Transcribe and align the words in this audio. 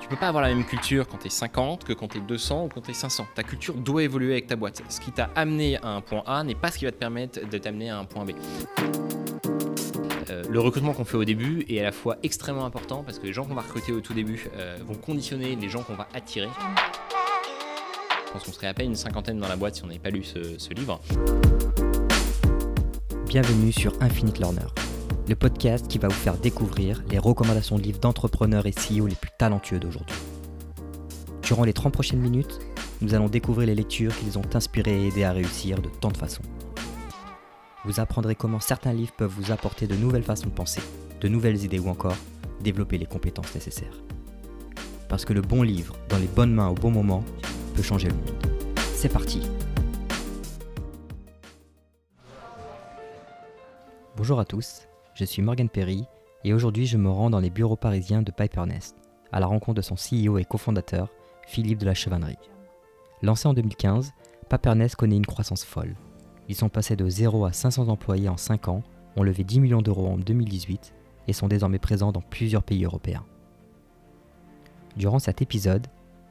Tu 0.00 0.08
peux 0.08 0.16
pas 0.16 0.28
avoir 0.28 0.42
la 0.42 0.48
même 0.54 0.64
culture 0.64 1.08
quand 1.08 1.18
tu 1.18 1.26
es 1.26 1.30
50 1.30 1.84
que 1.84 1.92
quand 1.92 2.08
tu 2.08 2.18
es 2.18 2.20
200 2.20 2.64
ou 2.64 2.68
quand 2.68 2.80
tu 2.80 2.90
es 2.90 2.94
500. 2.94 3.26
Ta 3.34 3.42
culture 3.42 3.74
doit 3.74 4.02
évoluer 4.02 4.32
avec 4.32 4.46
ta 4.46 4.56
boîte. 4.56 4.82
Ce 4.88 5.00
qui 5.00 5.10
t'a 5.12 5.30
amené 5.34 5.76
à 5.78 5.88
un 5.88 6.00
point 6.00 6.22
A 6.26 6.44
n'est 6.44 6.54
pas 6.54 6.70
ce 6.70 6.78
qui 6.78 6.84
va 6.84 6.92
te 6.92 6.96
permettre 6.96 7.40
de 7.46 7.58
t'amener 7.58 7.90
à 7.90 7.98
un 7.98 8.04
point 8.04 8.24
B. 8.24 8.30
Euh, 10.30 10.44
le 10.48 10.60
recrutement 10.60 10.92
qu'on 10.92 11.04
fait 11.04 11.16
au 11.16 11.24
début 11.24 11.64
est 11.68 11.80
à 11.80 11.84
la 11.84 11.92
fois 11.92 12.16
extrêmement 12.22 12.64
important 12.64 13.02
parce 13.02 13.18
que 13.18 13.26
les 13.26 13.32
gens 13.32 13.44
qu'on 13.44 13.54
va 13.54 13.62
recruter 13.62 13.92
au 13.92 14.00
tout 14.00 14.14
début 14.14 14.48
euh, 14.56 14.78
vont 14.86 14.94
conditionner 14.94 15.56
les 15.56 15.68
gens 15.68 15.82
qu'on 15.82 15.94
va 15.94 16.06
attirer. 16.14 16.48
Je 18.26 18.32
pense 18.32 18.44
qu'on 18.44 18.52
serait 18.52 18.68
à 18.68 18.74
peine 18.74 18.90
une 18.90 18.96
cinquantaine 18.96 19.38
dans 19.38 19.48
la 19.48 19.56
boîte 19.56 19.76
si 19.76 19.84
on 19.84 19.86
n'avait 19.86 19.98
pas 19.98 20.10
lu 20.10 20.22
ce 20.22 20.74
livre. 20.74 21.00
Bienvenue 23.28 23.72
sur 23.72 23.92
Infinite 24.00 24.38
Learner, 24.38 24.66
le 25.28 25.36
podcast 25.36 25.86
qui 25.88 25.98
va 25.98 26.08
vous 26.08 26.14
faire 26.14 26.38
découvrir 26.38 27.02
les 27.10 27.18
recommandations 27.18 27.76
de 27.76 27.82
livres 27.82 28.00
d'entrepreneurs 28.00 28.66
et 28.66 28.72
CEO 28.72 29.06
les 29.06 29.14
plus 29.14 29.30
talentueux 29.38 29.78
d'aujourd'hui. 29.78 30.16
Durant 31.42 31.64
les 31.64 31.74
30 31.74 31.92
prochaines 31.92 32.20
minutes, 32.20 32.58
nous 33.02 33.14
allons 33.14 33.28
découvrir 33.28 33.66
les 33.66 33.74
lectures 33.74 34.16
qui 34.16 34.24
les 34.24 34.36
ont 34.38 34.54
inspirés 34.54 35.02
et 35.02 35.08
aidés 35.08 35.24
à 35.24 35.32
réussir 35.32 35.82
de 35.82 35.88
tant 35.88 36.10
de 36.10 36.16
façons. 36.16 36.42
Vous 37.84 38.00
apprendrez 38.00 38.34
comment 38.34 38.60
certains 38.60 38.92
livres 38.92 39.12
peuvent 39.16 39.32
vous 39.36 39.52
apporter 39.52 39.86
de 39.86 39.94
nouvelles 39.94 40.22
façons 40.22 40.46
de 40.46 40.52
penser, 40.52 40.80
de 41.20 41.28
nouvelles 41.28 41.62
idées 41.62 41.78
ou 41.78 41.88
encore 41.88 42.16
développer 42.60 42.96
les 42.96 43.06
compétences 43.06 43.54
nécessaires. 43.54 44.02
Parce 45.08 45.24
que 45.24 45.34
le 45.34 45.42
bon 45.42 45.62
livre, 45.62 45.94
dans 46.08 46.18
les 46.18 46.26
bonnes 46.26 46.54
mains 46.54 46.68
au 46.68 46.74
bon 46.74 46.90
moment, 46.90 47.22
peut 47.74 47.82
changer 47.82 48.08
le 48.08 48.14
monde. 48.14 48.32
C'est 48.94 49.12
parti 49.12 49.42
Bonjour 54.16 54.40
à 54.40 54.44
tous, 54.44 54.87
je 55.18 55.24
suis 55.24 55.42
Morgan 55.42 55.68
Perry 55.68 56.04
et 56.44 56.54
aujourd'hui 56.54 56.86
je 56.86 56.96
me 56.96 57.10
rends 57.10 57.28
dans 57.28 57.40
les 57.40 57.50
bureaux 57.50 57.74
parisiens 57.74 58.22
de 58.22 58.32
Nest, 58.66 58.94
à 59.32 59.40
la 59.40 59.46
rencontre 59.46 59.74
de 59.74 59.82
son 59.82 59.96
CEO 59.96 60.38
et 60.38 60.44
cofondateur, 60.44 61.08
Philippe 61.44 61.80
de 61.80 61.86
la 61.86 61.94
Chevannerie. 61.94 62.38
Lancé 63.22 63.48
en 63.48 63.54
2015, 63.54 64.12
Nest 64.76 64.94
connaît 64.94 65.16
une 65.16 65.26
croissance 65.26 65.64
folle. 65.64 65.96
Ils 66.48 66.54
sont 66.54 66.68
passés 66.68 66.94
de 66.94 67.08
0 67.08 67.46
à 67.46 67.52
500 67.52 67.88
employés 67.88 68.28
en 68.28 68.36
5 68.36 68.68
ans, 68.68 68.84
ont 69.16 69.24
levé 69.24 69.42
10 69.42 69.58
millions 69.58 69.82
d'euros 69.82 70.06
en 70.06 70.18
2018 70.18 70.94
et 71.26 71.32
sont 71.32 71.48
désormais 71.48 71.80
présents 71.80 72.12
dans 72.12 72.22
plusieurs 72.22 72.62
pays 72.62 72.84
européens. 72.84 73.26
Durant 74.96 75.18
cet 75.18 75.42
épisode, 75.42 75.88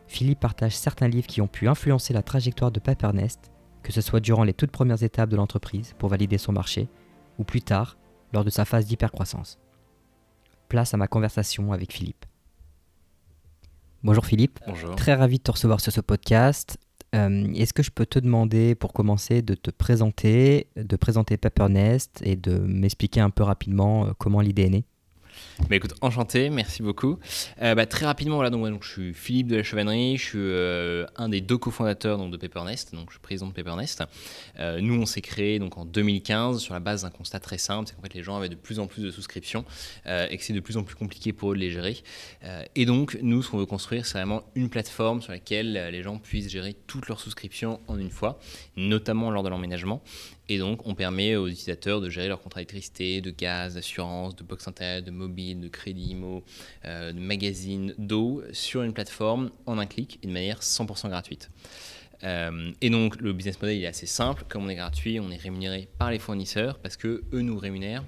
Philippe 0.07 0.39
partage 0.39 0.77
certains 0.77 1.09
livres 1.09 1.27
qui 1.27 1.41
ont 1.41 1.49
pu 1.49 1.67
influencer 1.67 2.13
la 2.13 2.23
trajectoire 2.23 2.71
de 2.71 2.79
Nest, 3.11 3.51
que 3.83 3.91
ce 3.91 3.99
soit 3.99 4.21
durant 4.21 4.45
les 4.45 4.53
toutes 4.53 4.71
premières 4.71 5.03
étapes 5.03 5.29
de 5.29 5.35
l'entreprise 5.35 5.93
pour 5.97 6.07
valider 6.07 6.37
son 6.37 6.53
marché, 6.53 6.87
ou 7.37 7.43
plus 7.43 7.61
tard, 7.61 7.97
lors 8.33 8.43
de 8.43 8.49
sa 8.49 8.65
phase 8.65 8.85
d'hypercroissance. 8.85 9.59
Place 10.69 10.93
à 10.93 10.97
ma 10.97 11.07
conversation 11.07 11.71
avec 11.71 11.93
Philippe. 11.93 12.25
Bonjour 14.03 14.25
Philippe. 14.25 14.59
Bonjour. 14.67 14.95
Très 14.95 15.13
ravi 15.13 15.37
de 15.37 15.43
te 15.43 15.51
recevoir 15.51 15.79
sur 15.81 15.91
ce 15.91 16.01
podcast. 16.01 16.77
Euh, 17.15 17.53
est-ce 17.53 17.73
que 17.73 17.83
je 17.83 17.91
peux 17.91 18.05
te 18.05 18.19
demander, 18.19 18.75
pour 18.75 18.93
commencer, 18.93 19.41
de 19.41 19.55
te 19.55 19.71
présenter, 19.71 20.67
de 20.75 20.95
présenter 20.95 21.37
Nest 21.69 22.21
et 22.23 22.35
de 22.35 22.57
m'expliquer 22.57 23.21
un 23.21 23.29
peu 23.29 23.43
rapidement 23.43 24.07
euh, 24.07 24.11
comment 24.17 24.41
l'idée 24.41 24.63
est 24.63 24.69
née? 24.69 24.85
Bah 25.69 25.75
écoute, 25.75 25.95
enchanté, 26.01 26.49
merci 26.49 26.81
beaucoup. 26.81 27.19
Euh, 27.61 27.75
bah, 27.75 27.85
très 27.85 28.05
rapidement, 28.05 28.47
donc, 28.49 28.83
je 28.83 28.89
suis 28.89 29.13
Philippe 29.13 29.47
de 29.47 29.57
la 29.57 29.63
Chevannerie, 29.63 30.17
je 30.17 30.23
suis 30.23 30.37
euh, 30.39 31.05
un 31.15 31.29
des 31.29 31.41
deux 31.41 31.57
cofondateurs 31.57 32.17
donc, 32.17 32.31
de 32.31 32.37
Papernest, 32.37 32.93
donc 32.93 33.07
je 33.09 33.15
suis 33.15 33.19
président 33.19 33.47
de 33.47 33.53
Papernest. 33.53 34.03
Euh, 34.59 34.79
nous, 34.81 35.01
on 35.01 35.05
s'est 35.05 35.21
créé 35.21 35.59
donc, 35.59 35.77
en 35.77 35.85
2015 35.85 36.59
sur 36.59 36.73
la 36.73 36.79
base 36.79 37.01
d'un 37.01 37.09
constat 37.09 37.39
très 37.39 37.57
simple, 37.57 37.89
c'est 37.89 37.95
qu'en 37.95 38.01
fait 38.01 38.13
les 38.13 38.23
gens 38.23 38.37
avaient 38.37 38.49
de 38.49 38.55
plus 38.55 38.79
en 38.79 38.87
plus 38.87 39.01
de 39.01 39.11
souscriptions 39.11 39.65
et 40.05 40.37
que 40.37 40.43
c'est 40.43 40.53
de 40.53 40.59
plus 40.59 40.77
en 40.77 40.83
plus 40.83 40.95
compliqué 40.95 41.33
pour 41.33 41.51
eux 41.51 41.55
de 41.55 41.59
les 41.59 41.71
gérer. 41.71 41.97
et 42.75 42.85
donc, 42.85 43.17
nous, 43.21 43.41
ce 43.41 43.49
qu'on 43.49 43.57
veut 43.57 43.65
construire, 43.65 44.05
c'est 44.05 44.17
vraiment 44.17 44.43
une 44.55 44.69
plateforme 44.69 45.21
sur 45.21 45.31
laquelle 45.31 45.89
les 45.91 46.03
gens 46.03 46.17
puissent 46.17 46.49
gérer 46.49 46.75
toutes 46.87 47.07
leurs 47.07 47.19
souscriptions 47.19 47.79
en 47.87 47.97
une 47.97 48.11
fois, 48.11 48.39
notamment 48.75 49.31
lors 49.31 49.43
de 49.43 49.49
l'emménagement. 49.49 50.01
Et 50.49 50.59
donc, 50.59 50.87
on 50.87 50.95
permet 50.95 51.35
aux 51.35 51.47
utilisateurs 51.47 51.99
de 51.99 52.09
gérer 52.09 52.29
leur 52.29 52.41
contrat 52.41 52.61
d'électricité, 52.61 53.19
de 53.19 53.31
gaz, 53.31 53.75
d'assurance, 53.75 54.35
de 54.35 54.43
box 54.43 54.67
internet, 54.67 55.03
de 55.03 55.11
mobile, 55.11 55.59
de 55.59 55.67
crédit 55.67 56.11
IMO, 56.11 56.43
euh, 56.85 57.11
de 57.11 57.19
magazine, 57.19 57.93
d'eau 57.97 58.43
sur 58.53 58.83
une 58.83 58.93
plateforme 58.93 59.51
en 59.65 59.77
un 59.77 59.85
clic 59.85 60.19
et 60.23 60.27
de 60.27 60.31
manière 60.31 60.61
100% 60.61 61.09
gratuite. 61.09 61.49
Euh, 62.23 62.71
et 62.81 62.89
donc, 62.89 63.19
le 63.21 63.33
business 63.33 63.61
model 63.61 63.83
est 63.83 63.87
assez 63.87 64.05
simple. 64.05 64.45
Comme 64.47 64.65
on 64.65 64.69
est 64.69 64.75
gratuit, 64.75 65.19
on 65.19 65.29
est 65.29 65.37
rémunéré 65.37 65.89
par 65.97 66.11
les 66.11 66.19
fournisseurs 66.19 66.79
parce 66.79 66.95
que 66.95 67.23
eux 67.33 67.41
nous 67.41 67.57
rémunèrent 67.57 68.05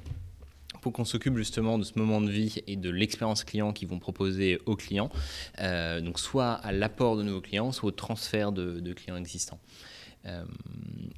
pour 0.82 0.94
qu'on 0.94 1.04
s'occupe 1.04 1.36
justement 1.36 1.78
de 1.78 1.84
ce 1.84 2.00
moment 2.00 2.22
de 2.22 2.32
vie 2.32 2.64
et 2.66 2.78
de 2.78 2.90
l'expérience 2.90 3.44
client 3.44 3.74
qu'ils 3.74 3.90
vont 3.90 4.00
proposer 4.00 4.62
aux 4.66 4.78
clients, 4.78 5.10
euh, 5.60 6.00
donc 6.00 6.20
soit 6.20 6.54
à 6.54 6.72
l'apport 6.72 7.18
de 7.18 7.24
nouveaux 7.24 7.42
clients, 7.42 7.74
soit 7.74 7.90
au 7.90 7.92
transfert 7.92 8.54
de 8.54 8.94
clients 8.94 9.18
existants. 9.18 9.60
Euh, 10.26 10.44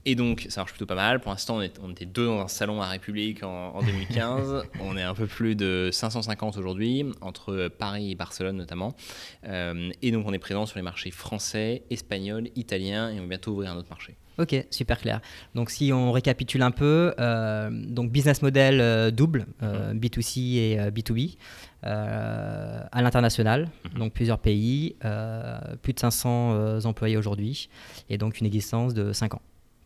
et 0.06 0.16
donc, 0.16 0.48
ça 0.50 0.62
marche 0.62 0.72
plutôt 0.72 0.86
pas 0.86 0.96
mal. 0.96 1.20
Pour 1.20 1.32
l'instant, 1.32 1.60
on, 1.82 1.92
était 1.92 2.06
deux 2.06 2.26
dans 2.26 2.42
un 2.42 2.48
salon 2.48 2.82
à 2.82 2.88
République 2.88 3.44
en, 3.44 3.82
2015. 3.82 4.64
on 4.80 4.98
est 4.98 5.04
un 5.04 5.14
peu 5.14 5.28
plus 5.28 5.56
de 5.56 5.90
550 5.92 6.58
aujourd'hui, 6.58 7.06
entre 7.22 7.68
Paris 7.68 8.12
et 8.12 8.16
Barcelone 8.16 8.58
notamment. 8.58 8.96
Euh, 9.46 9.92
et 10.02 10.12
donc, 10.12 10.26
on 10.28 10.34
est 10.34 10.40
présent 10.40 10.66
sur 10.66 10.78
les 10.78 10.84
marchés 10.84 11.12
français, 11.12 11.84
espagnol, 11.90 12.50
italien, 12.56 13.10
et 13.10 13.20
on 13.20 13.24
va 13.24 13.28
bientôt 13.28 13.52
ouvrir 13.52 13.72
un 13.72 13.78
autre 13.78 13.90
marché. 13.90 14.16
Ok, 14.38 14.56
super 14.70 14.98
clair. 14.98 15.22
Donc 15.56 15.70
si 15.70 15.92
on 15.94 16.12
récapitule 16.12 16.62
un 16.62 16.72
peu, 16.72 17.14
euh, 17.20 17.70
donc 17.72 18.12
business 18.12 18.42
model 18.42 19.12
double, 19.12 19.46
B2C 19.62 20.40
mhm. 20.40 20.58
et 20.58 20.78
B2B. 20.92 21.38
Euh, 21.84 22.84
à 22.92 23.02
l'international, 23.02 23.68
mhm. 23.86 24.00
donc 24.00 24.14
plusieurs 24.14 24.38
pays, 24.38 24.96
euh, 25.04 25.60
plus 25.82 25.94
de 25.94 26.00
500 26.00 26.54
euh, 26.54 26.82
employés 26.84 27.18
aujourd'hui, 27.18 27.70
et 28.08 28.20
donc 28.20 28.40
une 28.40 28.46
existence 28.46 28.94
de 28.94 29.14
5 29.14 29.34
ans. 29.34 29.42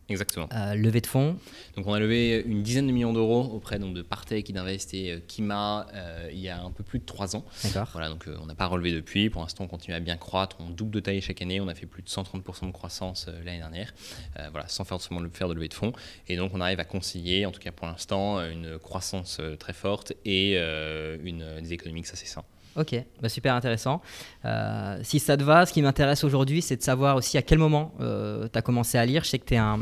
Exactement. 0.08 0.48
Euh, 0.52 0.74
levée 0.74 1.00
de 1.00 1.06
fonds. 1.06 1.36
Donc 1.76 1.86
on 1.86 1.92
a 1.92 1.98
levé 1.98 2.42
une 2.46 2.62
dizaine 2.62 2.86
de 2.86 2.92
millions 2.92 3.12
d'euros 3.12 3.42
auprès 3.52 3.78
donc, 3.78 3.94
de 3.94 4.02
Partech, 4.02 4.48
Idinvest 4.48 4.94
et 4.94 5.12
euh, 5.12 5.20
Kima 5.26 5.88
euh, 5.94 6.28
il 6.32 6.38
y 6.38 6.48
a 6.48 6.62
un 6.62 6.70
peu 6.70 6.84
plus 6.84 7.00
de 7.00 7.04
trois 7.04 7.34
ans. 7.34 7.44
D'accord. 7.64 7.88
Voilà, 7.92 8.08
donc 8.08 8.28
on 8.40 8.46
n'a 8.46 8.54
pas 8.54 8.66
relevé 8.66 8.92
depuis. 8.92 9.30
Pour 9.30 9.42
l'instant, 9.42 9.64
on 9.64 9.68
continue 9.68 9.96
à 9.96 10.00
bien 10.00 10.16
croître. 10.16 10.56
On 10.60 10.70
double 10.70 10.92
de 10.92 11.00
taille 11.00 11.20
chaque 11.20 11.42
année. 11.42 11.60
On 11.60 11.68
a 11.68 11.74
fait 11.74 11.86
plus 11.86 12.02
de 12.02 12.08
130% 12.08 12.66
de 12.66 12.72
croissance 12.72 13.26
l'année 13.44 13.58
dernière. 13.58 13.92
voilà, 14.50 14.68
sans 14.68 14.84
forcément 14.84 15.20
le 15.20 15.28
faire 15.28 15.48
de 15.48 15.54
levée 15.54 15.68
de 15.68 15.74
fonds. 15.74 15.92
Et 16.28 16.36
donc 16.36 16.52
on 16.54 16.60
arrive 16.60 16.80
à 16.80 16.84
concilier, 16.84 17.44
en 17.46 17.50
tout 17.50 17.60
cas 17.60 17.72
pour 17.72 17.86
l'instant, 17.86 18.38
une 18.40 18.78
croissance 18.78 19.40
très 19.58 19.72
forte 19.72 20.12
et 20.24 20.56
une, 20.56 21.60
des 21.60 21.72
économiques 21.72 22.06
assez 22.12 22.26
sains. 22.26 22.44
Ok, 22.76 22.94
bah, 23.22 23.28
super 23.30 23.54
intéressant. 23.54 24.02
Euh, 24.44 24.98
si 25.02 25.18
ça 25.18 25.36
te 25.36 25.42
va, 25.42 25.64
ce 25.64 25.72
qui 25.72 25.80
m'intéresse 25.80 26.24
aujourd'hui, 26.24 26.60
c'est 26.60 26.76
de 26.76 26.82
savoir 26.82 27.16
aussi 27.16 27.38
à 27.38 27.42
quel 27.42 27.58
moment 27.58 27.94
euh, 28.00 28.48
tu 28.52 28.58
as 28.58 28.62
commencé 28.62 28.98
à 28.98 29.06
lire. 29.06 29.24
Je 29.24 29.30
sais 29.30 29.38
que 29.38 29.46
tu 29.46 29.54
es, 29.54 29.56
un, 29.56 29.80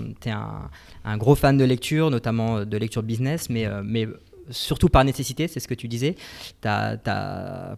un, 1.04 1.16
gros 1.16 1.34
fan 1.34 1.56
de 1.56 1.64
lecture, 1.64 2.10
notamment 2.10 2.58
euh, 2.58 2.64
de 2.64 2.76
lecture 2.76 3.02
business, 3.02 3.50
mais, 3.50 3.66
mais 3.82 4.06
surtout 4.50 4.88
par 4.88 5.04
nécessité, 5.04 5.48
c'est 5.48 5.58
ce 5.58 5.66
que 5.66 5.74
tu 5.74 5.88
disais. 5.88 6.14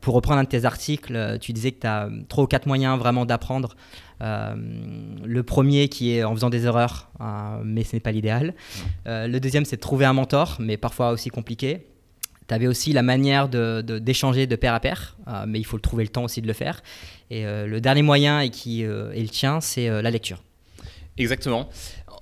pour 0.03 0.15
reprendre 0.15 0.41
un 0.41 0.44
de 0.44 0.49
tes 0.49 0.66
articles, 0.66 1.38
tu 1.41 1.54
disais 1.54 1.72
que 1.72 1.81
tu 1.81 1.87
as 1.87 2.10
trois 2.28 2.44
ou 2.44 2.47
quatre 2.47 2.66
moyens 2.66 2.98
vraiment 2.98 3.25
d'apprendre. 3.25 3.77
le 4.21 5.43
premier 5.43 5.88
qui 5.88 6.15
est 6.15 6.25
en 6.25 6.34
faisant 6.34 6.50
des 6.50 6.66
erreurs, 6.66 7.10
mais 7.65 7.84
ce 7.84 7.94
n'est 7.94 8.00
pas 8.00 8.10
l'idéal. 8.10 8.54
le 9.06 9.38
deuxième, 9.38 9.65
c'est 9.65 9.77
de 9.77 9.81
trouver 9.81 10.06
un 10.06 10.12
mentor, 10.12 10.56
mais 10.59 10.77
parfois 10.77 11.12
aussi 11.12 11.31
compliqué. 11.31 11.87
Tu 12.49 12.55
avais 12.55 12.67
aussi 12.67 12.93
la 12.93 13.03
manière 13.03 13.49
d'échanger 13.49 14.47
de, 14.47 14.51
de, 14.51 14.57
pair 14.57 14.75
à 14.75 14.81
pair, 14.81 15.17
euh, 15.27 15.45
mais 15.47 15.59
il 15.59 15.65
faut 15.65 15.79
trouver 15.79 16.05
le 16.05 16.11
temps 16.11 16.25
aussi 16.25 16.41
de 16.41 16.47
le 16.47 16.53
faire. 16.53 16.83
Et 17.31 17.45
euh, 17.47 17.67
le 17.67 17.81
dernier 17.81 18.03
moyen, 18.03 18.41
et 18.41 18.51
qui 18.51 18.84
euh, 18.84 19.12
est 19.12 19.23
le 19.23 19.29
tien, 19.29 19.61
c'est 19.61 19.89
la 20.03 20.11
lecture. 20.11 20.43
Exactement. 21.19 21.69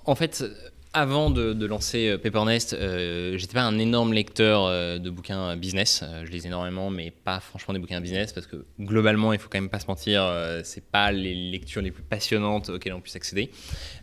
En 0.06 0.14
fait, 0.14 0.44
avant 0.94 1.28
de, 1.28 1.66
lancer 1.66 2.08
euh, 2.08 2.18
Papernest, 2.18 2.72
euh, 2.72 3.36
j'étais 3.36 3.54
pas 3.54 3.64
un 3.64 3.78
énorme 3.78 4.12
lecteur 4.12 4.64
euh, 4.64 4.98
de 4.98 5.10
bouquins 5.10 5.56
business. 5.56 6.04
je 6.24 6.30
lis 6.30 6.46
énormément, 6.46 6.88
mais 6.88 7.10
pas 7.10 7.40
franchement 7.40 7.74
des 7.74 7.80
bouquins 7.80 8.00
business 8.00 8.32
parce 8.32 8.46
que 8.46 8.64
globalement, 8.80 9.32
il 9.32 9.40
faut 9.40 9.48
quand 9.50 9.60
même 9.60 9.68
pas 9.68 9.80
se 9.80 9.88
mentir, 9.88 10.24
c'est 10.62 10.84
pas 10.84 11.10
les 11.10 11.34
lectures 11.34 11.82
les 11.82 11.90
plus 11.90 12.04
passionnantes 12.04 12.68
auxquelles 12.68 12.92
on 12.92 13.00
puisse 13.00 13.16
accéder. 13.16 13.50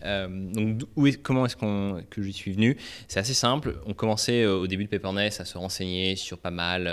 donc, 0.03 0.81
comment 1.23 1.45
est-ce 1.45 1.55
que 1.55 2.21
j'y 2.21 2.33
suis 2.33 2.51
venu? 2.51 2.77
C'est 3.07 3.19
assez 3.19 3.33
simple. 3.33 3.77
On 3.85 3.93
commençait 3.93 4.45
au 4.45 4.67
début 4.67 4.83
de 4.83 4.89
Papernest 4.89 5.39
à 5.39 5.45
se 5.45 5.57
renseigner 5.57 6.17
sur 6.17 6.39
pas 6.39 6.51
mal, 6.51 6.83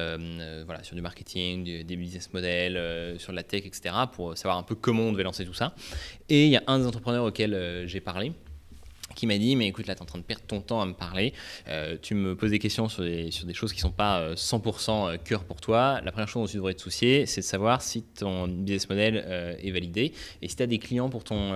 voilà, 0.65 0.85
sur 0.85 0.95
du 0.95 1.03
marketing, 1.03 1.85
des 1.85 1.97
business 1.97 2.33
models, 2.33 3.19
sur 3.19 3.33
la 3.33 3.43
tech, 3.43 3.63
etc., 3.67 3.95
pour 4.13 4.37
savoir 4.39 4.59
un 4.59 4.63
peu 4.63 4.77
comment 4.77 5.05
on 5.05 5.13
devait 5.13 5.25
lancer 5.25 5.45
tout 5.45 5.55
ça. 5.55 5.75
Et 6.29 6.47
il 6.47 6.51
y 6.51 6.57
a 6.57 6.63
un 6.69 6.79
des 6.79 6.87
entrepreneurs 6.87 7.25
auxquels 7.25 7.85
j'ai 7.87 8.01
parlé 8.01 8.33
qui 9.19 9.27
m'a 9.27 9.37
dit 9.37 9.57
mais 9.57 9.67
écoute 9.67 9.89
là 9.89 9.97
tu 9.97 9.99
es 9.99 10.03
en 10.03 10.07
train 10.07 10.19
de 10.19 10.25
perdre 10.25 10.45
ton 10.47 10.61
temps 10.61 10.81
à 10.81 10.87
me 10.87 10.93
parler. 10.93 11.33
Euh, 11.69 11.97
tu 12.01 12.15
me 12.15 12.37
poses 12.37 12.51
des 12.51 12.61
questions 12.61 12.89
sur 12.89 13.03
des, 13.03 13.33
sur 13.33 13.47
des 13.47 13.55
choses 13.55 13.73
qui 13.73 13.81
sont 13.81 13.91
pas 13.91 14.35
100% 14.35 14.91
euh, 15.09 15.15
euh, 15.15 15.17
cœur 15.17 15.43
pour 15.43 15.61
toi. 15.61 16.01
La 16.05 16.13
première 16.13 16.29
chose 16.29 16.43
dont 16.43 16.51
tu 16.51 16.57
devrais 16.57 16.75
te 16.75 16.81
soucier 16.81 17.27
c'est 17.27 17.41
de 17.41 17.47
savoir 17.47 17.83
si 17.83 18.03
ton 18.03 18.47
business 18.47 18.89
model 18.89 19.57
est 19.61 19.71
validé 19.73 20.13
et 20.41 20.49
si 20.49 20.55
tu 20.55 20.63
as 20.63 20.67
des 20.67 20.79
clients 20.79 21.09
pour 21.09 21.25
ton, 21.25 21.53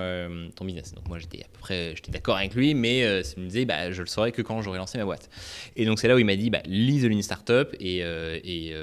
ton 0.56 0.64
business. 0.64 0.92
Donc 0.94 1.08
moi 1.08 1.18
j'étais 1.18 1.40
à 1.40 1.48
peu 1.52 1.60
près 1.60 1.92
j'étais 1.94 2.10
d'accord 2.10 2.36
avec 2.36 2.54
lui 2.54 2.74
mais 2.74 3.00
il 3.36 3.42
me 3.42 3.48
disait 3.48 3.64
bah, 3.64 3.92
je 3.92 4.02
le 4.02 4.08
saurais 4.08 4.32
que 4.32 4.42
quand 4.42 4.60
j'aurai 4.62 4.78
lancé 4.78 4.98
ma 4.98 5.04
boîte. 5.04 5.30
Et 5.76 5.86
donc 5.86 6.00
c'est 6.00 6.08
là 6.08 6.16
où 6.16 6.18
il 6.18 6.26
m'a 6.26 6.36
dit 6.36 6.50
bah, 6.50 6.62
lis 6.66 7.02
The 7.02 7.04
Lean 7.04 7.22
Startup 7.22 7.68
et, 7.78 7.98
et 7.98 8.74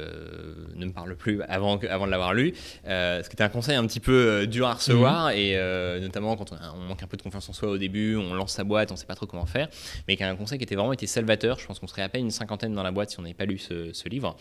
ne 0.75 0.85
me 0.85 0.91
parle 0.91 1.17
plus 1.17 1.41
avant, 1.43 1.77
avant 1.89 2.05
de 2.05 2.11
l'avoir 2.11 2.33
lu. 2.33 2.53
Ce 2.85 3.27
qui 3.27 3.33
était 3.33 3.43
un 3.43 3.49
conseil 3.49 3.75
un 3.75 3.85
petit 3.85 3.99
peu 3.99 4.47
dur 4.47 4.67
à 4.67 4.75
recevoir 4.75 5.29
mmh. 5.29 5.37
et 5.37 5.99
notamment 6.01 6.37
quand 6.37 6.53
on, 6.53 6.57
on, 6.77 6.87
manque 6.89 7.03
un 7.03 7.07
peu 7.07 7.17
de 7.17 7.21
confiance 7.21 7.49
en 7.49 7.53
soi 7.53 7.69
au 7.69 7.77
début 7.77 8.15
on 8.15 8.33
lance 8.33 8.53
sa 8.53 8.63
boîte, 8.63 8.68
on 8.69 8.93
ne 8.93 8.95
sait 8.95 9.05
pas 9.05 9.15
trop 9.15 9.25
comment 9.25 9.45
faire, 9.45 9.67
mais 10.07 10.15
qui 10.15 10.23
a 10.23 10.29
un 10.29 10.35
conseil 10.35 10.57
qui 10.57 10.63
était 10.63 10.75
vraiment 10.75 10.93
été 10.93 11.07
salvateur. 11.07 11.59
Je 11.59 11.65
pense 11.65 11.79
qu'on 11.79 11.87
serait 11.87 12.01
à 12.01 12.09
peine 12.09 12.25
une 12.25 12.31
cinquantaine 12.31 12.73
dans 12.73 12.83
la 12.83 12.91
boîte 12.91 13.11
si 13.11 13.19
on 13.19 13.23
n'avait 13.23 13.33
pas 13.33 13.45
lu 13.45 13.57
ce, 13.57 14.09
livre. 14.09 14.35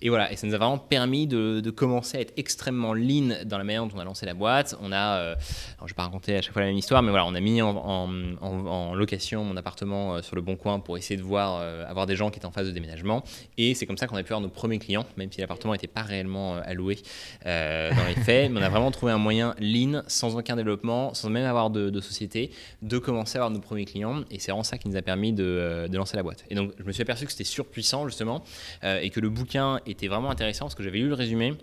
Et 0.00 0.08
voilà, 0.08 0.32
et 0.32 0.36
ça 0.36 0.46
nous 0.46 0.54
a 0.54 0.58
vraiment 0.58 0.78
permis 0.78 1.26
de, 1.26 1.70
commencer 1.70 2.18
à 2.18 2.20
être 2.20 2.32
extrêmement 2.36 2.94
lean 2.94 3.44
dans 3.44 3.58
la 3.58 3.64
manière 3.64 3.86
dont 3.86 3.96
on 3.96 4.00
a 4.00 4.04
lancé 4.04 4.26
la 4.26 4.34
boîte. 4.34 4.76
On 4.82 4.92
a, 4.92 5.18
euh, 5.18 5.34
je 5.78 5.84
ne 5.84 5.88
vais 5.88 5.94
pas 5.94 6.04
raconter 6.04 6.36
à 6.36 6.42
chaque 6.42 6.52
fois 6.52 6.62
la 6.62 6.68
même 6.68 6.76
histoire, 6.76 7.02
mais 7.02 7.10
voilà, 7.10 7.26
on 7.26 7.34
a 7.34 7.40
mis 7.40 7.60
en, 7.62 8.94
location 8.94 9.44
mon 9.44 9.56
appartement 9.56 10.14
euh, 10.14 10.22
sur 10.22 10.36
le 10.36 10.42
bon 10.42 10.56
coin 10.56 10.80
pour 10.80 10.98
essayer 10.98 11.16
de 11.16 11.22
voir, 11.22 11.58
euh, 11.60 11.84
avoir 11.88 12.06
des 12.06 12.16
gens 12.16 12.30
qui 12.30 12.38
étaient 12.38 12.46
en 12.46 12.50
phase 12.50 12.66
de 12.66 12.72
déménagement. 12.72 13.22
Et 13.56 13.74
c'est 13.74 13.86
comme 13.86 13.96
ça 13.96 14.06
qu'on 14.06 14.16
a 14.16 14.22
pu 14.22 14.32
avoir 14.32 14.40
nos 14.40 14.48
premiers 14.48 14.78
clients, 14.78 15.06
même 15.16 15.30
si 15.32 15.40
l'appartement 15.40 15.72
n'était 15.72 15.86
pas 15.86 16.02
réellement 16.02 16.56
alloué 16.56 16.98
dans 17.44 18.06
les 18.08 18.14
faits. 18.22 18.50
mais 18.50 18.60
on 18.60 18.62
a 18.62 18.68
vraiment 18.68 18.90
trouvé 18.90 19.12
un 19.12 19.18
moyen 19.18 19.54
lean, 19.58 20.02
sans 20.06 20.36
aucun 20.36 20.56
développement, 20.56 21.14
sans 21.14 21.30
même 21.30 21.46
avoir 21.46 21.70
de, 21.70 21.90
de 21.90 22.00
société, 22.00 22.50
de 22.82 22.98
commencer 22.98 23.38
à 23.38 23.42
avoir 23.42 23.50
nos 23.50 23.60
Et 23.78 24.38
c'est 24.38 24.50
vraiment 24.50 24.62
ça 24.62 24.78
qui 24.78 24.88
nous 24.88 24.96
a 24.96 25.02
permis 25.02 25.34
euh, 25.38 25.88
de, 25.88 25.96
lancer 25.96 26.16
la 26.16 26.22
boîte. 26.22 26.44
Et 26.50 26.54
donc, 26.54 26.72
je 26.78 26.84
me 26.84 26.92
suis 26.92 27.02
aperçu 27.02 27.26
que 27.26 27.32
c'était 27.32 27.44
surpuissant, 27.44 28.06
justement, 28.06 28.42
euh, 28.84 29.00
et 29.00 29.10
que 29.10 29.20
le 29.20 29.28
bouquin 29.28 29.80
était 29.86 30.08
vraiment 30.08 30.30
intéressant 30.30 30.66
parce 30.66 30.74
que 30.74 30.82
j'avais 30.82 30.98
lu 30.98 31.08
le 31.08 31.14
résumé. 31.14 31.54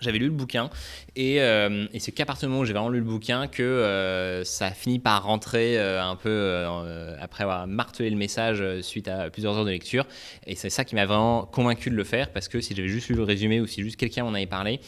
J'avais 0.00 0.18
lu 0.18 0.24
le 0.24 0.32
bouquin 0.32 0.70
et, 1.14 1.42
euh, 1.42 1.86
c'est 1.98 2.10
qu'à 2.10 2.24
partir 2.24 2.48
du 2.48 2.50
moment 2.50 2.62
où 2.62 2.64
j'ai 2.64 2.72
vraiment 2.72 2.88
lu 2.88 3.00
le 3.00 3.04
bouquin 3.04 3.46
que 3.46 4.42
ça 4.44 4.68
a 4.68 4.70
fini 4.70 4.98
par 4.98 5.22
rentrer 5.24 5.78
un 5.78 6.16
peu 6.16 6.64
après 7.20 7.44
avoir 7.44 7.66
martelé 7.66 8.08
le 8.08 8.16
message 8.16 8.64
suite 8.80 9.08
à 9.08 9.28
plusieurs 9.28 9.56
heures 9.56 9.66
de 9.66 9.70
lecture. 9.70 10.06
Et 10.46 10.56
c'est 10.56 10.70
ça 10.70 10.84
qui 10.84 10.94
m'a 10.94 11.04
vraiment 11.04 11.44
convaincu 11.44 11.90
de 11.90 11.96
le 11.96 12.02
faire 12.02 12.30
parce 12.32 12.48
que 12.48 12.62
si 12.62 12.74
j'avais 12.74 12.88
juste 12.88 13.08
lu 13.08 13.14
le 13.14 13.24
résumé 13.24 13.60
ou 13.60 13.66
si 13.66 13.82
juste 13.82 13.96
quelqu'un 13.96 14.24
m'en 14.24 14.32
avait 14.32 14.46
parlé, 14.46 14.80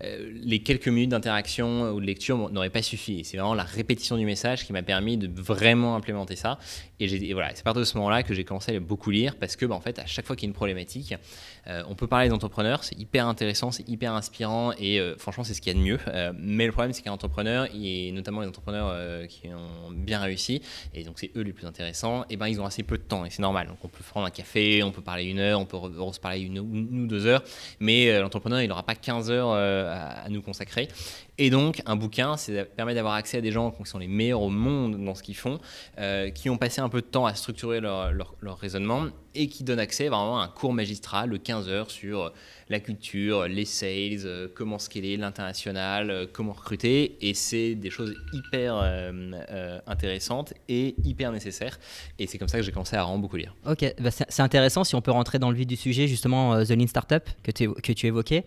les 0.00 0.62
quelques 0.62 0.88
minutes 0.88 1.10
d'interaction 1.10 1.90
ou 1.90 2.00
de 2.00 2.06
lecture 2.06 2.50
n'auraient 2.50 2.70
pas 2.70 2.82
suffi. 2.82 3.24
C'est 3.24 3.36
vraiment 3.36 3.54
la 3.54 3.62
répétition 3.62 4.16
du 4.16 4.24
message 4.24 4.66
qui 4.66 4.72
m'a 4.72 4.82
permis 4.82 5.16
de 5.16 5.28
vraiment 5.40 5.96
implémenter 5.96 6.36
ça. 6.36 6.58
Et, 7.00 7.32
voilà, 7.32 7.50
c'est 7.54 7.60
à 7.60 7.64
partir 7.64 7.80
de 7.80 7.84
ce 7.84 7.96
moment-là 7.98 8.22
que 8.22 8.34
j'ai 8.34 8.44
commencé 8.44 8.74
à 8.74 8.80
beaucoup 8.80 9.10
lire 9.10 9.36
parce 9.36 9.56
que, 9.56 9.66
bah, 9.66 9.74
en 9.74 9.80
fait, 9.80 9.98
à 9.98 10.06
chaque 10.06 10.26
fois 10.26 10.36
qu'il 10.36 10.46
y 10.46 10.48
a 10.48 10.50
une 10.50 10.54
problématique, 10.54 11.12
euh, 11.12 11.16
on 11.66 11.94
peut 11.94 12.06
parler 12.06 12.28
d'entrepreneurs, 12.28 12.84
c'est 12.84 12.98
hyper 12.98 13.26
intéressant, 13.26 13.70
c'est 13.70 13.88
hyper 13.88 14.12
inspirant 14.12 14.72
et 14.78 15.00
euh, 15.00 15.16
franchement, 15.16 15.44
c'est 15.44 15.54
ce 15.54 15.60
qu'il 15.60 15.72
y 15.72 15.76
a 15.76 15.78
de 15.78 15.84
mieux. 15.84 15.98
mais 16.38 16.66
le 16.66 16.72
problème, 16.72 16.92
c'est 16.92 17.02
qu'un 17.02 17.12
entrepreneur, 17.12 17.66
et 17.74 18.12
notamment 18.12 18.40
les 18.40 18.48
entrepreneurs 18.48 19.26
qui 19.28 19.48
ont 19.48 19.90
bien 19.90 20.20
réussi, 20.20 20.62
et 20.94 21.04
donc 21.04 21.18
c'est 21.18 21.30
eux 21.36 21.42
les 21.42 21.52
plus 21.52 21.66
intéressants, 21.66 22.24
et 22.30 22.36
ben 22.36 22.48
ils 22.48 22.60
ont 22.60 22.66
assez 22.66 22.82
peu 22.82 22.98
de 22.98 23.02
temps 23.02 23.24
et 23.24 23.30
c'est 23.30 23.42
normal. 23.42 23.68
Donc 23.68 23.78
on 23.82 23.88
peut 23.88 24.04
prendre 24.08 24.26
un 24.26 24.30
café, 24.30 24.82
on 24.82 24.90
peut 24.90 25.02
parler 25.02 25.24
une 25.24 25.38
heure, 25.38 25.60
on 25.60 25.64
peut 25.64 25.78
se 26.12 26.20
parler 26.20 26.40
une, 26.40 26.58
ou 26.58 27.06
deux 27.06 27.26
heures, 27.26 27.42
mais 27.80 28.20
l'entrepreneur, 28.20 28.60
il 28.60 28.68
n'aura 28.68 28.82
pas 28.82 28.94
15 28.94 29.30
heures 29.30 29.52
à, 29.52 30.28
nous 30.28 30.42
consacrer. 30.42 30.88
Et 31.36 31.50
donc, 31.50 31.82
un 31.86 31.96
bouquin, 31.96 32.36
ça 32.36 32.64
permet 32.64 32.94
d'avoir 32.94 33.14
accès 33.14 33.38
à 33.38 33.40
des 33.40 33.50
gens 33.50 33.72
qui 33.72 33.84
sont 33.86 33.98
les 33.98 34.06
meilleurs 34.06 34.42
au 34.42 34.50
monde 34.50 35.04
dans 35.04 35.16
ce 35.16 35.22
qu'ils 35.22 35.36
font, 35.36 35.58
euh, 35.98 36.30
qui 36.30 36.48
ont 36.48 36.56
passé 36.56 36.80
un 36.80 36.88
peu 36.88 37.00
de 37.00 37.06
temps 37.06 37.26
à 37.26 37.34
structurer 37.34 37.80
leur, 37.80 38.36
raisonnement 38.60 39.06
et 39.34 39.48
qui 39.48 39.64
donne 39.64 39.80
accès 39.80 40.08
vraiment 40.08 40.38
à 40.38 40.44
un 40.44 40.48
cours 40.48 40.72
magistral 40.72 41.30
de 41.30 41.36
15 41.36 41.68
heures 41.68 41.90
sur 41.90 42.32
la 42.68 42.80
culture, 42.80 43.46
les 43.46 43.64
sales, 43.64 44.24
euh, 44.24 44.48
comment 44.54 44.78
scaler, 44.78 45.16
l'international, 45.16 46.10
euh, 46.10 46.26
comment 46.30 46.52
recruter. 46.52 47.16
Et 47.20 47.34
c'est 47.34 47.74
des 47.74 47.90
choses 47.90 48.14
hyper 48.32 48.80
euh, 48.82 49.78
intéressantes 49.86 50.54
et 50.68 50.94
hyper 51.04 51.32
nécessaires. 51.32 51.78
Et 52.18 52.26
c'est 52.26 52.38
comme 52.38 52.48
ça 52.48 52.58
que 52.58 52.64
j'ai 52.64 52.72
commencé 52.72 52.96
à 52.96 53.02
vraiment 53.02 53.18
beaucoup 53.18 53.36
lire. 53.36 53.54
Ok, 53.66 53.84
bah, 54.00 54.10
c'est 54.10 54.42
intéressant 54.42 54.84
si 54.84 54.94
on 54.94 55.02
peut 55.02 55.10
rentrer 55.10 55.38
dans 55.38 55.50
le 55.50 55.56
vif 55.56 55.66
du 55.66 55.76
sujet, 55.76 56.06
justement, 56.06 56.64
The 56.64 56.70
Lean 56.70 56.86
Startup 56.86 57.22
que 57.42 57.50
tu, 57.50 58.06
évoquais. 58.06 58.44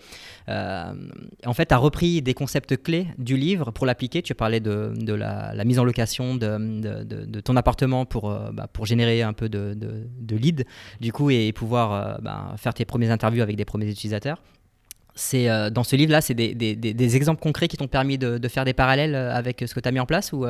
en 0.48 1.54
fait, 1.54 1.68
tu 1.68 1.74
as 1.74 1.78
repris 1.78 2.22
des 2.22 2.34
concepts 2.34 2.81
clés 2.81 3.08
du 3.18 3.38
livre 3.38 3.72
pour 3.72 3.86
l'appliquer. 3.86 4.22
Tu 4.22 4.34
parlais 4.36 4.60
de, 4.60 4.94
de 4.96 5.14
la, 5.14 5.54
mise 5.66 5.80
en 5.80 5.84
location 5.84 6.36
de, 6.36 7.40
ton 7.42 7.56
appartement 7.56 8.06
pour, 8.06 8.30
bah, 8.54 8.68
pour 8.72 8.86
générer 8.86 9.22
un 9.22 9.34
peu 9.34 9.50
de, 9.50 9.78
leads 10.30 10.64
du 11.00 11.12
coup, 11.12 11.30
et 11.30 11.52
pouvoir 11.52 12.22
ben, 12.22 12.56
faire 12.58 12.74
tes 12.74 12.86
premières 12.86 13.12
interviews 13.12 13.42
avec 13.42 13.56
des 13.56 13.66
premiers 13.66 13.90
c'est 15.18 15.50
euh, 15.50 15.69
dans 15.69 15.83
ce 15.83 15.95
livre-là, 15.95 16.21
c'est 16.21 16.36
des, 16.36 17.15
exemples 17.15 17.42
concrets 17.42 17.68
qui 17.68 17.75
t'ont 17.75 17.88
permis 17.88 18.18
de, 18.18 18.48
faire 18.48 18.65
des 18.65 18.74
parallèles 18.74 19.15
euh, 19.15 19.33
avec 19.33 19.63
ce 19.68 19.74
que 19.74 19.80
tu 19.80 19.89
as 19.89 19.92
mis 19.92 20.00
en 20.00 20.06
place 20.06 20.31
ou 20.31 20.45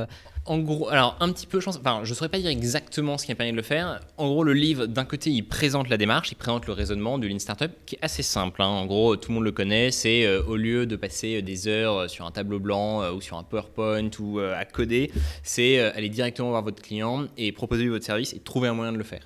En 0.46 0.60
gros, 0.60 0.90
alors 0.90 1.16
un 1.20 1.32
petit 1.32 1.48
peu, 1.48 1.60
je 1.60 1.70
ne 1.70 2.14
saurais 2.14 2.30
pas 2.30 2.38
dire 2.38 2.50
exactement 2.50 3.18
ce 3.18 3.26
qui 3.26 3.32
a 3.32 3.36
permis 3.36 3.54
de 3.54 3.58
le 3.58 3.64
faire. 3.64 4.02
En 4.18 4.28
gros, 4.28 4.44
le 4.44 4.54
livre, 4.54 4.86
d'un 4.86 5.06
côté, 5.06 5.30
il 5.30 5.44
présente 5.44 5.90
la 5.90 5.98
démarche, 5.98 6.32
il 6.32 6.36
présente 6.36 6.68
le 6.68 6.74
raisonnement 6.74 7.18
du 7.18 7.30
Lean 7.30 7.40
Startup, 7.40 7.72
qui 7.86 7.96
est 7.96 8.00
assez 8.02 8.24
simple. 8.24 8.62
Hein. 8.62 8.68
En 8.68 8.86
gros, 8.86 9.16
tout 9.16 9.30
le 9.30 9.36
monde 9.36 9.46
le 9.46 9.52
connaît. 9.52 9.92
C'est 9.92 10.28
au 10.40 10.58
lieu 10.58 10.86
de 10.86 10.96
passer 10.96 11.42
des 11.42 11.68
heures 11.68 12.10
sur 12.10 12.26
un 12.26 12.32
tableau 12.32 12.60
blanc 12.60 13.10
ou 13.12 13.22
sur 13.22 13.38
un 13.38 13.44
PowerPoint 13.44 14.10
ou 14.20 14.40
à 14.40 14.66
coder, 14.66 15.12
c'est 15.44 15.80
aller 15.80 16.10
directement 16.10 16.50
voir 16.50 16.64
votre 16.64 16.82
client 16.82 17.28
et 17.38 17.52
proposer 17.52 17.88
votre 17.88 18.06
service 18.06 18.34
et 18.34 18.40
trouver 18.40 18.68
un 18.68 18.74
moyen 18.74 18.92
de 18.92 18.98
le 18.98 19.04
faire. 19.04 19.22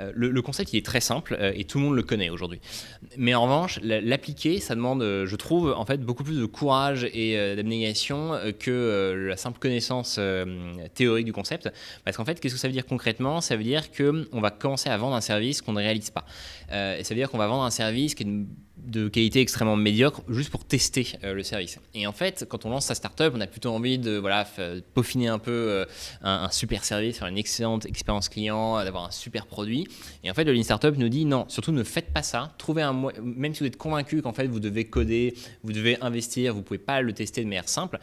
Euh, 0.00 0.12
le, 0.14 0.42
concept, 0.42 0.72
il 0.72 0.78
est 0.78 0.84
très 0.86 1.00
simple 1.00 1.36
euh, 1.38 1.52
et 1.54 1.64
tout 1.64 1.78
le 1.78 1.84
monde 1.84 1.94
le 1.94 2.02
connaît 2.02 2.30
aujourd'hui. 2.30 2.60
Mais 3.16 3.34
en 3.34 3.42
revanche, 3.42 3.78
l'appliquer, 3.82 4.58
ça 4.60 4.74
demande, 4.74 5.02
euh, 5.02 5.26
je 5.26 5.36
trouve, 5.36 5.74
en 5.76 5.84
fait, 5.84 5.98
beaucoup 5.98 6.24
plus 6.24 6.38
de 6.38 6.46
courage 6.46 7.08
et 7.12 7.36
d'abnégation 7.56 8.32
que 8.58 9.26
la 9.28 9.36
simple 9.36 9.58
connaissance 9.58 10.18
théorique 10.94 11.26
du 11.26 11.32
concept. 11.32 11.70
Parce 12.04 12.16
qu'en 12.16 12.24
fait, 12.24 12.40
qu'est-ce 12.40 12.54
que 12.54 12.60
ça 12.60 12.68
veut 12.68 12.72
dire 12.72 12.86
concrètement? 12.86 13.40
Ça 13.40 13.56
veut 13.56 13.64
dire 13.64 13.90
qu'on 13.92 14.40
va 14.40 14.50
commencer 14.50 14.88
à 14.88 14.96
vendre 14.96 15.16
un 15.16 15.20
service 15.20 15.62
qu'on 15.62 15.72
ne 15.72 15.78
réalise 15.78 16.10
pas. 16.10 16.24
ça 16.68 17.02
veut 17.08 17.14
dire 17.14 17.30
qu'on 17.30 17.38
va 17.38 17.46
vendre 17.46 17.64
un 17.64 17.70
service 17.70 18.14
qui 18.14 18.24
est 18.24 18.46
de 18.84 19.08
qualité 19.08 19.40
extrêmement 19.40 19.76
médiocre 19.76 20.22
juste 20.28 20.50
pour 20.50 20.64
tester 20.64 21.06
euh, 21.24 21.34
le 21.34 21.42
service. 21.42 21.78
Et 21.94 22.06
en 22.06 22.12
fait, 22.12 22.46
quand 22.48 22.64
on 22.66 22.70
lance 22.70 22.86
sa 22.86 22.94
startup, 22.94 23.32
on 23.34 23.40
a 23.40 23.46
plutôt 23.46 23.70
envie 23.70 23.98
de 23.98 24.16
voilà, 24.16 24.46
peaufiner 24.94 25.28
un 25.28 25.38
peu 25.38 25.50
euh, 25.50 25.84
un, 26.22 26.50
super 26.50 26.84
service, 26.84 27.18
faire 27.18 27.28
une 27.28 27.38
excellente 27.38 27.86
expérience 27.86 28.28
client, 28.28 28.82
d'avoir 28.84 29.06
un 29.06 29.10
super 29.10 29.46
produit. 29.46 29.86
Et 30.24 30.30
en 30.30 30.34
fait, 30.34 30.44
le 30.44 30.52
Lean 30.52 30.62
Startup 30.62 30.96
nous 30.96 31.08
dit 31.08 31.24
non, 31.24 31.44
surtout 31.48 31.72
ne 31.72 31.84
faites 31.84 32.12
pas 32.12 32.22
ça. 32.22 32.54
Trouvez 32.58 32.82
un 32.82 32.92
même 33.22 33.54
si 33.54 33.60
vous 33.60 33.66
êtes 33.66 33.76
convaincu 33.76 34.22
qu'en 34.22 34.32
fait 34.32 34.46
vous 34.46 34.60
devez 34.60 34.84
coder, 34.84 35.34
vous 35.62 35.72
devez 35.72 36.00
investir, 36.00 36.54
vous 36.54 36.62
pouvez 36.62 36.78
pas 36.78 37.00
le 37.00 37.12
tester 37.12 37.42
de 37.42 37.46
manière 37.46 37.68
simple. 37.68 37.98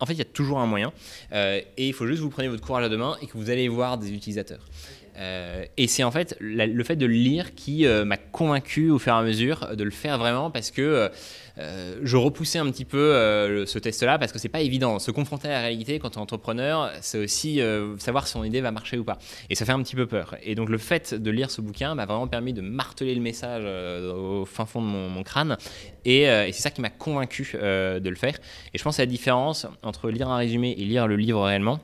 En 0.00 0.06
fait, 0.06 0.14
il 0.14 0.18
y 0.18 0.22
a 0.22 0.26
toujours 0.26 0.58
un 0.58 0.66
moyen. 0.66 0.92
Euh, 1.32 1.60
et 1.76 1.86
il 1.86 1.94
faut 1.94 2.06
juste 2.06 2.18
que 2.18 2.24
vous 2.24 2.30
preniez 2.30 2.48
votre 2.48 2.64
courage 2.64 2.84
à 2.84 2.88
deux 2.88 2.96
mains 2.96 3.16
et 3.22 3.26
que 3.26 3.38
vous 3.38 3.50
allez 3.50 3.68
voir 3.68 3.98
des 3.98 4.12
utilisateurs. 4.12 4.66
Euh, 5.16 5.64
et 5.76 5.86
c'est 5.88 6.04
en 6.04 6.10
fait 6.10 6.36
le 6.40 6.84
fait 6.84 6.96
de 6.96 7.06
le 7.06 7.12
lire 7.12 7.54
qui 7.54 7.86
euh, 7.86 8.04
m'a 8.04 8.16
convaincu 8.16 8.90
au 8.90 8.98
fur 8.98 9.12
et 9.12 9.16
à 9.16 9.22
mesure 9.22 9.76
de 9.76 9.84
le 9.84 9.90
faire 9.90 10.16
vraiment 10.16 10.50
parce 10.50 10.70
que 10.70 11.10
euh, 11.58 11.98
je 12.02 12.16
repoussais 12.16 12.58
un 12.58 12.70
petit 12.70 12.86
peu 12.86 13.12
ce 13.66 13.78
test-là 13.78 14.18
parce 14.18 14.32
que 14.32 14.38
c'est 14.38 14.48
pas 14.48 14.62
évident. 14.62 14.98
Se 14.98 15.10
confronter 15.10 15.48
à 15.48 15.52
la 15.52 15.60
réalité 15.60 15.98
quand 15.98 16.16
on 16.16 16.20
est 16.20 16.22
entrepreneur, 16.22 16.90
c'est 17.00 17.18
aussi 17.18 17.60
savoir 17.98 18.26
si 18.26 18.32
son 18.32 18.44
idée 18.44 18.60
va 18.60 18.70
marcher 18.70 18.98
ou 18.98 19.04
pas. 19.04 19.18
Et 19.50 19.54
ça 19.54 19.66
fait 19.66 19.72
un 19.72 19.82
petit 19.82 19.96
peu 19.96 20.06
peur. 20.06 20.36
Et 20.42 20.54
donc 20.54 20.70
le 20.70 20.78
fait 20.78 21.14
de 21.14 21.30
lire 21.30 21.50
ce 21.50 21.60
bouquin 21.60 21.94
m'a 21.94 22.06
vraiment 22.06 22.26
permis 22.26 22.52
de 22.54 22.62
marteler 22.62 23.14
le 23.14 23.20
message 23.20 23.64
au 23.64 24.46
fin 24.46 24.64
fond 24.64 24.80
de 24.80 24.86
mon, 24.86 25.22
crâne. 25.22 25.56
Et, 26.04 26.22
et 26.22 26.52
c'est 26.52 26.62
ça 26.62 26.70
qui 26.70 26.80
m'a 26.80 26.90
convaincu 26.90 27.52
de 27.52 28.08
le 28.08 28.16
faire. 28.16 28.36
Et 28.72 28.78
je 28.78 28.82
pense 28.82 28.96
que 28.96 29.02
la 29.02 29.06
différence 29.06 29.66
entre 29.82 30.10
lire 30.10 30.28
un 30.28 30.36
résumé 30.38 30.74
et 30.78 30.84
lire 30.84 31.06
le 31.06 31.16
livre 31.16 31.44
réellement 31.44 31.80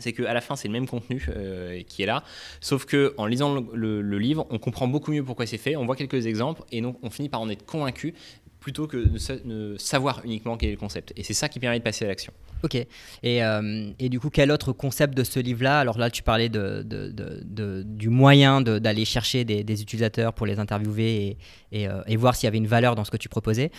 c'est 0.00 0.12
qu'à 0.12 0.32
la 0.32 0.40
fin, 0.40 0.56
c'est 0.56 0.68
le 0.68 0.72
même 0.72 0.86
contenu 0.86 1.26
euh, 1.28 1.82
qui 1.86 2.02
est 2.02 2.06
là, 2.06 2.22
sauf 2.60 2.84
que 2.84 3.14
en 3.16 3.26
lisant 3.26 3.64
le, 3.72 4.18
livre, 4.18 4.46
on 4.50 4.58
comprend 4.58 4.88
beaucoup 4.88 5.12
mieux 5.12 5.24
pourquoi 5.24 5.46
c'est 5.46 5.58
fait, 5.58 5.76
on 5.76 5.86
voit 5.86 5.96
quelques 5.96 6.26
exemples, 6.26 6.62
et 6.72 6.80
donc 6.80 6.98
on 7.02 7.10
finit 7.10 7.28
par 7.28 7.40
en 7.40 7.48
être 7.48 7.64
convaincu 7.64 8.14
plutôt 8.60 8.86
que 8.86 8.98
de, 8.98 9.76
savoir 9.78 10.20
uniquement 10.24 10.56
quel 10.56 10.68
est 10.68 10.72
le 10.72 10.78
concept. 10.78 11.12
Et 11.16 11.22
c'est 11.22 11.34
ça 11.34 11.48
qui 11.48 11.58
permet 11.58 11.78
de 11.78 11.84
passer 11.84 12.04
à 12.04 12.08
l'action. 12.08 12.32
Ok. 12.62 12.74
Et, 12.74 13.42
euh, 13.42 13.90
et, 13.98 14.10
du 14.10 14.20
coup, 14.20 14.28
quel 14.28 14.50
autre 14.50 14.72
concept 14.72 15.16
de 15.16 15.24
ce 15.24 15.40
livre-là? 15.40 15.80
Alors 15.80 15.98
là, 15.98 16.10
tu 16.10 16.22
parlais 16.22 16.50
de, 16.50 16.82
de, 16.82 17.82
du 17.82 18.10
moyen 18.10 18.60
d'aller 18.60 19.06
chercher 19.06 19.44
des, 19.44 19.82
utilisateurs 19.82 20.34
pour 20.34 20.46
les 20.46 20.58
interviewer 20.58 21.38
et, 21.72 21.88
euh, 21.88 22.02
et, 22.06 22.16
voir 22.16 22.36
s'il 22.36 22.46
y 22.46 22.48
avait 22.48 22.58
une 22.58 22.66
valeur 22.66 22.94
dans 22.94 23.04
ce 23.04 23.10
que 23.10 23.16
tu 23.16 23.30
proposais. 23.30 23.70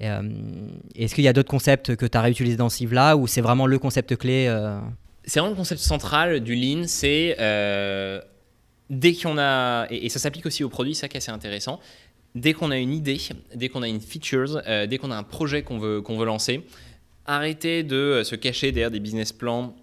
Est-ce 0.00 1.14
qu'il 1.14 1.24
y 1.24 1.28
a 1.28 1.32
d'autres 1.32 1.50
concepts 1.50 1.96
que 1.96 2.06
tu 2.06 2.16
as 2.16 2.22
réutilisés 2.22 2.56
dans 2.56 2.68
ce 2.68 2.78
livre-là 2.78 3.16
ou 3.16 3.26
c'est 3.26 3.40
vraiment 3.40 3.66
le 3.66 3.78
concept 3.80 4.16
clé 4.16 4.46
c'est 5.28 5.40
vraiment 5.40 5.50
le 5.50 5.56
concept 5.56 5.82
central 5.82 6.40
du 6.40 6.54
lean, 6.54 6.84
c'est 6.86 7.36
euh, 7.38 8.20
dès 8.88 9.12
qu'on 9.12 9.36
a, 9.38 9.86
et, 9.90 10.08
ça 10.08 10.18
s'applique 10.18 10.46
aussi 10.46 10.64
aux 10.64 10.70
produits, 10.70 10.94
ça 10.94 11.06
qui 11.06 11.16
est 11.16 11.18
assez 11.18 11.30
intéressant, 11.30 11.80
dès 12.34 12.54
qu'on 12.54 12.70
a 12.70 12.78
une 12.78 12.94
idée, 12.94 13.20
dès 13.54 13.68
qu'on 13.68 13.82
a 13.82 13.88
une 13.88 14.00
feature, 14.00 14.62
euh, 14.66 14.86
dès 14.86 14.96
qu'on 14.96 15.10
a 15.10 15.16
un 15.16 15.22
projet 15.22 15.62
qu'on 15.62 15.78
veut, 15.78 16.00
qu'on 16.00 16.16
veut 16.16 16.24
lancer, 16.24 16.64
arrêter 17.26 17.82
de 17.82 17.96
euh, 17.96 18.24
se 18.24 18.36
cacher 18.36 18.72
derrière 18.72 18.90
des 18.90 19.00
business 19.00 19.32
plans 19.34 19.76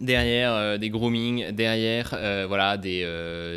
derrière 0.00 0.78
des 0.78 0.90
grooming, 0.90 1.50
derrière 1.52 2.10
voilà, 2.48 2.76
des, 2.76 3.00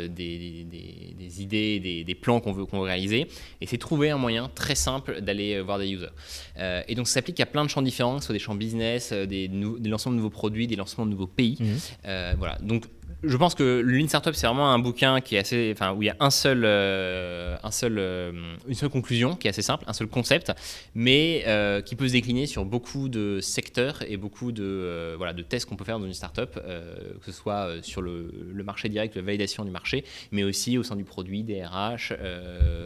des, 0.08 0.64
des, 0.64 1.14
des, 1.18 1.42
idées, 1.42 1.80
des, 1.80 2.04
des 2.04 2.14
plans 2.14 2.40
qu'on 2.40 2.52
veut, 2.52 2.64
qu'on 2.64 2.78
veut 2.78 2.86
réaliser. 2.86 3.26
Et 3.60 3.66
c'est 3.66 3.78
trouver 3.78 4.10
un 4.10 4.18
moyen 4.18 4.50
très 4.54 4.74
simple 4.74 5.20
d'aller 5.20 5.60
voir 5.60 5.78
des 5.78 5.90
users. 5.90 6.12
et 6.56 6.94
donc 6.94 7.08
ça 7.08 7.14
s'applique 7.14 7.40
à 7.40 7.46
plein 7.46 7.64
de 7.64 7.70
champs 7.70 7.82
différents, 7.82 8.16
que 8.16 8.20
ce 8.20 8.26
soit 8.26 8.32
des 8.34 8.38
champs 8.38 8.54
business, 8.54 9.12
des, 9.12 9.48
des 9.48 9.88
lancements 9.88 10.12
de 10.12 10.16
nouveaux 10.16 10.30
produits, 10.30 10.66
des 10.66 10.76
lancements 10.76 11.06
de 11.06 11.10
nouveaux 11.10 11.26
pays. 11.26 11.58
Mmh. 11.60 12.34
voilà. 12.38 12.58
Donc 12.62 12.84
je 13.22 13.36
pense 13.36 13.54
que 13.54 13.80
Lean 13.80 14.06
Startup, 14.06 14.34
c'est 14.34 14.46
vraiment 14.46 14.70
un 14.70 14.78
bouquin 14.78 15.20
qui 15.20 15.34
est 15.34 15.40
assez, 15.40 15.72
enfin, 15.74 15.92
où 15.92 16.02
il 16.02 16.06
y 16.06 16.10
a 16.10 16.16
un 16.20 16.30
seul, 16.30 16.62
euh, 16.64 17.56
un 17.62 17.70
seul, 17.70 17.98
euh, 17.98 18.54
une 18.68 18.74
seule 18.74 18.90
conclusion 18.90 19.34
qui 19.34 19.48
est 19.48 19.50
assez 19.50 19.62
simple, 19.62 19.84
un 19.88 19.92
seul 19.92 20.06
concept, 20.06 20.52
mais 20.94 21.42
euh, 21.46 21.80
qui 21.82 21.96
peut 21.96 22.06
se 22.06 22.12
décliner 22.12 22.46
sur 22.46 22.64
beaucoup 22.64 23.08
de 23.08 23.40
secteurs 23.40 24.02
et 24.06 24.16
beaucoup 24.16 24.52
de, 24.52 25.14
voilà, 25.16 25.32
de 25.32 25.42
tests 25.42 25.68
qu'on 25.68 25.76
peut 25.76 25.84
faire 25.84 25.98
dans 25.98 26.06
une 26.06 26.14
startup, 26.14 26.54
que 26.54 27.26
ce 27.26 27.32
soit 27.32 27.82
sur 27.82 28.02
le, 28.02 28.30
marché 28.64 28.88
direct, 28.88 29.16
la 29.16 29.22
validation 29.22 29.64
du 29.64 29.70
marché, 29.70 30.04
mais 30.30 30.44
aussi 30.44 30.78
au 30.78 30.82
sein 30.82 30.94
du 30.94 31.04
produit, 31.04 31.42
des 31.42 31.64
RH, 31.64 32.12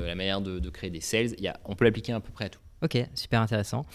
la 0.06 0.14
manière 0.14 0.40
de, 0.40 0.58
de, 0.58 0.70
créer 0.70 0.90
des 0.90 1.00
sales. 1.00 1.34
Il 1.36 1.44
y 1.44 1.48
a, 1.48 1.58
on 1.64 1.74
peut 1.74 1.84
l'appliquer 1.84 2.12
à 2.12 2.20
peu 2.20 2.32
près 2.32 2.46
à 2.46 2.48
tout. 2.48 2.61
Ok, 2.82 2.98
super 3.14 3.40
intéressant. 3.40 3.86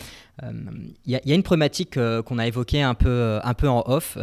Il 0.41 0.47
euh, 0.47 1.19
y, 1.25 1.31
a 1.31 1.35
une 1.35 1.43
problématique 1.43 1.97
euh, 1.97 2.21
qu'on 2.21 2.37
a 2.37 2.47
évoquée 2.47 2.81
un 2.81 2.93
peu, 2.93 3.09
euh, 3.09 3.39
un 3.43 3.53
peu 3.53 3.67
en 3.67 3.83
off, 3.85 4.17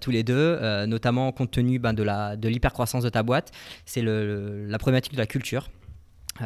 tous 0.00 0.10
les 0.10 0.22
deux, 0.22 0.58
notamment 0.86 1.32
compte 1.32 1.50
tenu 1.50 1.78
ben, 1.78 1.92
de 1.92 2.48
l'hypercroissance 2.48 3.02
de, 3.02 3.08
de 3.08 3.12
ta 3.12 3.22
boîte, 3.22 3.50
c'est 3.86 4.02
la 4.02 4.78
problématique 4.78 5.14
de 5.14 5.18
la 5.18 5.26
culture. 5.26 5.68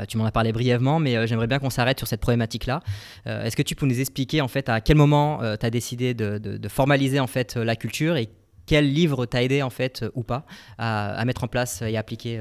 tu 0.08 0.16
m'en 0.16 0.24
as 0.24 0.32
parlé 0.32 0.52
brièvement, 0.52 0.98
mais 0.98 1.26
j'aimerais 1.26 1.46
bien 1.46 1.58
qu'on 1.58 1.70
s'arrête 1.70 1.98
sur 1.98 2.08
cette 2.08 2.20
problématique-là. 2.20 2.80
Est-ce 3.26 3.56
que 3.56 3.62
tu 3.62 3.74
peux 3.74 3.86
nous 3.86 4.00
expliquer 4.00 4.40
en 4.40 4.48
fait 4.48 4.68
à 4.68 4.80
quel 4.80 4.96
moment 4.96 5.40
tu 5.58 5.66
as 5.66 5.70
décidé 5.70 6.14
de, 6.14 6.38
de, 6.38 6.68
formaliser 6.68 7.20
en 7.20 7.26
fait 7.26 7.56
la 7.56 7.76
culture 7.76 8.16
et 8.16 8.28
quel 8.66 8.92
livre 8.92 9.24
t'a 9.26 9.42
aidé 9.42 9.62
en 9.62 9.70
fait 9.70 10.04
ou 10.14 10.22
pas 10.22 10.44
à, 10.76 11.14
à, 11.14 11.24
mettre 11.24 11.44
en 11.44 11.48
place 11.48 11.82
et 11.82 11.96
appliquer 11.96 12.40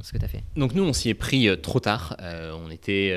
ce 0.00 0.12
que 0.12 0.18
tu 0.18 0.24
as 0.24 0.28
fait? 0.28 0.44
Donc 0.56 0.74
nous, 0.74 0.84
on 0.84 0.92
s'y 0.92 1.08
est 1.08 1.14
pris 1.14 1.48
trop 1.60 1.80
tard. 1.80 2.16
on 2.20 2.70
était 2.70 3.12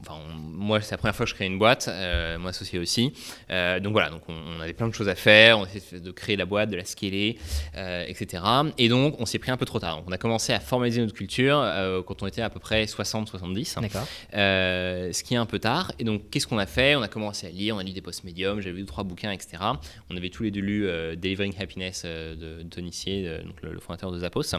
Enfin, 0.00 0.14
moi, 0.32 0.80
c'est 0.80 0.92
la 0.92 0.98
première 0.98 1.16
fois 1.16 1.26
que 1.26 1.30
je 1.30 1.34
crée 1.34 1.46
une 1.46 1.58
boîte, 1.58 1.88
euh, 1.88 2.38
moi 2.38 2.50
associé 2.50 2.78
aussi. 2.78 3.12
Euh, 3.50 3.80
donc 3.80 3.92
voilà, 3.92 4.10
donc 4.10 4.22
on, 4.28 4.60
avait 4.60 4.72
plein 4.72 4.86
de 4.86 4.94
choses 4.94 5.08
à 5.08 5.16
faire, 5.16 5.58
on 5.58 5.66
essayait 5.66 6.00
de 6.00 6.10
créer 6.12 6.36
la 6.36 6.46
boîte, 6.46 6.70
de 6.70 6.76
la 6.76 6.84
scaler, 6.84 7.36
euh, 7.76 8.04
etc. 8.06 8.44
Et 8.78 8.88
donc, 8.88 9.16
on 9.18 9.26
s'est 9.26 9.40
pris 9.40 9.50
un 9.50 9.56
peu 9.56 9.66
trop 9.66 9.80
tard. 9.80 10.02
on 10.06 10.12
a 10.12 10.18
commencé 10.18 10.52
à 10.52 10.60
formaliser 10.60 11.00
notre 11.00 11.14
culture 11.14 11.64
quand 12.06 12.22
on 12.22 12.26
était 12.28 12.42
à 12.42 12.50
peu 12.50 12.60
près 12.60 12.84
60-70. 12.84 13.80
D'accord. 13.80 14.06
ce 14.32 15.22
qui 15.22 15.34
est 15.34 15.38
un 15.38 15.46
peu 15.46 15.58
tard. 15.58 15.90
Et 15.98 16.04
donc, 16.04 16.30
qu'est-ce 16.30 16.46
qu'on 16.46 16.58
a 16.58 16.66
fait? 16.66 16.94
On 16.94 17.02
a 17.02 17.08
commencé 17.08 17.48
à 17.48 17.50
lire, 17.50 17.74
on 17.74 17.78
a 17.78 17.82
lu 17.82 17.92
des 17.92 18.00
posts 18.00 18.22
médiums, 18.22 18.60
j'avais 18.60 18.78
lu 18.78 18.84
trois 18.84 19.04
bouquins, 19.04 19.32
etc. 19.32 19.62
On 20.10 20.16
avait 20.16 20.30
tous 20.30 20.44
les 20.44 20.52
deux 20.52 20.60
lu 20.60 20.88
Delivering 21.16 21.54
Happiness 21.58 22.04
de, 22.04 22.62
Tony 22.70 22.92
Sier, 22.92 23.38
donc 23.44 23.62
le, 23.62 23.78
fondateur 23.80 24.12
de 24.12 24.20
Zappos. 24.20 24.54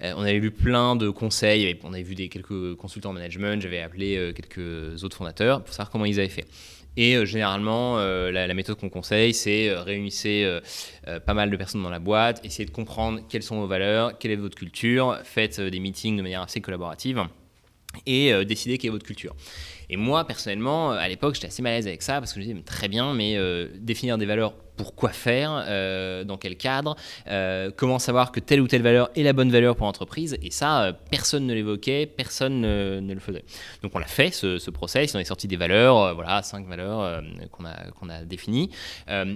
on 0.00 0.22
avait 0.22 0.40
lu 0.40 0.50
plein 0.50 0.96
de 0.96 1.10
conseils, 1.10 1.78
on 1.84 1.92
avait 1.92 2.02
vu 2.02 2.16
des, 2.16 2.28
quelques 2.28 2.74
consultants 2.74 3.10
en 3.10 3.14
management, 3.14 3.62
j'avais 3.62 3.80
appelé 3.80 4.32
quelques 4.34 4.79
autres 5.02 5.16
fondateurs 5.16 5.62
pour 5.62 5.72
savoir 5.72 5.90
comment 5.90 6.04
ils 6.04 6.18
avaient 6.18 6.28
fait. 6.28 6.46
Et 6.96 7.16
euh, 7.16 7.24
généralement, 7.24 7.98
euh, 7.98 8.30
la, 8.30 8.52
méthode 8.54 8.78
qu'on 8.78 8.88
conseille, 8.88 9.32
c'est 9.32 9.68
euh, 9.68 9.82
réunissez 9.82 10.60
pas 11.26 11.34
mal 11.34 11.50
de 11.50 11.56
personnes 11.56 11.82
dans 11.82 11.90
la 11.90 11.98
boîte, 11.98 12.44
essayez 12.44 12.66
de 12.66 12.70
comprendre 12.70 13.20
quelles 13.28 13.42
sont 13.42 13.60
vos 13.60 13.66
valeurs, 13.66 14.18
quelle 14.18 14.32
est 14.32 14.36
votre 14.36 14.56
culture, 14.56 15.18
faites 15.24 15.60
des 15.60 15.80
meetings 15.80 16.16
de 16.16 16.22
manière 16.22 16.42
assez 16.42 16.60
collaborative 16.60 17.24
et 18.06 18.32
décidez 18.44 18.78
quelle 18.78 18.88
est 18.88 18.92
votre 18.92 19.06
culture. 19.06 19.34
Et 19.90 19.96
moi, 19.96 20.24
personnellement, 20.24 20.92
à 20.92 21.08
l'époque, 21.08 21.34
j'étais 21.34 21.48
assez 21.48 21.62
mal 21.62 21.72
à 21.72 21.76
l'aise 21.76 21.86
avec 21.86 22.02
ça 22.02 22.20
parce 22.20 22.32
que 22.32 22.40
je 22.40 22.46
me 22.46 22.52
disais, 22.52 22.64
très 22.64 22.88
bien, 22.88 23.12
mais 23.12 23.36
définir 23.80 24.16
des 24.16 24.26
valeurs 24.26 24.54
pour 24.80 24.94
quoi 24.94 25.10
faire, 25.10 25.62
euh, 25.68 26.24
dans 26.24 26.38
quel 26.38 26.56
cadre, 26.56 26.96
euh, 27.28 27.70
comment 27.76 27.98
savoir 27.98 28.32
que 28.32 28.40
telle 28.40 28.62
ou 28.62 28.66
telle 28.66 28.80
valeur 28.80 29.10
est 29.14 29.22
la 29.22 29.34
bonne 29.34 29.50
valeur 29.50 29.76
pour 29.76 29.84
l'entreprise. 29.84 30.38
Et 30.42 30.50
ça, 30.50 30.84
euh, 30.84 30.92
personne 31.10 31.46
ne 31.46 31.52
l'évoquait, 31.52 32.06
personne 32.06 32.62
ne, 32.62 33.12
le 33.12 33.20
faisait. 33.20 33.44
Donc 33.82 33.94
on 33.94 33.98
l'a 33.98 34.06
fait, 34.06 34.30
ce, 34.30 34.56
ce, 34.56 34.70
process, 34.70 35.14
on 35.14 35.18
est 35.18 35.24
sorti 35.24 35.48
des 35.48 35.56
valeurs, 35.56 36.14
voilà, 36.14 36.42
cinq 36.42 36.66
valeurs 36.66 37.22
qu'on 37.50 37.66
a, 37.66 37.90
qu'on 37.90 38.08
a 38.08 38.24
définies 38.24 38.70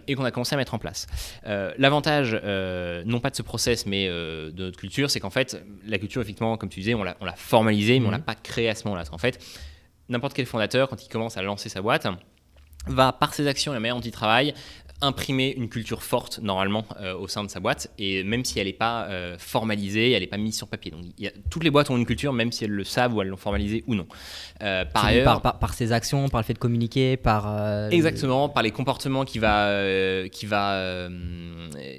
et 0.06 0.14
qu'on 0.14 0.24
a 0.24 0.30
commencé 0.30 0.54
à 0.54 0.56
mettre 0.56 0.72
en 0.72 0.78
place. 0.78 1.06
L'avantage, 1.44 2.32
non 3.04 3.20
pas 3.20 3.30
de 3.30 3.36
ce 3.36 3.42
process, 3.42 3.84
mais 3.84 4.08
de 4.08 4.52
notre 4.56 4.78
culture, 4.78 5.10
c'est 5.10 5.20
qu'en 5.20 5.30
fait, 5.30 5.62
la 5.86 5.98
culture, 5.98 6.22
effectivement, 6.22 6.56
comme 6.56 6.70
tu 6.70 6.80
disais, 6.80 6.94
on 6.94 7.02
l'a 7.02 7.16
formalisée, 7.36 8.00
mais 8.00 8.06
on 8.06 8.10
l'a 8.10 8.18
mhm. 8.18 8.24
pas 8.24 8.34
créée 8.34 8.70
à 8.70 8.74
ce 8.74 8.84
moment-là. 8.84 9.04
En 9.12 9.18
fait, 9.18 9.38
n'importe 10.08 10.34
quel 10.34 10.46
fondateur, 10.46 10.88
quand 10.88 11.02
il 11.04 11.08
commence 11.08 11.36
à 11.36 11.42
lancer 11.42 11.68
sa 11.68 11.82
boîte, 11.82 12.06
va 12.86 13.12
par 13.12 13.34
ses 13.34 13.46
actions 13.46 13.72
et 13.72 13.76
la 13.76 13.80
manière 13.80 13.96
dont 13.96 14.02
il 14.02 14.10
travaille 14.10 14.54
imprimer 15.04 15.54
une 15.56 15.68
culture 15.68 16.02
forte 16.02 16.40
normalement 16.42 16.84
euh, 17.00 17.14
au 17.16 17.28
sein 17.28 17.44
de 17.44 17.50
sa 17.50 17.60
boîte 17.60 17.90
et 17.98 18.24
même 18.24 18.44
si 18.44 18.58
elle 18.58 18.66
n'est 18.66 18.72
pas 18.72 19.04
euh, 19.04 19.36
formalisée, 19.38 20.12
elle 20.12 20.20
n'est 20.20 20.26
pas 20.26 20.36
mise 20.36 20.56
sur 20.56 20.68
papier. 20.68 20.90
Donc 20.90 21.02
y 21.18 21.26
a, 21.26 21.30
toutes 21.50 21.64
les 21.64 21.70
boîtes 21.70 21.90
ont 21.90 21.96
une 21.96 22.06
culture 22.06 22.32
même 22.32 22.52
si 22.52 22.64
elles 22.64 22.70
le 22.70 22.84
savent 22.84 23.14
ou 23.14 23.22
elles 23.22 23.28
l'ont 23.28 23.36
formalisée 23.36 23.84
ou 23.86 23.94
non. 23.94 24.06
Euh, 24.62 24.84
par 24.84 25.06
ailleurs, 25.06 25.40
par, 25.40 25.74
ses 25.74 25.92
actions, 25.92 26.28
par 26.28 26.40
le 26.40 26.44
fait 26.44 26.54
de 26.54 26.58
communiquer, 26.58 27.16
par 27.16 27.90
exactement 27.90 28.48
par 28.48 28.62
les 28.62 28.70
comportements 28.70 29.24
qu'il 29.24 29.40
va 29.40 30.28
qui 30.28 30.46
va 30.46 31.08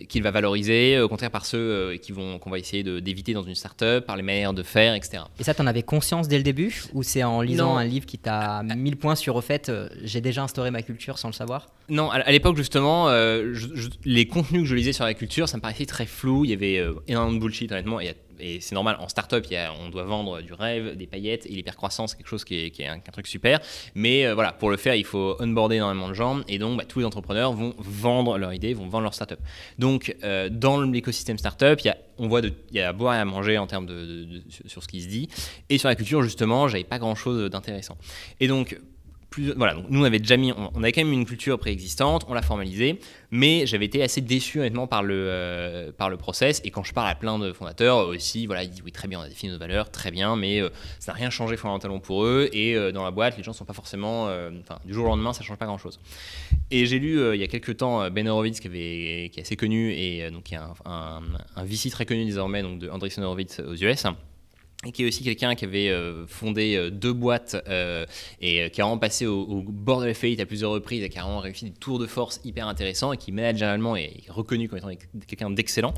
qu'il 0.10 0.24
va 0.24 0.32
valoriser, 0.32 1.00
au 1.00 1.08
contraire 1.08 1.32
par 1.32 1.46
ceux 1.46 1.98
qui 2.02 2.12
vont 2.12 2.40
qu'on 2.40 2.50
va 2.50 2.60
essayer 2.60 2.84
d'éviter 3.02 3.34
dans 3.34 3.44
une 3.44 3.56
startup, 3.56 4.06
par 4.06 4.18
les 4.18 4.24
manières 4.24 4.54
de 4.54 4.64
faire, 4.64 4.96
etc. 4.96 5.24
Et 5.40 5.44
ça, 5.44 5.54
tu 5.54 5.62
en 5.62 5.68
avais 5.68 5.84
conscience 5.84 6.28
dès 6.28 6.38
le 6.38 6.44
début 6.44 6.84
ou 6.94 7.04
c'est 7.04 7.24
en 7.24 7.42
lisant 7.42 7.78
un 7.78 7.84
livre 7.84 8.06
qui 8.06 8.18
t'a 8.18 8.64
mis 8.64 8.90
le 8.90 8.98
point 8.98 9.16
sur 9.16 9.36
au 9.36 9.42
fait, 9.42 9.72
j'ai 10.04 10.22
déjà 10.22 10.44
instauré 10.44 10.72
ma 10.72 10.82
culture 10.82 11.18
sans 11.18 11.28
le 11.28 11.34
savoir? 11.34 11.70
Non, 11.90 12.10
à 12.10 12.32
l'époque 12.32 12.58
justement 12.58 12.95
euh, 13.08 13.56
les 14.04 14.28
contenus 14.28 14.64
que 14.64 14.68
je 14.68 14.76
lisais 14.76 14.94
sur 14.94 15.06
la 15.06 15.14
culture, 15.14 15.48
ça 15.48 15.58
me 15.58 15.62
paraissait 15.62 15.86
très 15.86 16.06
flou. 16.06 16.46
Il 16.46 16.52
y 16.52 16.54
avait 16.54 16.78
euh, 16.78 16.94
énormément 17.08 17.36
de 17.36 17.40
bullshit, 17.40 17.72
honnêtement. 17.72 18.00
Et, 18.00 18.16
c'est 18.60 18.76
normal, 18.76 18.98
en 19.00 19.08
startup, 19.08 19.46
on 19.80 19.88
doit 19.88 20.04
vendre 20.04 20.42
du 20.42 20.52
rêve, 20.52 20.98
des 20.98 21.08
paillettes, 21.08 21.46
et 21.46 21.54
l'hypercroissance, 21.54 22.12
c'est 22.12 22.18
quelque 22.18 22.28
chose 22.28 22.44
qui 22.44 22.56
est, 22.56 22.86
un, 22.86 23.00
truc 23.00 23.28
super. 23.28 23.62
Mais 23.96 24.26
euh, 24.26 24.34
voilà, 24.34 24.52
pour 24.52 24.70
le 24.70 24.76
faire, 24.76 24.94
il 24.94 25.06
faut 25.06 25.38
onboarder 25.40 25.78
énormément 25.78 26.10
de 26.10 26.14
gens. 26.14 26.42
Et 26.50 26.60
donc, 26.60 26.78
bah, 26.78 26.84
tous 26.84 27.00
les 27.00 27.06
entrepreneurs 27.06 27.54
vont 27.54 27.74
vendre 27.78 28.38
leur 28.38 28.52
idée, 28.52 28.74
vont 28.74 28.90
vendre 28.90 29.04
leur 29.04 29.14
startup. 29.14 29.40
Donc, 29.80 30.14
dans 30.52 30.82
l'écosystème 30.82 31.38
startup, 31.38 31.80
on 32.18 32.28
voit 32.28 32.42
il 32.42 32.54
y 32.74 32.82
a 32.82 32.90
à 32.90 32.94
boire 32.94 33.16
et 33.16 33.20
à 33.20 33.26
manger 33.26 33.58
en 33.58 33.68
termes 33.68 33.86
de, 33.86 34.28
sur, 34.68 34.84
ce 34.84 34.88
qui 34.90 35.02
se 35.02 35.08
dit. 35.08 35.30
Et 35.70 35.78
sur 35.78 35.88
la 35.88 35.96
culture, 35.96 36.22
justement, 36.22 36.68
j'avais 36.68 36.84
pas 36.84 37.00
grand 37.00 37.16
chose 37.16 37.50
d'intéressant. 37.50 37.98
Et 38.42 38.50
donc, 38.50 38.78
voilà, 39.56 39.74
donc 39.74 39.86
nous 39.90 40.02
on 40.02 40.04
avait 40.04 40.20
déjà 40.20 40.38
mis, 40.38 40.52
on, 40.52 40.84
avait 40.84 40.92
quand 40.92 41.04
même 41.04 41.14
une 41.14 41.26
culture 41.26 41.58
préexistante, 41.60 42.26
on 42.28 42.34
l'a 42.34 42.42
formalisée, 42.42 43.00
mais 43.32 43.66
j'avais 43.66 43.86
été 43.86 44.02
assez 44.02 44.22
déçu 44.22 44.60
honnêtement 44.60 44.88
par 44.88 45.04
le, 45.04 45.16
euh, 45.16 45.92
par 45.92 46.10
le 46.10 46.18
process. 46.18 46.62
Et 46.64 46.72
quand 46.72 46.84
je 46.84 46.94
parle 46.94 47.10
à 47.10 47.16
plein 47.16 47.40
de 47.40 47.52
fondateurs 47.54 48.08
aussi, 48.08 48.46
voilà, 48.46 48.64
ils 48.64 48.70
disent 48.70 48.82
oui 48.84 48.92
très 48.92 49.08
bien, 49.08 49.20
on 49.20 49.24
a 49.24 49.30
défini 49.30 49.52
nos 49.52 49.60
valeurs, 49.60 49.90
très 49.92 50.12
bien, 50.12 50.36
mais 50.36 50.62
euh, 50.62 50.70
ça 51.00 51.12
n'a 51.12 51.18
rien 51.18 51.30
changé 51.30 51.58
fondamentalement 51.58 52.00
pour 52.00 52.26
eux. 52.26 52.50
Et 52.54 52.76
euh, 52.76 52.92
dans 52.92 53.04
la 53.04 53.12
boîte, 53.12 53.38
les 53.38 53.44
gens 53.44 53.54
sont 53.54 53.66
pas 53.66 53.74
forcément, 53.74 54.26
enfin 54.26 54.80
du 54.86 54.94
jour 54.94 55.06
au 55.06 55.10
lendemain, 55.10 55.34
ça 55.34 55.44
change 55.44 55.58
pas 55.58 55.66
grand 55.66 55.78
chose. 55.78 56.00
Et 56.72 56.86
j'ai 56.86 57.00
lu 57.00 57.20
il 57.34 57.40
y 57.40 57.44
a 57.44 57.48
quelques 57.48 57.78
temps 57.78 58.10
Ben 58.10 58.28
Horowitz 58.28 58.60
qui, 58.60 58.68
avait, 58.68 59.30
qui 59.32 59.40
est 59.40 59.44
assez 59.44 59.56
connu 59.56 59.94
et 59.94 60.30
donc 60.32 60.44
qui 60.44 60.56
est 60.56 60.58
un, 60.58 60.74
un, 60.86 61.22
un, 61.56 61.64
VC 61.64 61.90
très 61.90 62.06
connu 62.06 62.26
désormais, 62.26 62.62
donc 62.62 62.80
de 62.80 62.90
Andreessen 62.90 63.24
Horowitz 63.24 63.60
aux 63.60 63.76
US 63.76 64.06
et 64.86 64.92
qui 64.92 65.04
est 65.04 65.08
aussi 65.08 65.24
quelqu'un 65.24 65.56
qui 65.56 65.66
avait 65.66 65.90
euh, 65.90 66.28
fondé 66.28 66.76
euh, 66.76 66.90
deux 66.90 67.14
boîtes 67.14 67.56
euh, 67.68 68.06
et 68.42 68.70
qui 68.70 68.82
a 68.82 68.84
vraiment 68.84 69.00
passé 69.00 69.26
au, 69.26 69.64
bord 69.64 70.02
de 70.02 70.06
la 70.06 70.14
faillite 70.14 70.40
à 70.40 70.46
plusieurs 70.46 70.72
reprises 70.72 71.04
et 71.04 71.10
qui 71.10 71.18
a 71.18 71.24
vraiment 71.24 71.40
réussi 71.40 71.66
des 71.66 71.72
tours 71.72 72.00
de 72.00 72.06
force 72.06 72.40
hyper 72.44 72.68
intéressants 72.68 73.14
et 73.14 73.18
qui 73.18 73.32
managérialement 73.32 73.96
est 73.96 74.24
reconnu 74.30 74.68
comme 74.68 74.78
étant 74.78 74.90
quelqu'un 75.28 75.50
d'excellent. 75.50 75.94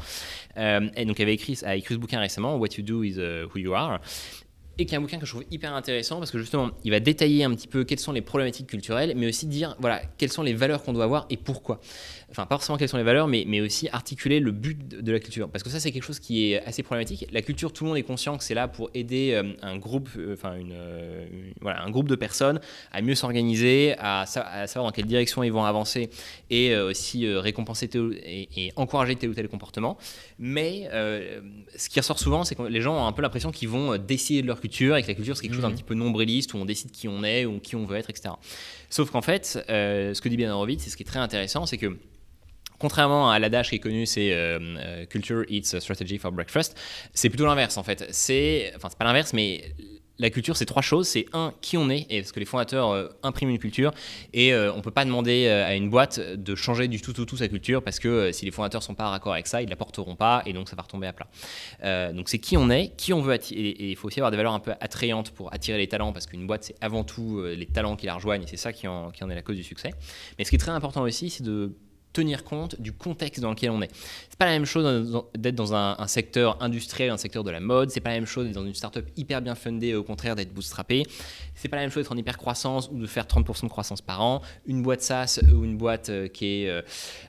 et 0.58 1.06
donc, 1.06 1.20
avait 1.20 1.34
écrit, 1.34 1.60
a 1.64 1.76
écrit 1.76 1.96
ce 1.96 2.00
bouquin 2.00 2.20
récemment, 2.20 2.56
What 2.56 2.70
You 2.78 2.84
Do 2.84 3.04
is 3.04 3.18
Who 3.18 3.60
You 3.60 3.74
Are 3.74 4.00
et 4.78 4.86
qui 4.86 4.94
est 4.94 4.98
un 4.98 5.02
bouquin 5.02 5.18
que 5.18 5.26
je 5.26 5.32
trouve 5.32 5.46
hyper 5.52 5.74
intéressant 5.74 6.18
parce 6.18 6.32
que 6.32 6.40
justement, 6.40 6.72
il 6.84 6.92
va 6.92 7.00
détailler 7.00 7.44
un 7.44 7.54
petit 7.54 7.68
peu 7.68 7.84
quelles 7.84 8.00
sont 8.00 8.12
les 8.12 8.22
problématiques 8.22 8.68
culturelles, 8.68 9.14
mais 9.16 9.28
aussi 9.28 9.48
dire 9.48 9.76
voilà 9.80 10.02
quelles 10.18 10.32
sont 10.32 10.44
les 10.44 10.54
valeurs 10.54 10.84
qu'on 10.84 10.94
doit 10.94 11.06
avoir 11.06 11.26
et 11.30 11.38
pourquoi 11.38 11.80
enfin 12.30 12.46
pas 12.46 12.56
forcément 12.56 12.78
quelles 12.78 12.90
sont 12.90 12.98
les 12.98 13.04
valeurs, 13.04 13.28
mais, 13.28 13.46
mais 13.48 13.62
aussi 13.62 13.88
articuler 13.90 14.40
le 14.40 14.52
but 14.52 14.88
de 14.88 15.12
la 15.12 15.20
culture. 15.20 15.50
Parce 15.50 15.64
que 15.64 15.70
ça, 15.70 15.80
c'est 15.80 15.92
quelque 15.92 16.04
chose 16.04 16.20
qui 16.20 16.52
est 16.52 16.64
assez 16.66 16.84
problématique. 16.84 17.28
La 17.32 17.42
culture, 17.42 17.72
tout 17.72 17.84
le 17.84 17.90
monde 17.90 17.98
est 17.98 18.04
conscient 18.04 18.38
que 18.38 18.44
c'est 18.44 18.54
là 18.54 18.68
pour 18.68 18.90
aider 18.94 19.32
euh, 19.34 19.54
un 19.62 19.78
groupe, 19.78 20.10
euh, 20.18 20.34
enfin 20.34 20.56
une, 20.56 20.74
euh, 20.74 21.26
voilà, 21.62 21.82
un 21.84 21.90
groupe 21.90 22.10
de 22.10 22.16
personnes 22.16 22.60
à 22.92 23.02
mieux 23.02 23.16
s'organiser, 23.16 23.96
à, 23.98 24.26
savoir 24.26 24.86
dans 24.86 24.92
quelle 24.92 25.06
direction 25.06 25.44
ils 25.44 25.52
vont 25.52 25.64
avancer 25.64 26.10
et 26.50 26.76
aussi 26.78 27.28
récompenser 27.28 27.90
et, 27.94 28.72
encourager 28.76 29.16
tel 29.16 29.30
ou 29.30 29.34
tel 29.34 29.48
comportement. 29.48 29.98
Mais 30.40 30.90
ce 31.76 31.90
qui 31.90 32.00
ressort 32.00 32.20
souvent, 32.20 32.44
c'est 32.44 32.56
que 32.56 32.64
les 32.64 32.82
gens 32.82 32.96
ont 32.96 33.08
un 33.08 33.12
peu 33.12 33.22
l'impression 33.22 33.52
qu'ils 33.52 33.70
vont 33.70 33.98
décider 33.98 34.42
de 34.42 34.48
leur 34.48 34.60
culture 34.60 34.67
et 34.98 35.04
que 35.04 35.08
la 35.08 35.14
culture, 35.14 35.36
c'est 35.36 35.44
quelque 35.44 35.54
chose 35.54 35.62
d'un 35.62 35.70
mmh. 35.70 35.76
petit 35.76 35.84
peu 35.84 35.96
nombriliste 35.96 36.54
où 36.54 36.58
on 36.58 36.66
décide 36.66 36.92
qui 36.92 37.08
on 37.08 37.24
est 37.24 37.46
ou 37.46 37.60
qui 37.60 37.76
on 37.76 37.86
veut 37.86 37.98
être, 37.98 38.10
etc. 38.10 38.36
Sauf 38.90 39.12
qu'en 39.12 39.22
fait, 39.22 39.64
ce 39.68 40.20
que 40.20 40.30
dit 40.30 40.38
bien 40.38 40.54
Horowitz, 40.54 40.84
c'est 40.84 40.90
ce 40.90 40.98
qui 40.98 41.04
est 41.04 41.08
très 41.08 41.20
intéressant, 41.20 41.66
c'est 41.66 41.78
que 41.78 41.98
Contrairement 42.80 43.32
à 43.32 43.40
l'adage 43.40 43.70
qui 43.70 43.76
est 43.76 43.80
connu, 43.80 44.06
c'est 44.06 44.34
euh, 44.34 44.60
euh, 44.78 45.06
Culture 45.06 45.44
Eats 45.50 45.80
Strategy 45.80 46.20
for 46.20 46.32
Breakfast, 46.32 46.78
c'est 47.14 47.30
plutôt 47.30 47.48
l'inverse 47.48 47.78
en 47.78 47.84
fait. 47.84 48.08
C'est, 48.12 48.72
enfin, 48.76 48.90
c'est 48.90 48.98
pas 49.00 49.06
l'inverse, 49.06 49.34
mais 49.34 49.74
la 50.20 50.30
culture, 50.30 50.58
c'est 50.58 50.66
trois 50.66 50.82
choses. 50.82 51.08
C'est 51.08 51.26
un, 51.34 51.54
qui 51.62 51.78
on 51.78 51.90
est, 51.90 52.06
et 52.10 52.22
parce 52.22 52.32
que 52.32 52.40
les 52.40 52.46
fondateurs 52.46 52.90
euh, 52.92 53.08
impriment 53.24 53.50
une 53.50 53.60
culture, 53.60 53.92
et 54.34 54.54
euh, 54.54 54.74
on 54.74 54.78
ne 54.78 54.82
peut 54.82 54.92
pas 54.92 55.06
demander 55.06 55.46
euh, 55.48 55.66
à 55.66 55.76
une 55.76 55.90
boîte 55.90 56.20
de 56.20 56.56
changer 56.56 56.88
du 56.88 57.02
tout, 57.02 57.14
tout, 57.14 57.26
tout 57.26 57.38
sa 57.38 57.48
culture, 57.48 57.84
parce 57.84 58.00
que 58.00 58.32
si 58.32 58.46
les 58.46 58.52
fondateurs 58.52 58.84
sont 58.84 58.96
pas 58.96 59.10
raccord 59.10 59.34
avec 59.34 59.48
ça, 59.48 59.62
ils 59.62 59.66
ne 59.66 59.70
la 59.70 59.76
porteront 59.76 60.16
pas, 60.16 60.42
et 60.46 60.54
donc 60.54 60.70
ça 60.70 60.76
va 60.76 60.84
retomber 60.84 61.08
à 61.08 61.14
plat. 61.14 61.28
donc 62.14 62.30
c'est 62.30 62.40
qui 62.40 62.58
on 62.58 62.70
est, 62.70 62.96
qui 62.96 63.14
on 63.14 63.22
veut 63.22 63.34
attirer, 63.34 63.62
et 63.62 63.90
il 63.92 63.96
faut 63.96 64.08
aussi 64.08 64.20
avoir 64.20 64.32
des 64.32 64.38
valeurs 64.38 64.54
un 64.54 64.60
peu 64.60 64.72
attrayantes 64.80 65.32
pour 65.32 65.54
attirer 65.54 65.78
les 65.78 65.88
talents, 65.88 66.14
parce 66.14 66.26
qu'une 66.26 66.48
boîte, 66.48 66.64
c'est 66.64 66.76
avant 66.82 67.04
tout 67.04 67.44
les 67.44 67.66
talents 67.66 67.96
qui 67.96 68.06
la 68.06 68.16
rejoignent, 68.16 68.44
et 68.44 68.48
c'est 68.48 68.58
ça 68.58 68.74
qui 68.74 68.88
en 68.88 69.12
est 69.12 69.36
la 69.36 69.42
cause 69.42 69.56
du 69.56 69.64
succès. 69.64 69.92
Mais 70.38 70.46
ce 70.46 70.50
qui 70.50 70.56
est 70.56 70.60
très 70.60 70.72
important 70.72 71.02
aussi, 71.02 71.30
c'est 71.30 71.44
de 71.44 71.74
tenir 72.14 72.44
compte 72.44 72.80
du 72.82 72.94
contexte 72.94 73.42
dans 73.42 73.52
lequel 73.52 73.70
on 73.70 73.82
est. 73.82 73.92
C'est 74.30 74.38
pas 74.40 74.46
la 74.46 74.52
même 74.52 74.66
chose 74.66 75.24
d'être 75.38 75.56
dans 75.56 75.74
un, 75.74 76.08
secteur 76.08 76.62
industriel, 76.62 77.12
un 77.12 77.18
secteur 77.18 77.44
de 77.44 77.52
la 77.52 77.60
mode. 77.60 77.92
C'est 77.92 78.00
pas 78.00 78.10
la 78.10 78.16
même 78.16 78.26
chose 78.26 78.46
d'être 78.46 78.56
dans 78.56 78.66
une 78.66 78.74
startup 78.74 79.06
hyper 79.18 79.42
bien 79.42 79.56
fundée, 79.56 79.96
au 79.96 80.04
contraire 80.04 80.36
d'être 80.36 80.54
bootstrappé. 80.54 81.04
C'est 81.56 81.68
pas 81.68 81.78
la 81.78 81.84
même 81.84 81.92
chose 81.92 82.04
d'être 82.04 82.12
en 82.12 82.18
hyper 82.18 82.38
croissance 82.38 82.90
ou 82.92 83.00
de 83.00 83.08
faire 83.08 83.26
30% 83.26 83.64
de 83.64 83.70
croissance 83.70 84.02
par 84.02 84.22
an. 84.22 84.42
Une 84.66 84.84
boîte 84.84 85.02
SaaS 85.02 85.40
ou 85.54 85.64
une 85.64 85.78
boîte 85.78 86.10
euh, 86.10 86.28
qui 86.28 86.46
est 86.64 86.70
euh, 86.70 86.82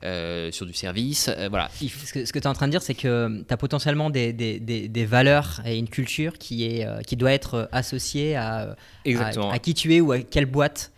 euh, 0.05 0.53
sur 0.53 0.67
du 0.67 0.75
service. 0.75 1.31
voilà. 1.51 1.71
Ce 1.79 2.13
que, 2.13 2.39
tu 2.39 2.45
es 2.45 2.47
en 2.47 2.55
train 2.55 2.67
de 2.67 2.73
dire, 2.73 2.83
c'est 2.83 2.95
que 2.95 3.43
tu 3.47 3.55
as 3.55 3.57
potentiellement 3.57 4.11
des, 4.11 4.33
des, 4.33 4.59
des, 4.61 5.05
valeurs 5.07 5.61
et 5.65 5.79
une 5.79 5.89
culture 5.89 6.39
qui, 6.39 6.65
est, 6.65 6.87
qui 7.07 7.17
doit 7.17 7.33
être 7.33 7.69
associée 7.73 8.37
à, 8.37 8.77
à, 9.07 9.53
à 9.53 9.59
qui 9.59 9.75
tu 9.75 9.95
es 9.95 10.01
ou 10.01 10.13
à 10.13 10.21
quelle 10.21 10.47
boîte 10.47 10.93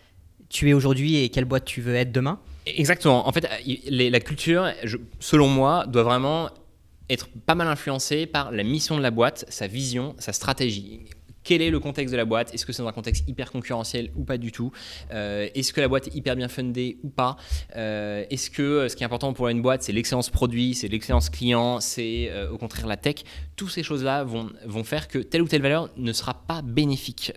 tu 0.49 0.68
es 0.68 0.72
aujourd'hui 0.72 1.16
et 1.16 1.28
quelle 1.28 1.44
boîte 1.44 1.64
tu 1.64 1.80
veux 1.80 1.94
être 1.94 2.12
demain. 2.12 2.40
Exactement. 2.66 3.26
En 3.26 3.32
fait, 3.32 3.48
la 3.88 4.20
culture, 4.20 4.70
selon 5.18 5.48
moi, 5.48 5.86
doit 5.86 6.02
vraiment 6.02 6.50
être 7.08 7.28
pas 7.46 7.54
mal 7.54 7.66
influencée 7.66 8.26
par 8.26 8.52
la 8.52 8.62
mission 8.62 8.96
de 8.96 9.02
la 9.02 9.10
boîte, 9.10 9.44
sa 9.48 9.66
vision, 9.66 10.14
sa 10.18 10.32
stratégie. 10.32 11.00
Quel 11.42 11.62
est 11.62 11.70
le 11.70 11.80
contexte 11.80 12.12
de 12.12 12.18
la 12.18 12.26
boîte? 12.26 12.52
Est-ce 12.54 12.66
que 12.66 12.72
c'est 12.72 12.82
dans 12.82 12.88
un 12.88 12.92
contexte 12.92 13.26
hyper 13.26 13.50
concurrentiel 13.50 14.10
ou 14.14 14.24
pas 14.24 14.36
du 14.36 14.52
tout? 14.52 14.72
Euh, 15.10 15.48
Est-ce 15.54 15.72
que 15.72 15.80
la 15.80 15.88
boîte 15.88 16.08
est 16.08 16.14
hyper 16.14 16.36
bien 16.36 16.48
fundée 16.48 16.98
ou 17.02 17.08
pas? 17.08 17.36
Euh, 17.76 18.24
Est-ce 18.30 18.50
que 18.50 18.62
euh, 18.62 18.88
ce 18.88 18.94
qui 18.94 19.02
est 19.02 19.06
important 19.06 19.32
pour 19.32 19.48
une 19.48 19.62
boîte, 19.62 19.82
c'est 19.82 19.92
l'excellence 19.92 20.28
produit, 20.28 20.74
c'est 20.74 20.88
l'excellence 20.88 21.30
client, 21.30 21.80
c'est 21.80 22.30
au 22.52 22.58
contraire 22.58 22.86
la 22.86 22.98
tech? 22.98 23.16
Toutes 23.60 23.68
ces 23.70 23.82
choses-là 23.82 24.24
vont, 24.24 24.84
faire 24.84 25.06
que 25.06 25.18
telle 25.18 25.42
ou 25.42 25.46
telle 25.46 25.60
valeur 25.60 25.90
ne 25.98 26.14
sera 26.14 26.32
pas 26.32 26.62
bénéfique. 26.62 27.30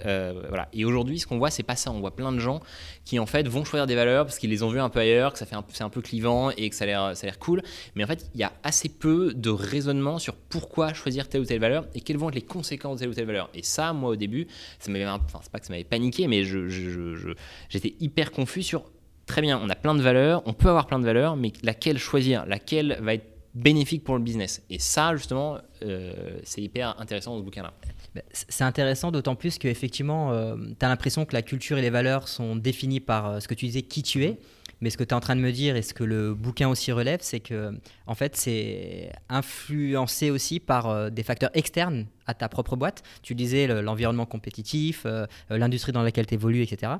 voilà. 0.47 0.69
Et 0.71 0.85
aujourd'hui, 0.85 1.19
ce 1.19 1.27
qu'on 1.27 1.37
voit, 1.37 1.49
c'est 1.49 1.63
pas 1.63 1.75
ça. 1.75 1.91
On 1.91 1.99
voit 1.99 2.15
plein 2.15 2.31
de 2.31 2.39
gens 2.39 2.61
qui 3.03 3.19
en 3.19 3.25
fait 3.25 3.45
vont 3.45 3.65
choisir 3.65 3.87
des 3.87 3.95
valeurs 3.95 4.25
parce 4.25 4.39
qu'ils 4.39 4.49
les 4.49 4.63
ont 4.63 4.69
vues 4.69 4.79
un 4.79 4.87
peu 4.87 5.01
ailleurs, 5.01 5.33
que 5.33 5.39
ça 5.39 5.45
fait 5.45 5.57
c'est 5.73 5.83
un 5.83 5.89
peu 5.89 5.99
clivant 6.01 6.49
et 6.51 6.69
que 6.69 6.75
ça 6.77 6.85
a 6.85 7.13
l'air, 7.13 7.39
cool. 7.39 7.61
Mais 7.95 8.05
en 8.05 8.07
fait, 8.07 8.29
il 8.35 8.39
y 8.39 8.43
a 8.45 8.53
assez 8.63 8.87
peu 8.87 9.33
de 9.33 9.49
raisonnement 9.49 10.17
sur 10.17 10.35
pourquoi 10.35 10.93
choisir 10.93 11.27
telle 11.27 11.41
ou 11.41 11.45
telle 11.45 11.59
valeur 11.59 11.87
et 11.93 11.99
quelles 11.99 12.15
vont 12.15 12.29
être 12.29 12.35
les 12.35 12.41
conséquences 12.41 12.95
de 12.95 12.99
telle 13.01 13.09
ou 13.09 13.13
telle 13.13 13.25
valeur. 13.25 13.49
Et 13.53 13.63
ça, 13.63 13.91
moi 13.91 14.11
au 14.11 14.15
début, 14.15 14.47
ça 14.79 14.93
m'avait, 14.93 15.05
enfin 15.05 15.39
c'est 15.41 15.51
pas 15.51 15.59
que 15.59 15.65
ça 15.65 15.73
m'avait 15.73 15.83
paniqué, 15.83 16.27
mais 16.27 16.45
j'étais 16.45 17.95
hyper 17.99 18.31
confus 18.31 18.63
sur 18.63 18.85
très 19.25 19.41
bien, 19.41 19.59
on 19.61 19.69
a 19.69 19.75
plein 19.75 19.95
de 19.95 20.01
valeurs, 20.01 20.41
on 20.45 20.53
peut 20.53 20.69
avoir 20.69 20.87
plein 20.87 20.99
de 20.99 21.05
valeurs, 21.05 21.35
mais 21.35 21.51
laquelle 21.63 21.97
choisir, 21.97 22.45
laquelle 22.45 22.97
va 23.01 23.15
être 23.15 23.27
bénéfique 23.53 24.03
pour 24.03 24.15
le 24.15 24.21
business? 24.21 24.63
Et 24.69 24.79
ça, 24.79 25.15
justement, 25.15 25.59
euh, 25.83 26.39
c'est 26.43 26.61
hyper 26.61 26.99
intéressant 26.99 27.31
dans 27.31 27.39
ce 27.39 27.43
bouquin-là. 27.43 27.73
Bah, 28.15 28.21
c'est 28.31 28.63
intéressant 28.63 29.11
d'autant 29.11 29.35
plus 29.35 29.57
qu'effectivement, 29.57 30.31
euh, 30.31 30.55
tu 30.79 30.85
as 30.85 30.89
l'impression 30.89 31.25
que 31.25 31.33
la 31.33 31.41
culture 31.41 31.77
et 31.77 31.81
les 31.81 31.89
valeurs 31.89 32.27
sont 32.27 32.55
définies 32.55 32.99
par 32.99 33.27
euh, 33.27 33.39
ce 33.39 33.47
que 33.47 33.53
tu 33.53 33.65
disais, 33.65 33.81
qui 33.81 34.03
tu 34.03 34.23
es. 34.23 34.39
Mais 34.81 34.89
ce 34.89 34.97
que 34.97 35.03
tu 35.03 35.11
es 35.11 35.13
en 35.13 35.21
train 35.21 35.35
de 35.35 35.41
me 35.41 35.51
dire 35.51 35.77
et 35.77 35.81
ce 35.81 35.93
que 35.93 36.03
le 36.03 36.33
bouquin 36.33 36.67
aussi 36.67 36.91
relève, 36.91 37.19
c'est 37.21 37.39
que 37.39 37.73
en 38.05 38.15
fait, 38.15 38.35
c'est 38.35 39.13
influencé 39.29 40.29
aussi 40.29 40.59
par 40.59 40.89
euh, 40.89 41.09
des 41.09 41.23
facteurs 41.23 41.51
externes 41.53 42.05
à 42.27 42.33
ta 42.33 42.49
propre 42.49 42.75
boîte. 42.75 43.01
Tu 43.21 43.33
disais 43.33 43.67
l'environnement 43.81 44.25
compétitif, 44.25 45.05
l'industrie 45.49 45.91
dans 45.91 46.03
laquelle 46.03 46.25
tu 46.25 46.35
évolues, 46.35 46.61
etc. 46.61 46.93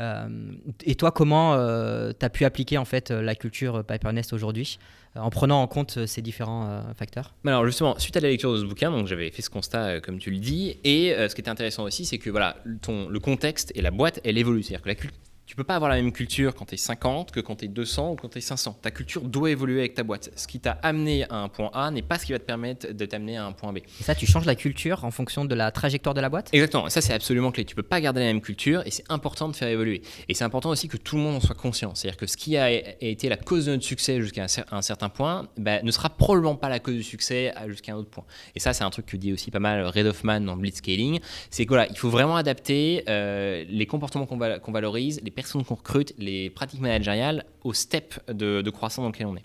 et 0.00 0.94
toi, 0.94 1.10
comment 1.10 1.56
tu 2.12 2.24
as 2.24 2.30
pu 2.30 2.44
appliquer 2.44 2.78
en 2.78 2.84
fait 2.84 3.10
la 3.10 3.34
culture 3.34 3.84
Nest 4.12 4.32
aujourd'hui 4.32 4.78
en 5.14 5.30
prenant 5.30 5.62
en 5.62 5.66
compte 5.66 6.06
ces 6.06 6.22
différents 6.22 6.82
facteurs? 6.96 7.34
Alors 7.44 7.66
justement, 7.66 7.98
suite 7.98 8.16
à 8.16 8.20
la 8.20 8.28
lecture 8.28 8.52
de 8.52 8.58
ce 8.58 8.64
bouquin, 8.64 8.90
donc 8.90 9.06
j'avais 9.06 9.30
fait 9.30 9.42
ce 9.42 9.50
constat 9.50 10.00
comme 10.00 10.18
tu 10.18 10.30
le 10.30 10.38
dis, 10.38 10.78
et 10.84 11.14
ce 11.16 11.34
qui 11.34 11.40
était 11.40 11.50
intéressant 11.50 11.84
aussi, 11.84 12.04
c'est 12.04 12.18
que 12.18 12.30
voilà, 12.30 12.56
ton, 12.80 13.08
le 13.08 13.20
contexte 13.20 13.72
et 13.74 13.82
la 13.82 13.90
boîte, 13.90 14.20
elle 14.24 14.38
évolue. 14.38 14.62
C'est-à-dire 14.62 14.82
que 14.82 14.88
la, 14.88 15.10
tu 15.52 15.56
peux 15.56 15.64
pas 15.64 15.76
avoir 15.76 15.90
la 15.90 15.96
même 15.96 16.12
culture 16.12 16.54
quand 16.54 16.64
tu 16.64 16.76
es 16.76 16.78
50 16.78 17.30
que 17.30 17.38
quand 17.38 17.56
tu 17.56 17.66
es 17.66 17.68
200 17.68 18.12
ou 18.12 18.16
quand 18.16 18.30
tu 18.30 18.38
es 18.38 18.40
500. 18.40 18.78
Ta 18.80 18.90
culture 18.90 19.20
doit 19.20 19.50
évoluer 19.50 19.80
avec 19.80 19.92
ta 19.92 20.02
boîte. 20.02 20.30
Ce 20.34 20.46
qui 20.46 20.58
t'a 20.60 20.78
amené 20.82 21.24
à 21.28 21.34
un 21.34 21.50
point 21.50 21.68
A 21.74 21.90
n'est 21.90 22.00
pas 22.00 22.18
ce 22.18 22.24
qui 22.24 22.32
va 22.32 22.38
te 22.38 22.44
permettre 22.44 22.90
de 22.90 23.04
t'amener 23.04 23.36
à 23.36 23.44
un 23.44 23.52
point 23.52 23.70
B. 23.70 23.76
Et 23.76 24.02
ça, 24.02 24.14
tu 24.14 24.24
changes 24.24 24.46
la 24.46 24.54
culture 24.54 25.04
en 25.04 25.10
fonction 25.10 25.44
de 25.44 25.54
la 25.54 25.70
trajectoire 25.70 26.14
de 26.14 26.22
la 26.22 26.30
boîte? 26.30 26.48
Exactement. 26.54 26.88
Ça, 26.88 27.02
c'est 27.02 27.12
absolument 27.12 27.52
clé. 27.52 27.66
Tu 27.66 27.74
peux 27.74 27.82
pas 27.82 28.00
garder 28.00 28.20
la 28.20 28.28
même 28.28 28.40
culture 28.40 28.80
et 28.86 28.90
c'est 28.90 29.04
important 29.10 29.46
de 29.46 29.54
faire 29.54 29.68
évoluer. 29.68 30.00
Et 30.30 30.32
c'est 30.32 30.44
important 30.44 30.70
aussi 30.70 30.88
que 30.88 30.96
tout 30.96 31.16
le 31.16 31.22
monde 31.22 31.36
en 31.36 31.40
soit 31.40 31.54
conscient. 31.54 31.94
C'est-à-dire 31.94 32.16
que 32.16 32.26
ce 32.26 32.38
qui 32.38 32.56
a 32.56 32.70
été 32.70 33.28
la 33.28 33.36
cause 33.36 33.66
de 33.66 33.72
notre 33.72 33.84
succès 33.84 34.22
jusqu'à 34.22 34.46
un, 34.70 34.80
certain 34.80 35.10
point 35.10 35.48
bah, 35.58 35.82
ne 35.82 35.90
sera 35.90 36.08
probablement 36.08 36.56
pas 36.56 36.70
la 36.70 36.78
cause 36.78 36.94
du 36.94 37.02
succès 37.02 37.52
jusqu'à 37.66 37.92
un 37.92 37.96
autre 37.96 38.08
point. 38.08 38.24
Et 38.54 38.58
ça, 38.58 38.72
c'est 38.72 38.84
un 38.84 38.90
truc 38.90 39.04
que 39.04 39.18
dit 39.18 39.34
aussi 39.34 39.50
pas 39.50 39.60
mal 39.60 39.84
Red 39.84 40.06
Hoffman 40.06 40.40
dans 40.40 40.56
Blitzscaling. 40.56 41.20
C'est 41.50 41.66
que 41.66 41.68
voilà, 41.68 41.88
il 41.90 41.98
faut 41.98 42.08
vraiment 42.08 42.36
adapter 42.36 43.04
euh, 43.10 43.66
les 43.68 43.84
comportements 43.84 44.24
qu'on 44.24 44.72
valorise, 44.72 45.20
les 45.22 45.41
personnes 45.42 45.64
qu'on 45.64 45.74
recrute, 45.74 46.14
les 46.18 46.50
pratiques 46.50 46.80
managériales 46.80 47.44
au 47.64 47.72
step 47.72 48.14
de, 48.32 48.70
croissance 48.70 49.02
dans 49.02 49.10
lequel 49.10 49.26
on 49.26 49.36
est. 49.36 49.44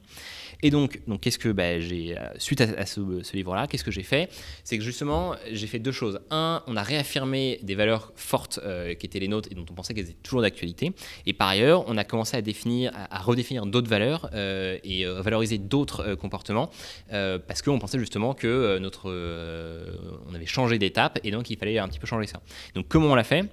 Et 0.63 0.71
donc, 0.71 1.01
donc 1.07 1.21
qu'est-ce 1.21 1.37
que 1.37 1.49
bah, 1.49 1.79
j'ai 1.79 2.17
euh, 2.17 2.27
suite 2.39 2.61
à, 2.61 2.85
ce, 2.85 3.35
livre-là, 3.35 3.67
qu'est-ce 3.67 3.83
que 3.83 3.91
j'ai 3.91 4.03
fait? 4.03 4.29
C'est 4.63 4.77
que 4.77 4.83
justement, 4.83 5.35
j'ai 5.51 5.67
fait 5.67 5.77
deux 5.77 5.91
choses. 5.91 6.19
Un, 6.31 6.63
on 6.65 6.75
a 6.75 6.81
réaffirmé 6.81 7.59
des 7.61 7.75
valeurs 7.75 8.11
fortes 8.15 8.59
euh, 8.63 8.95
qui 8.95 9.05
étaient 9.05 9.19
les 9.19 9.27
nôtres 9.27 9.49
et 9.51 9.55
dont 9.55 9.65
on 9.69 9.73
pensait 9.73 9.93
qu'elles 9.93 10.09
étaient 10.09 10.23
toujours 10.23 10.41
d'actualité. 10.41 10.93
Et 11.27 11.33
par 11.33 11.49
ailleurs, 11.49 11.83
on 11.87 11.97
a 11.97 12.03
commencé 12.03 12.37
à 12.37 12.41
définir, 12.41 12.91
à, 12.95 13.19
redéfinir 13.21 13.67
d'autres 13.67 13.89
valeurs 13.89 14.29
euh, 14.33 14.79
et 14.83 15.05
valoriser 15.05 15.57
d'autres 15.57 16.15
comportements 16.15 16.69
parce 17.09 17.61
qu'on 17.61 17.79
pensait 17.79 17.99
justement 17.99 18.33
que 18.33 18.77
notre, 18.79 19.09
on 20.27 20.33
avait 20.33 20.45
changé 20.45 20.79
d'étape 20.79 21.19
et 21.23 21.31
donc 21.31 21.49
il 21.49 21.57
fallait 21.57 21.77
un 21.77 21.87
petit 21.87 21.99
peu 21.99 22.07
changer 22.07 22.27
ça. 22.27 22.41
Donc 22.73 22.87
comment 22.87 23.07
on 23.07 23.15
l'a 23.15 23.23
fait? 23.23 23.45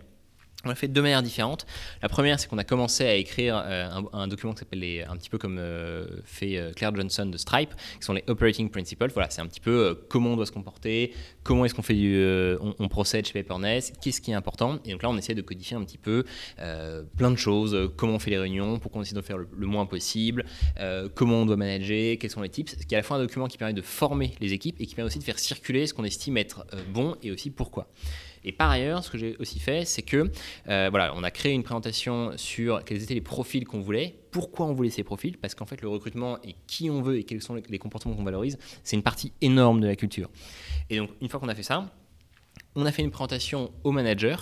On 0.65 0.69
l'a 0.69 0.75
fait 0.75 0.89
de 0.89 0.93
deux 0.93 1.03
manières 1.03 1.23
différentes. 1.23 1.67
La 2.03 2.09
première, 2.09 2.41
c'est 2.41 2.49
qu'on 2.49 2.59
a 2.59 2.65
commencé 2.65 3.05
à 3.05 3.15
écrire 3.15 3.63
euh, 3.65 3.89
un, 4.13 4.29
document 4.29 4.53
qui 4.53 4.61
s'appelle 4.61 5.07
un 5.09 5.17
petit 5.17 5.31
peu 5.31 5.39
comme 5.39 5.59
euh, 5.59 6.07
fait 6.25 6.57
euh, 6.57 6.73
Claire 6.73 6.95
Johnson 6.95 7.27
de 7.27 7.37
Stripe, 7.37 7.71
qui 7.99 8.05
sont 8.05 8.13
les 8.13 8.25
Operating 8.27 8.71
Principles. 8.71 9.11
Voilà, 9.13 9.31
c'est 9.31 9.41
un 9.41 9.47
petit 9.47 9.61
peu 9.61 9.99
comment 10.09 10.31
on 10.31 10.37
doit 10.37 10.47
se 10.47 10.53
comporter, 10.53 11.13
comment 11.43 11.65
est-ce 11.65 11.75
qu'on 11.75 11.83
fait 11.83 11.95
on, 11.95 12.89
procède 12.89 13.27
chez 13.27 13.43
Papernest, 13.43 13.95
qu'est-ce 14.01 14.21
qui 14.21 14.31
est 14.31 14.35
important. 14.35 14.79
Et 14.85 14.93
donc 14.93 15.03
là, 15.03 15.11
on 15.11 15.17
essaie 15.17 15.35
de 15.35 15.43
codifier 15.43 15.77
un 15.77 15.85
petit 15.85 15.99
peu 15.99 16.25
plein 17.17 17.31
de 17.31 17.37
choses, 17.37 17.91
comment 17.97 18.15
on 18.15 18.19
fait 18.19 18.31
les 18.31 18.39
réunions, 18.39 18.79
pourquoi 18.79 19.01
on 19.01 19.03
essaie 19.03 19.15
de 19.15 19.21
faire 19.21 19.39
le, 19.39 19.49
le 19.57 19.67
moins 19.67 19.87
possible, 19.87 20.45
comment 21.15 21.43
on 21.43 21.47
doit 21.47 21.57
manager, 21.57 22.17
quels 22.19 22.31
sont 22.31 22.43
les 22.43 22.49
tips. 22.49 22.77
Ce 22.79 22.87
qui 22.87 22.95
est 22.95 22.99
à 22.99 23.01
la 23.01 23.03
fois 23.03 23.17
un 23.17 23.21
document 23.21 23.47
qui 23.47 23.59
permet 23.59 23.75
de 23.75 23.83
former 23.83 24.35
les 24.41 24.53
équipes 24.53 24.77
et 24.81 24.87
qui 24.87 24.95
permet 24.95 25.09
aussi 25.09 25.19
de 25.19 25.25
faire 25.25 25.39
circuler 25.39 25.87
ce 25.87 25.95
qu'on 25.95 26.05
estime 26.05 26.37
être 26.37 26.67
bon 26.93 27.17
et 27.23 27.31
aussi 27.31 27.51
pourquoi. 27.51 27.89
Et 28.45 28.53
par 28.53 28.71
ailleurs, 28.71 29.05
ce 29.05 29.11
que 29.11 29.19
j'ai 29.19 29.37
aussi 29.39 29.59
fait, 29.59 29.85
c'est 29.85 30.03
que 30.03 30.31
euh, 30.69 30.89
voilà, 30.91 31.13
on 31.17 31.23
a 31.23 31.31
créé 31.31 31.53
une 31.53 31.63
présentation 31.63 32.33
sur 32.37 32.85
quels 32.85 33.03
étaient 33.03 33.15
les 33.15 33.21
profils 33.21 33.65
qu'on 33.65 33.81
voulait, 33.81 34.17
pourquoi 34.31 34.67
on 34.67 34.73
voulait 34.73 34.91
ces 34.91 35.05
profils, 35.05 35.37
parce 35.39 35.55
qu'en 35.55 35.67
fait, 35.67 35.81
le 35.81 35.89
recrutement 35.89 36.39
et 36.43 36.57
qui 36.67 36.91
on 36.91 37.03
veut 37.03 37.19
et 37.19 37.25
quels 37.25 37.43
sont 37.43 37.55
les 37.69 37.79
comportements 37.79 38.15
qu'on 38.15 38.25
valorise, 38.25 38.59
c'est 38.83 38.97
une 38.97 39.03
partie 39.03 39.33
énorme 39.41 39.81
de 39.81 39.87
la 39.87 39.97
culture. 39.97 40.29
Et 40.91 40.99
donc, 40.99 41.11
une 41.21 41.29
fois 41.29 41.41
qu'on 41.41 41.49
a 41.49 41.55
fait 41.55 41.63
ça, 41.63 41.91
on 42.77 42.87
a 42.87 42.93
fait 42.93 43.03
une 43.03 43.11
présentation 43.11 43.71
aux 43.85 43.93
managers 43.93 44.37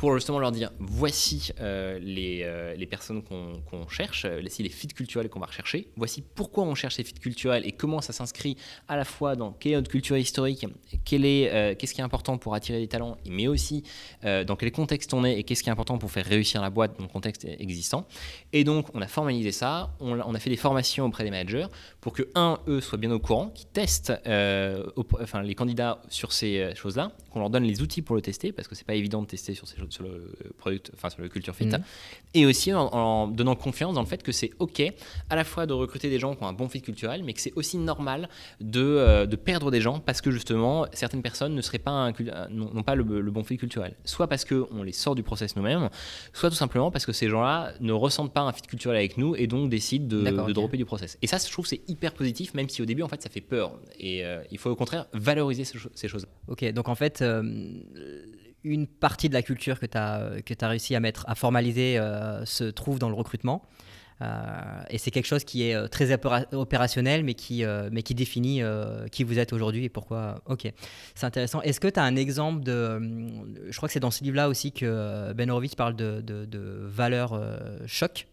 pour 0.00 0.14
justement 0.14 0.38
leur 0.38 0.50
dire 0.50 0.72
voici 0.78 1.52
euh, 1.60 1.98
les, 2.00 2.40
euh, 2.42 2.74
les, 2.74 2.86
personnes 2.86 3.22
qu'on 3.22 3.86
cherche, 3.90 4.24
voici 4.24 4.62
les 4.62 4.70
fits 4.70 4.88
culturels 4.88 5.28
qu'on 5.28 5.40
va 5.40 5.44
rechercher, 5.44 5.88
voici 5.94 6.22
pourquoi 6.22 6.64
on 6.64 6.74
cherche 6.74 6.94
ces 6.94 7.04
fits 7.04 7.12
culturels 7.12 7.66
et 7.66 7.72
comment 7.72 8.00
ça 8.00 8.14
s'inscrit 8.14 8.56
à 8.88 8.96
la 8.96 9.04
fois 9.04 9.36
dans 9.36 9.52
quelle 9.52 9.72
est 9.72 9.74
notre 9.74 9.90
culture 9.90 10.16
historique, 10.16 10.64
euh, 10.64 11.74
qu'est-ce 11.76 11.92
qui 11.92 12.00
est 12.00 12.04
important 12.04 12.38
pour 12.38 12.54
attirer 12.54 12.78
des 12.78 12.88
talents, 12.88 13.18
mais 13.28 13.46
aussi 13.46 13.84
dans 14.22 14.56
quel 14.56 14.72
contexte 14.72 15.12
on 15.12 15.22
est 15.22 15.38
et 15.38 15.44
qu'est-ce 15.44 15.62
qui 15.62 15.68
est 15.68 15.72
important 15.72 15.98
pour 15.98 16.10
faire 16.10 16.24
réussir 16.24 16.62
la 16.62 16.70
boîte 16.70 16.96
dans 16.96 17.04
le 17.04 17.10
contexte 17.10 17.44
existant. 17.44 18.06
Et 18.54 18.64
donc 18.64 18.86
on 18.94 19.02
a 19.02 19.06
formalisé 19.06 19.52
ça, 19.52 19.94
on, 20.00 20.18
on 20.18 20.34
a 20.34 20.38
fait 20.38 20.50
des 20.50 20.56
formations 20.56 21.04
auprès 21.04 21.24
des 21.24 21.30
managers 21.30 21.66
pour 22.00 22.14
que, 22.14 22.22
un, 22.34 22.58
eux 22.68 22.80
soient 22.80 22.96
bien 22.96 23.10
au 23.10 23.18
courant, 23.18 23.50
qu'ils 23.50 23.68
testent 23.68 24.14
enfin, 24.16 25.42
les 25.42 25.54
candidats 25.54 26.00
sur 26.08 26.32
ces 26.32 26.72
choses-là, 26.74 27.12
qu'on 27.30 27.40
leur 27.40 27.50
donne 27.50 27.64
les 27.64 27.82
outils 27.82 28.00
pour 28.00 28.16
le 28.16 28.22
tester, 28.22 28.50
parce 28.50 28.66
que 28.66 28.74
c'est 28.74 28.86
pas 28.86 28.94
évident 28.94 29.20
de 29.20 29.26
tester 29.26 29.54
sur 29.54 29.68
ces 29.68 29.76
choses 29.76 29.89
sur 29.90 30.04
le 30.04 30.32
product, 30.58 30.90
enfin 30.94 31.10
sur 31.10 31.22
le 31.22 31.28
culture 31.28 31.54
fit, 31.54 31.66
mhm. 31.66 31.82
et 32.34 32.46
aussi 32.46 32.72
en, 32.72 33.28
donnant 33.28 33.54
confiance 33.54 33.94
dans 33.94 34.00
le 34.00 34.06
fait 34.06 34.22
que 34.22 34.32
c'est 34.32 34.50
ok 34.58 34.82
à 35.28 35.36
la 35.36 35.44
fois 35.44 35.66
de 35.66 35.72
recruter 35.72 36.08
des 36.10 36.18
gens 36.18 36.34
qui 36.34 36.42
ont 36.42 36.48
un 36.48 36.52
bon 36.52 36.68
fit 36.68 36.82
culturel, 36.82 37.22
mais 37.24 37.32
que 37.32 37.40
c'est 37.40 37.52
aussi 37.56 37.78
normal 37.78 38.28
de, 38.60 38.80
euh, 38.80 39.26
de, 39.26 39.36
perdre 39.36 39.70
des 39.70 39.80
gens 39.80 40.00
parce 40.00 40.20
que 40.20 40.30
justement 40.30 40.86
certaines 40.92 41.22
personnes 41.22 41.54
ne 41.54 41.62
seraient 41.62 41.78
pas 41.78 42.12
n'ont 42.50 42.82
pas 42.82 42.94
le, 42.94 43.04
bon 43.30 43.44
fit 43.44 43.56
culturel, 43.56 43.94
soit 44.04 44.28
parce 44.28 44.44
que 44.44 44.66
on 44.72 44.82
les 44.82 44.92
sort 44.92 45.14
du 45.14 45.22
process 45.22 45.56
nous-mêmes, 45.56 45.88
soit 46.32 46.50
tout 46.50 46.56
simplement 46.56 46.90
parce 46.90 47.06
que 47.06 47.12
ces 47.12 47.28
gens-là 47.28 47.72
ne 47.80 47.92
ressentent 47.92 48.32
pas 48.32 48.42
un 48.42 48.52
fit 48.52 48.62
culturel 48.62 48.96
avec 48.96 49.16
nous 49.16 49.34
et 49.36 49.46
donc 49.46 49.70
décident 49.70 50.06
de, 50.06 50.22
de 50.22 50.52
dropper 50.52 50.76
du 50.76 50.84
process. 50.84 51.18
Et 51.22 51.26
ça, 51.26 51.38
je 51.38 51.50
trouve 51.50 51.66
c'est 51.66 51.82
hyper 51.88 52.12
positif, 52.12 52.54
même 52.54 52.68
si 52.68 52.82
au 52.82 52.84
début 52.84 53.02
en 53.02 53.08
fait 53.08 53.22
ça 53.22 53.30
fait 53.30 53.40
peur. 53.40 53.78
Et 53.98 54.24
euh, 54.24 54.42
il 54.50 54.58
faut 54.58 54.70
au 54.70 54.76
contraire 54.76 55.06
valoriser 55.12 55.64
ces, 55.64 56.08
choses. 56.08 56.26
Ok, 56.48 56.64
donc 56.72 56.88
en 56.88 56.94
fait. 56.94 57.22
Euh, 57.22 57.42
une 58.64 58.86
partie 58.86 59.28
de 59.28 59.34
la 59.34 59.42
culture 59.42 59.80
que 59.80 59.86
tu 59.86 59.96
as, 59.96 60.32
as 60.60 60.68
réussi 60.68 60.94
à 60.94 61.00
mettre, 61.00 61.24
à 61.28 61.34
formaliser, 61.34 62.00
se 62.44 62.64
trouve 62.64 62.98
dans 62.98 63.08
le 63.08 63.14
recrutement. 63.14 63.62
et 64.90 64.98
c'est 64.98 65.10
quelque 65.10 65.26
chose 65.26 65.44
qui 65.44 65.62
est 65.62 65.88
très 65.88 66.12
opérationnel, 66.52 67.24
mais 67.24 67.34
qui, 67.34 67.64
définit 68.14 68.62
qui 69.10 69.24
vous 69.24 69.38
êtes 69.38 69.52
aujourd'hui 69.52 69.84
et 69.84 69.88
pourquoi. 69.88 70.42
Ok, 70.46 70.70
c'est 71.14 71.26
intéressant. 71.26 71.62
Est-ce 71.62 71.80
que 71.80 71.88
tu 71.88 71.98
as 71.98 72.04
un 72.04 72.16
exemple 72.16 72.62
de. 72.62 73.00
Je 73.70 73.76
crois 73.76 73.88
que 73.88 73.92
c'est 73.92 74.00
dans 74.00 74.10
ce 74.10 74.22
livre-là 74.24 74.48
aussi 74.48 74.72
que 74.72 75.32
Ben 75.32 75.50
Horowitz 75.50 75.74
parle 75.74 75.96
de, 75.96 76.20
de, 76.20 76.44
de 76.44 76.60
valeur 76.84 77.40
choc? 77.86 78.26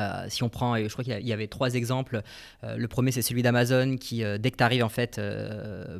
Euh, 0.00 0.26
si 0.28 0.42
on 0.42 0.48
prend, 0.48 0.76
je 0.76 0.88
crois 0.88 1.04
qu'il 1.04 1.26
y 1.26 1.32
avait 1.32 1.46
trois 1.46 1.74
exemples. 1.74 2.22
Euh, 2.64 2.76
le 2.76 2.88
premier, 2.88 3.12
c'est 3.12 3.22
celui 3.22 3.42
d'Amazon 3.42 3.96
qui, 3.96 4.22
euh, 4.22 4.38
dès 4.38 4.50
que 4.50 4.56
tu 4.56 4.64
arrives, 4.64 4.84
en 4.84 4.88
fait, 4.88 5.20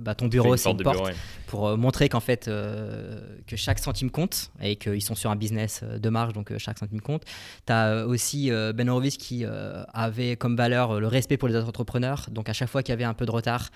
bah, 0.00 0.14
ton 0.14 0.26
bureau, 0.26 0.56
c'est 0.56 0.70
une 0.70 0.82
porte, 0.82 1.12
pour 1.46 1.76
montrer 1.76 2.08
qu'en 2.08 2.20
fait, 2.20 2.46
que 2.46 3.56
chaque 3.56 3.78
centime 3.78 4.10
compte 4.10 4.50
et 4.60 4.76
qu'ils 4.76 5.02
sont 5.02 5.14
sur 5.14 5.30
un 5.30 5.36
business 5.36 5.82
de 5.82 6.08
marge, 6.08 6.32
donc 6.32 6.56
chaque 6.58 6.78
centime 6.78 7.00
compte. 7.00 7.24
Tu 7.66 7.72
as 7.72 8.06
aussi 8.06 8.50
Ben 8.50 8.88
Horowitz 8.88 9.16
qui 9.16 9.44
avait 9.92 10.36
comme 10.36 10.56
valeur 10.56 11.00
le 11.00 11.06
respect 11.06 11.36
pour 11.36 11.48
les 11.48 11.56
autres 11.56 11.68
entrepreneurs. 11.68 12.26
Donc 12.30 12.48
à 12.48 12.52
chaque 12.52 12.68
fois 12.68 12.82
qu'il 12.82 12.92
y 12.92 12.94
avait 12.94 13.04
un 13.04 13.14
peu 13.14 13.26
de 13.26 13.30
retard, 13.30 13.70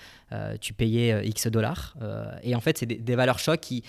tu 0.59 0.73
payais 0.73 1.25
X 1.27 1.47
dollars. 1.47 1.95
et 2.43 2.55
en 2.55 2.61
fait, 2.61 2.77
c'est 2.77 2.85
des, 2.85 2.95
des, 2.95 3.15
valeurs 3.15 3.39
chocs 3.39 3.59
qui 3.59 3.83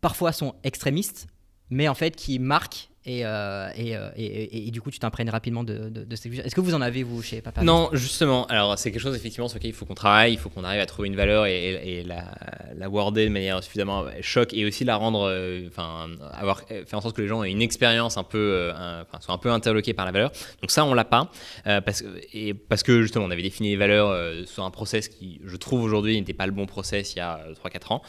parfois 0.00 0.32
sont 0.32 0.54
extrémistes, 0.62 1.26
mais 1.70 1.88
en 1.88 1.94
fait 1.94 2.14
qui 2.16 2.38
marquent 2.38 2.88
euh, 3.06 3.68
euh, 3.78 4.10
et, 4.16 4.24
et, 4.24 4.68
et, 4.68 4.70
du 4.70 4.80
coup, 4.80 4.90
tu 4.90 4.98
t'imprègnes 4.98 5.28
rapidement 5.28 5.62
de, 5.62 5.90
de, 5.90 6.04
de 6.04 6.16
ces 6.16 6.34
Est-ce 6.38 6.54
que 6.54 6.60
vous 6.62 6.74
en 6.74 6.80
avez, 6.80 7.02
vous, 7.02 7.20
chez 7.22 7.42
Papa 7.42 7.62
Non, 7.62 7.90
justement. 7.92 8.46
Alors, 8.46 8.78
c'est 8.78 8.90
quelque 8.90 9.02
chose, 9.02 9.14
effectivement, 9.14 9.48
sur 9.48 9.58
lequel 9.58 9.70
il 9.70 9.74
faut 9.74 9.84
qu'on 9.84 9.94
travaille. 9.94 10.32
Il 10.32 10.38
faut 10.38 10.48
qu'on 10.48 10.64
arrive 10.64 10.80
à 10.80 10.86
trouver 10.86 11.08
une 11.08 11.16
valeur 11.16 11.44
et, 11.44 12.02
la, 12.06 12.24
la 12.74 12.88
worder 12.88 13.26
de 13.26 13.30
manière 13.30 13.62
suffisamment 13.62 14.04
choc 14.22 14.54
et 14.54 14.64
aussi 14.64 14.84
la 14.84 14.96
rendre. 14.96 15.28
Euh, 15.28 15.68
enfin, 15.68 16.08
avoir 16.32 16.62
faire 16.66 16.98
en 16.98 17.00
sorte 17.02 17.14
que 17.14 17.22
les 17.22 17.28
gens 17.28 17.44
aient 17.44 17.50
une 17.50 17.62
expérience 17.62 18.16
un 18.16 18.24
peu. 18.24 18.72
enfin, 18.72 19.20
soient 19.20 19.34
un 19.34 19.38
peu 19.38 19.50
interloqués 19.50 19.92
par 19.92 20.06
la 20.06 20.12
valeur. 20.12 20.32
Donc, 20.62 20.70
ça, 20.70 20.84
on 20.86 20.94
l'a 20.94 21.04
pas. 21.04 21.30
parce, 21.64 22.04
et 22.32 22.54
parce 22.54 22.82
que, 22.82 23.02
justement, 23.02 23.26
on 23.26 23.30
avait 23.30 23.42
défini 23.42 23.68
les 23.68 23.76
valeurs 23.76 24.46
sur 24.46 24.64
un 24.64 24.70
process 24.70 25.08
qui, 25.08 25.40
je 25.44 25.56
trouve, 25.56 25.82
aujourd'hui, 25.82 26.18
n'était 26.18 26.32
pas 26.32 26.46
le 26.46 26.52
bon 26.52 26.64
process 26.64 27.14
il 27.14 27.18
y 27.18 27.20
a 27.20 27.40
3-4 27.64 27.92
ans. 27.92 28.02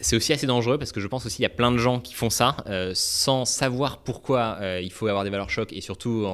c'est 0.00 0.16
aussi 0.16 0.32
assez 0.32 0.46
dangereux 0.48 0.78
parce 0.78 0.90
que 0.90 1.00
je 1.00 1.06
pense 1.06 1.24
aussi 1.26 1.36
qu'il 1.36 1.42
y 1.44 1.46
a 1.46 1.50
plein 1.50 1.70
de 1.70 1.78
gens 1.78 2.00
qui 2.00 2.14
font 2.14 2.30
ça 2.30 2.56
sans 2.94 3.35
savoir 3.44 3.98
pourquoi 3.98 4.58
euh, 4.60 4.80
il 4.82 4.92
faut 4.92 5.06
avoir 5.06 5.24
des 5.24 5.30
valeurs 5.30 5.50
chocs 5.50 5.72
et 5.72 5.80
surtout 5.80 6.26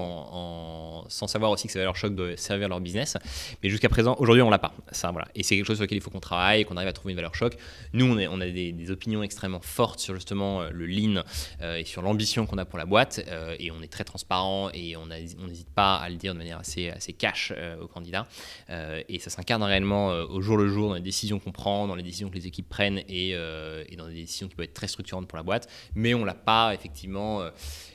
sans 1.08 1.26
savoir 1.26 1.50
aussi 1.50 1.66
que 1.66 1.72
ces 1.72 1.78
valeurs 1.78 1.96
chocs 1.96 2.14
doivent 2.14 2.36
servir 2.36 2.68
leur 2.68 2.80
business. 2.80 3.16
Mais 3.62 3.68
jusqu'à 3.68 3.88
présent, 3.88 4.16
aujourd'hui, 4.18 4.42
on 4.42 4.50
l'a 4.50 4.58
pas. 4.58 4.74
Ça, 4.90 5.10
voilà. 5.10 5.28
Et 5.34 5.42
c'est 5.42 5.56
quelque 5.56 5.66
chose 5.66 5.76
sur 5.76 5.84
lequel 5.84 5.98
il 5.98 6.00
faut 6.00 6.10
qu'on 6.10 6.20
travaille, 6.20 6.64
qu'on 6.64 6.76
arrive 6.76 6.88
à 6.88 6.92
trouver 6.92 7.12
une 7.12 7.16
valeur 7.16 7.34
choc. 7.34 7.56
Nous, 7.92 8.04
on, 8.06 8.40
a 8.40 8.46
des, 8.46 8.90
opinions 8.90 9.22
extrêmement 9.22 9.60
fortes 9.60 10.00
sur 10.00 10.14
justement 10.14 10.62
euh, 10.62 10.70
le 10.70 10.86
lean 10.86 11.22
euh, 11.60 11.76
et 11.76 11.84
sur 11.84 12.02
l'ambition 12.02 12.46
qu'on 12.46 12.58
a 12.58 12.64
pour 12.64 12.78
la 12.78 12.84
boîte. 12.84 13.20
et 13.58 13.70
on 13.70 13.82
est 13.82 13.92
très 13.92 14.04
transparent 14.04 14.70
et 14.74 14.96
on 14.96 15.06
n'hésite 15.06 15.70
pas 15.74 15.96
à 15.96 16.08
le 16.08 16.16
dire 16.16 16.34
de 16.34 16.38
manière 16.38 16.58
assez, 16.58 16.90
assez 16.90 17.12
cash 17.12 17.52
aux 17.80 17.86
candidats. 17.86 18.26
et 18.68 19.18
ça 19.18 19.30
s'incarne 19.30 19.62
réellement 19.62 20.08
au 20.08 20.40
jour 20.40 20.56
le 20.56 20.68
jour 20.68 20.88
dans 20.88 20.94
les 20.94 21.00
décisions 21.00 21.38
qu'on 21.38 21.52
prend, 21.52 21.86
dans 21.86 21.94
les 21.94 22.02
décisions 22.02 22.28
que 22.28 22.34
les 22.34 22.46
équipes 22.46 22.68
prennent 22.68 23.02
et, 23.08 23.30
et 23.30 23.96
dans 23.96 24.06
des 24.06 24.14
décisions 24.14 24.48
qui 24.48 24.54
peuvent 24.54 24.64
être 24.64 24.74
très 24.74 24.88
structurantes 24.88 25.26
pour 25.26 25.36
la 25.36 25.42
boîte. 25.42 25.68
Mais 25.94 26.14
on 26.14 26.24
l'a 26.24 26.34
pas 26.34 26.74
effectivement 26.74 26.91
effectivement, 26.92 27.42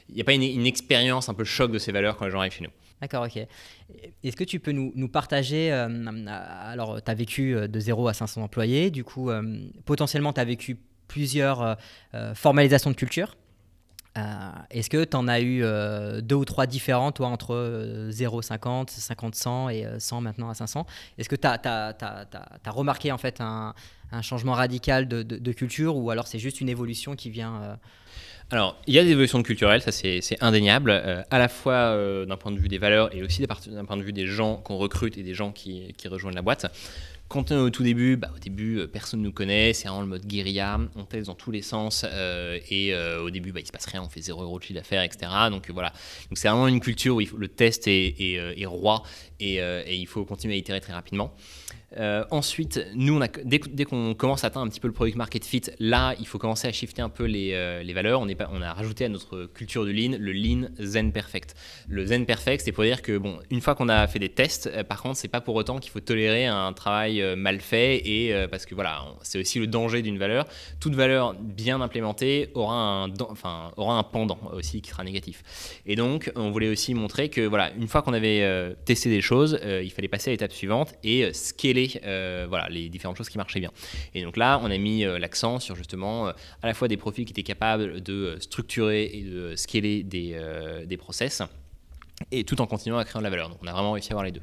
il 0.09 0.15
n'y 0.15 0.21
a 0.21 0.23
pas 0.23 0.33
une, 0.33 0.65
expérience 0.65 1.29
un 1.29 1.33
peu 1.33 1.43
choc 1.43 1.71
de 1.71 1.79
ces 1.79 1.91
valeurs 1.91 2.17
quand 2.17 2.25
les 2.25 2.31
gens 2.31 2.39
arrivent 2.39 2.53
chez 2.53 2.63
nous. 2.63 2.71
D'accord, 3.01 3.25
ok. 3.25 3.37
Est-ce 4.23 4.35
que 4.35 4.43
tu 4.43 4.59
peux 4.59 4.71
nous, 4.71 5.07
partager, 5.07 5.71
euh, 5.71 6.25
alors 6.27 7.01
tu 7.01 7.11
as 7.11 7.13
vécu 7.13 7.55
euh, 7.55 7.67
de 7.67 7.79
0 7.79 8.07
à 8.07 8.13
500 8.13 8.41
employés, 8.41 8.89
du 8.89 9.03
coup, 9.03 9.29
euh, 9.29 9.59
potentiellement 9.85 10.33
tu 10.33 10.41
as 10.41 10.45
vécu 10.45 10.77
plusieurs 11.07 11.77
formalisations 12.33 12.89
de 12.89 12.95
culture. 12.95 13.37
Est-ce 14.71 14.89
que 14.89 15.05
tu 15.05 15.15
en 15.15 15.29
as 15.29 15.39
eu 15.39 15.61
deux 16.21 16.35
ou 16.35 16.43
trois 16.43 16.65
différents, 16.65 17.13
toi, 17.13 17.27
entre 17.27 18.07
0, 18.09 18.41
50, 18.41 18.89
50, 18.89 19.35
100 19.35 19.69
et 19.69 19.87
100 19.99 20.19
maintenant 20.19 20.49
à 20.49 20.53
500 20.53 20.85
Est-ce 21.17 21.29
que 21.29 21.37
tu 21.37 21.47
as, 21.47 21.95
remarqué 22.65 23.13
en 23.13 23.17
fait 23.17 23.39
un, 23.39 23.73
changement 24.21 24.51
radical 24.51 25.07
de, 25.07 25.51
culture 25.53 25.95
ou 25.95 26.11
alors 26.11 26.27
c'est 26.27 26.39
juste 26.39 26.59
une 26.59 26.67
évolution 26.67 27.15
qui 27.15 27.29
vient 27.29 27.79
alors, 28.49 28.77
il 28.87 28.93
y 28.93 28.99
a 28.99 29.03
des 29.03 29.11
évolutions 29.11 29.43
culturelles, 29.43 29.81
ça 29.81 29.91
c'est 29.91 30.21
indéniable, 30.41 30.89
euh, 30.91 31.21
à 31.31 31.37
la 31.37 31.49
fois 31.49 31.73
euh, 31.73 32.25
d'un 32.25 32.37
point 32.37 32.51
de 32.53 32.59
vue 32.59 32.69
des 32.69 32.77
valeurs 32.77 33.13
et 33.13 33.21
aussi 33.21 33.45
d'un 33.45 33.83
point 33.83 33.97
de 33.97 34.03
vue 34.03 34.13
des 34.13 34.25
gens 34.25 34.55
qu'on 34.55 34.77
recrute 34.77 35.17
et 35.17 35.23
des 35.23 35.33
gens 35.33 35.51
qui, 35.51 35.93
rejoignent 36.09 36.35
la 36.35 36.41
boîte. 36.41 36.65
Quand 37.29 37.51
on 37.51 37.59
au 37.59 37.69
tout 37.69 37.83
début, 37.83 38.15
bah, 38.15 38.31
au 38.35 38.39
début, 38.39 38.79
euh, 38.79 38.87
personne 38.87 39.19
ne 39.19 39.25
nous 39.25 39.31
connaît, 39.31 39.73
c'est 39.73 39.87
vraiment 39.87 40.01
le 40.01 40.07
mode 40.07 40.25
guérilla, 40.25 40.79
on 40.95 41.03
teste 41.03 41.27
dans 41.27 41.35
tous 41.35 41.51
les 41.51 41.61
sens, 41.61 42.03
et 42.03 42.95
au 43.21 43.29
début, 43.29 43.51
bah, 43.51 43.59
il 43.59 43.67
se 43.67 43.71
passe 43.71 43.85
rien, 43.85 44.01
on 44.01 44.09
fait 44.09 44.21
0 44.21 44.41
euros 44.41 44.59
de 44.59 44.63
chiffre 44.63 44.79
d'affaires, 44.79 45.03
etc. 45.03 45.31
Donc 45.49 45.69
voilà, 45.71 45.91
donc 46.29 46.37
c'est 46.37 46.47
vraiment 46.47 46.67
une 46.67 46.79
culture 46.79 47.15
où 47.15 47.37
le 47.37 47.47
test 47.47 47.87
est, 47.87 48.65
roi, 48.65 49.03
et, 49.39 49.59
il 49.87 50.07
faut 50.07 50.25
continuer 50.25 50.55
à 50.55 50.57
itérer 50.57 50.81
très 50.81 50.93
rapidement. 50.93 51.33
Euh, 51.95 52.25
ensuite, 52.31 52.85
nous, 52.95 53.19
dès, 53.45 53.85
qu'on 53.85 54.13
commence 54.13 54.43
à 54.43 54.47
atteindre 54.47 54.65
un 54.65 54.69
petit 54.69 54.81
peu 54.81 54.87
le 54.87 54.93
product 54.93 55.17
market 55.17 55.45
fit, 55.45 55.61
là, 55.79 56.15
il 56.19 56.27
faut 56.27 56.37
commencer 56.37 56.67
à 56.67 56.71
shifter 56.71 57.01
un 57.01 57.09
peu 57.09 57.23
les, 57.23 57.53
euh, 57.53 57.83
valeurs. 57.93 58.19
On, 58.19 58.27
est 58.27 58.37
on 58.51 58.61
a 58.61 58.73
rajouté 58.73 59.05
à 59.05 59.09
notre 59.09 59.45
culture 59.45 59.85
du 59.85 59.93
lean 59.93 60.17
le 60.19 60.31
lean 60.33 60.67
zen 60.79 61.11
perfect. 61.11 61.55
Le 61.87 62.05
zen 62.05 62.25
perfect, 62.25 62.63
c'est 62.65 62.73
pour 62.73 62.83
dire 62.83 63.01
que, 63.01 63.17
bon, 63.17 63.39
une 63.49 63.61
fois 63.61 63.73
qu'on 63.75 63.89
a 63.89 64.05
fait 64.07 64.19
des 64.19 64.29
tests, 64.29 64.67
euh, 64.67 64.83
par 64.83 65.01
contre, 65.01 65.17
c'est 65.17 65.27
pas 65.29 65.41
pour 65.41 65.55
autant 65.55 65.79
qu'il 65.79 65.91
faut 65.91 66.01
tolérer 66.01 66.45
un 66.45 66.73
travail 66.73 67.16
mal 67.35 67.59
fait 67.59 68.07
et 68.07 68.47
parce 68.49 68.65
que 68.65 68.75
voilà, 68.75 69.05
c'est 69.21 69.39
aussi 69.39 69.59
le 69.59 69.67
danger 69.67 70.01
d'une 70.01 70.17
valeur. 70.17 70.45
Toute 70.79 70.95
valeur 70.95 71.33
bien 71.33 71.81
implémentée 71.81 72.49
aura 72.53 72.75
un, 72.75 73.13
enfin, 73.29 73.71
aura 73.77 73.97
un 73.97 74.03
pendant 74.03 74.39
aussi 74.53 74.81
qui 74.81 74.89
sera 74.89 75.03
négatif. 75.03 75.43
Et 75.85 75.95
donc, 75.95 76.31
on 76.35 76.51
voulait 76.51 76.69
aussi 76.69 76.93
montrer 76.93 77.29
que, 77.29 77.41
voilà, 77.41 77.71
une 77.73 77.87
fois 77.87 78.01
qu'on 78.01 78.13
avait 78.13 78.75
testé 78.85 79.09
des 79.09 79.21
choses, 79.21 79.59
il 79.63 79.91
fallait 79.91 80.07
passer 80.07 80.29
à 80.29 80.33
l'étape 80.33 80.53
suivante 80.53 80.93
et 81.03 81.31
scaler 81.33 81.87
euh, 82.05 82.45
voilà, 82.49 82.67
les 82.69 82.89
différentes 82.89 83.17
choses 83.17 83.29
qui 83.29 83.37
marchaient 83.37 83.59
bien. 83.59 83.71
Et 84.13 84.23
donc 84.23 84.37
là, 84.37 84.59
on 84.63 84.71
a 84.71 84.77
mis 84.77 85.05
euh, 85.05 85.19
l'accent 85.19 85.59
sur 85.59 85.75
justement 85.75 86.27
euh, 86.27 86.31
à 86.61 86.67
la 86.67 86.73
fois 86.73 86.87
des 86.87 86.97
profils 86.97 87.25
qui 87.25 87.31
étaient 87.31 87.43
capables 87.43 88.01
de 88.01 88.37
structurer 88.39 89.05
et 89.05 89.23
de 89.23 89.55
scaler 89.55 90.03
des, 90.03 90.39
des 90.85 90.97
process 90.97 91.41
et 92.31 92.43
tout 92.43 92.59
en 92.61 92.67
continuant 92.67 92.97
à 92.97 93.05
créer 93.05 93.19
de 93.19 93.23
la 93.23 93.29
valeur. 93.29 93.49
Donc 93.49 93.59
on 93.61 93.67
a 93.67 93.71
vraiment 93.71 93.91
réussi 93.91 94.09
à 94.09 94.13
avoir 94.13 94.25
les 94.25 94.31
deux. 94.31 94.41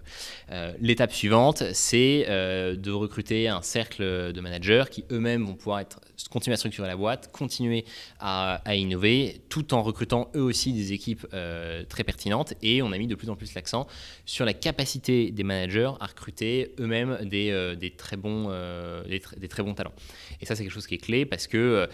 Euh, 0.50 0.72
l'étape 0.80 1.12
suivante, 1.12 1.62
c'est 1.72 2.26
euh, 2.28 2.76
de 2.76 2.90
recruter 2.90 3.48
un 3.48 3.62
cercle 3.62 4.32
de 4.32 4.40
managers 4.40 4.84
qui 4.90 5.04
eux-mêmes 5.10 5.44
vont 5.44 5.54
pouvoir 5.54 5.80
être, 5.80 6.00
continuer 6.30 6.54
à 6.54 6.56
structurer 6.56 6.88
la 6.88 6.96
boîte, 6.96 7.30
continuer 7.32 7.84
à, 8.20 8.60
innover, 8.74 9.42
tout 9.48 9.74
en 9.74 9.82
recrutant 9.82 10.30
eux 10.34 10.42
aussi 10.42 10.72
des 10.72 10.92
équipes 10.92 11.26
euh, 11.34 11.84
très 11.84 12.04
pertinentes. 12.04 12.54
Et 12.62 12.80
on 12.82 12.92
a 12.92 12.98
mis 12.98 13.06
de 13.06 13.14
plus 13.14 13.28
en 13.28 13.36
plus 13.36 13.54
l'accent 13.54 13.86
sur 14.24 14.44
la 14.44 14.54
capacité 14.54 15.30
des 15.30 15.44
managers 15.44 15.90
à 16.00 16.06
recruter 16.06 16.74
eux-mêmes 16.78 17.18
des, 17.24 17.76
très 17.96 18.16
des, 18.16 19.48
très 19.48 19.62
bons 19.62 19.74
talents. 19.74 19.94
Et 20.40 20.46
ça, 20.46 20.54
c'est 20.54 20.62
quelque 20.62 20.72
chose 20.72 20.86
qui 20.86 20.94
est 20.94 20.98
clé 20.98 21.26
parce 21.26 21.46
que 21.46 21.88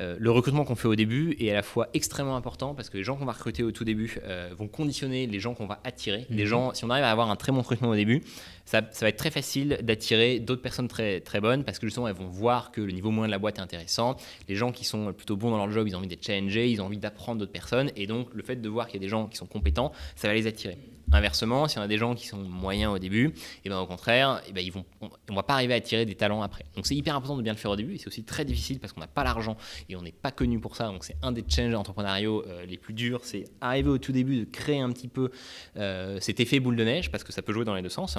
euh, 0.00 0.16
le 0.18 0.30
recrutement 0.30 0.64
qu'on 0.64 0.74
fait 0.74 0.88
au 0.88 0.94
début 0.94 1.36
est 1.40 1.50
à 1.50 1.54
la 1.54 1.62
fois 1.62 1.88
extrêmement 1.94 2.36
important 2.36 2.74
parce 2.74 2.90
que 2.90 2.96
les 2.96 3.04
gens 3.04 3.16
qu'on 3.16 3.24
va 3.24 3.32
recruter 3.32 3.62
au 3.62 3.72
tout 3.72 3.84
début 3.84 4.18
euh, 4.24 4.50
vont 4.56 4.68
conditionner 4.68 5.26
les 5.26 5.40
gens 5.40 5.54
qu'on 5.54 5.66
va 5.66 5.80
attirer. 5.84 6.26
Les 6.30 6.44
mhm. 6.44 6.48
gens, 6.48 6.74
si 6.74 6.84
on 6.84 6.90
arrive 6.90 7.04
à 7.04 7.10
avoir 7.10 7.30
un 7.30 7.36
très 7.36 7.52
bon 7.52 7.60
recrutement 7.60 7.90
au 7.90 7.94
début, 7.94 8.22
ça, 8.64 8.80
va 8.80 9.08
être 9.08 9.16
très 9.16 9.30
facile 9.30 9.78
d'attirer 9.82 10.40
d'autres 10.40 10.62
personnes 10.62 10.88
très, 10.88 11.20
très 11.20 11.40
bonnes 11.40 11.64
parce 11.64 11.78
que 11.78 11.86
justement 11.86 12.08
elles 12.08 12.14
vont 12.14 12.28
voir 12.28 12.70
que 12.70 12.80
le 12.80 12.92
niveau 12.92 13.10
moyen 13.10 13.28
de 13.28 13.32
la 13.32 13.38
boîte 13.38 13.58
est 13.58 13.62
intéressant. 13.62 14.16
Les 14.48 14.54
gens 14.54 14.72
qui 14.72 14.84
sont 14.84 15.12
plutôt 15.12 15.36
bons 15.36 15.50
dans 15.50 15.58
leur 15.58 15.70
job, 15.70 15.86
ils 15.88 15.94
ont 15.94 15.98
envie 15.98 16.08
d'être 16.08 16.24
challengés, 16.24 16.70
ils 16.70 16.80
ont 16.80 16.86
envie 16.86 16.98
d'apprendre 16.98 17.40
d'autres 17.40 17.52
personnes 17.52 17.90
et 17.96 18.06
donc 18.06 18.28
le 18.34 18.42
fait 18.42 18.56
de 18.56 18.68
voir 18.68 18.86
qu'il 18.86 19.00
y 19.00 19.02
a 19.02 19.06
des 19.06 19.10
gens 19.10 19.26
qui 19.26 19.36
sont 19.36 19.46
compétents, 19.46 19.92
ça 20.16 20.28
va 20.28 20.34
les 20.34 20.46
attirer. 20.46 20.78
Inversement, 21.12 21.68
si 21.68 21.78
on 21.78 21.82
a 21.82 21.88
des 21.88 21.98
gens 21.98 22.14
qui 22.14 22.26
sont 22.26 22.38
moyens 22.38 22.92
au 22.92 22.98
début, 22.98 23.34
ben 23.64 23.78
au 23.78 23.86
contraire, 23.86 24.40
ben 24.54 24.66
on 25.00 25.10
ne 25.30 25.34
va 25.34 25.42
pas 25.42 25.54
arriver 25.54 25.74
à 25.74 25.76
attirer 25.76 26.06
des 26.06 26.14
talents 26.14 26.42
après. 26.42 26.64
Donc 26.74 26.86
c'est 26.86 26.94
hyper 26.94 27.14
important 27.14 27.36
de 27.36 27.42
bien 27.42 27.52
le 27.52 27.58
faire 27.58 27.70
au 27.70 27.76
début, 27.76 27.94
et 27.94 27.98
c'est 27.98 28.08
aussi 28.08 28.24
très 28.24 28.44
difficile 28.44 28.80
parce 28.80 28.92
qu'on 28.92 29.00
n'a 29.00 29.06
pas 29.06 29.24
l'argent 29.24 29.56
et 29.88 29.96
on 29.96 30.02
n'est 30.02 30.12
pas 30.12 30.30
connu 30.30 30.58
pour 30.58 30.76
ça. 30.76 30.86
Donc 30.86 31.04
c'est 31.04 31.16
un 31.22 31.32
des 31.32 31.44
challenges 31.46 31.74
entrepreneuriaux 31.74 32.44
euh, 32.46 32.64
les 32.66 32.78
plus 32.78 32.94
durs, 32.94 33.20
c'est 33.24 33.44
arriver 33.60 33.90
au 33.90 33.98
tout 33.98 34.12
début 34.12 34.40
de 34.40 34.44
créer 34.44 34.80
un 34.80 34.90
petit 34.90 35.08
peu 35.08 35.30
euh, 35.76 36.18
cet 36.20 36.40
effet 36.40 36.60
boule 36.60 36.76
de 36.76 36.84
neige 36.84 37.10
parce 37.10 37.24
que 37.24 37.32
ça 37.32 37.42
peut 37.42 37.52
jouer 37.52 37.64
dans 37.64 37.74
les 37.74 37.82
deux 37.82 37.88
sens. 37.88 38.18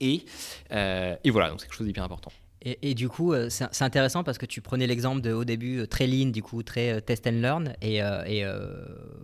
Et, 0.00 0.24
euh, 0.72 1.16
et 1.22 1.30
voilà, 1.30 1.50
donc 1.50 1.60
c'est 1.60 1.66
quelque 1.66 1.76
chose 1.76 1.86
d'hyper 1.86 2.04
important. 2.04 2.32
Et, 2.68 2.94
du 2.94 3.08
coup, 3.08 3.32
euh, 3.32 3.48
c'est 3.48 3.84
intéressant 3.84 4.24
parce 4.24 4.38
que 4.38 4.46
tu 4.46 4.60
prenais 4.60 4.88
l'exemple 4.88 5.20
de, 5.20 5.32
au 5.32 5.44
début, 5.44 5.78
euh, 5.78 5.86
très 5.86 6.08
lean, 6.08 6.30
du 6.30 6.42
coup, 6.42 6.64
très 6.64 6.94
euh, 6.94 7.00
test 7.00 7.24
and 7.28 7.40
learn, 7.40 7.74
et, 7.80 7.98
et 7.98 8.44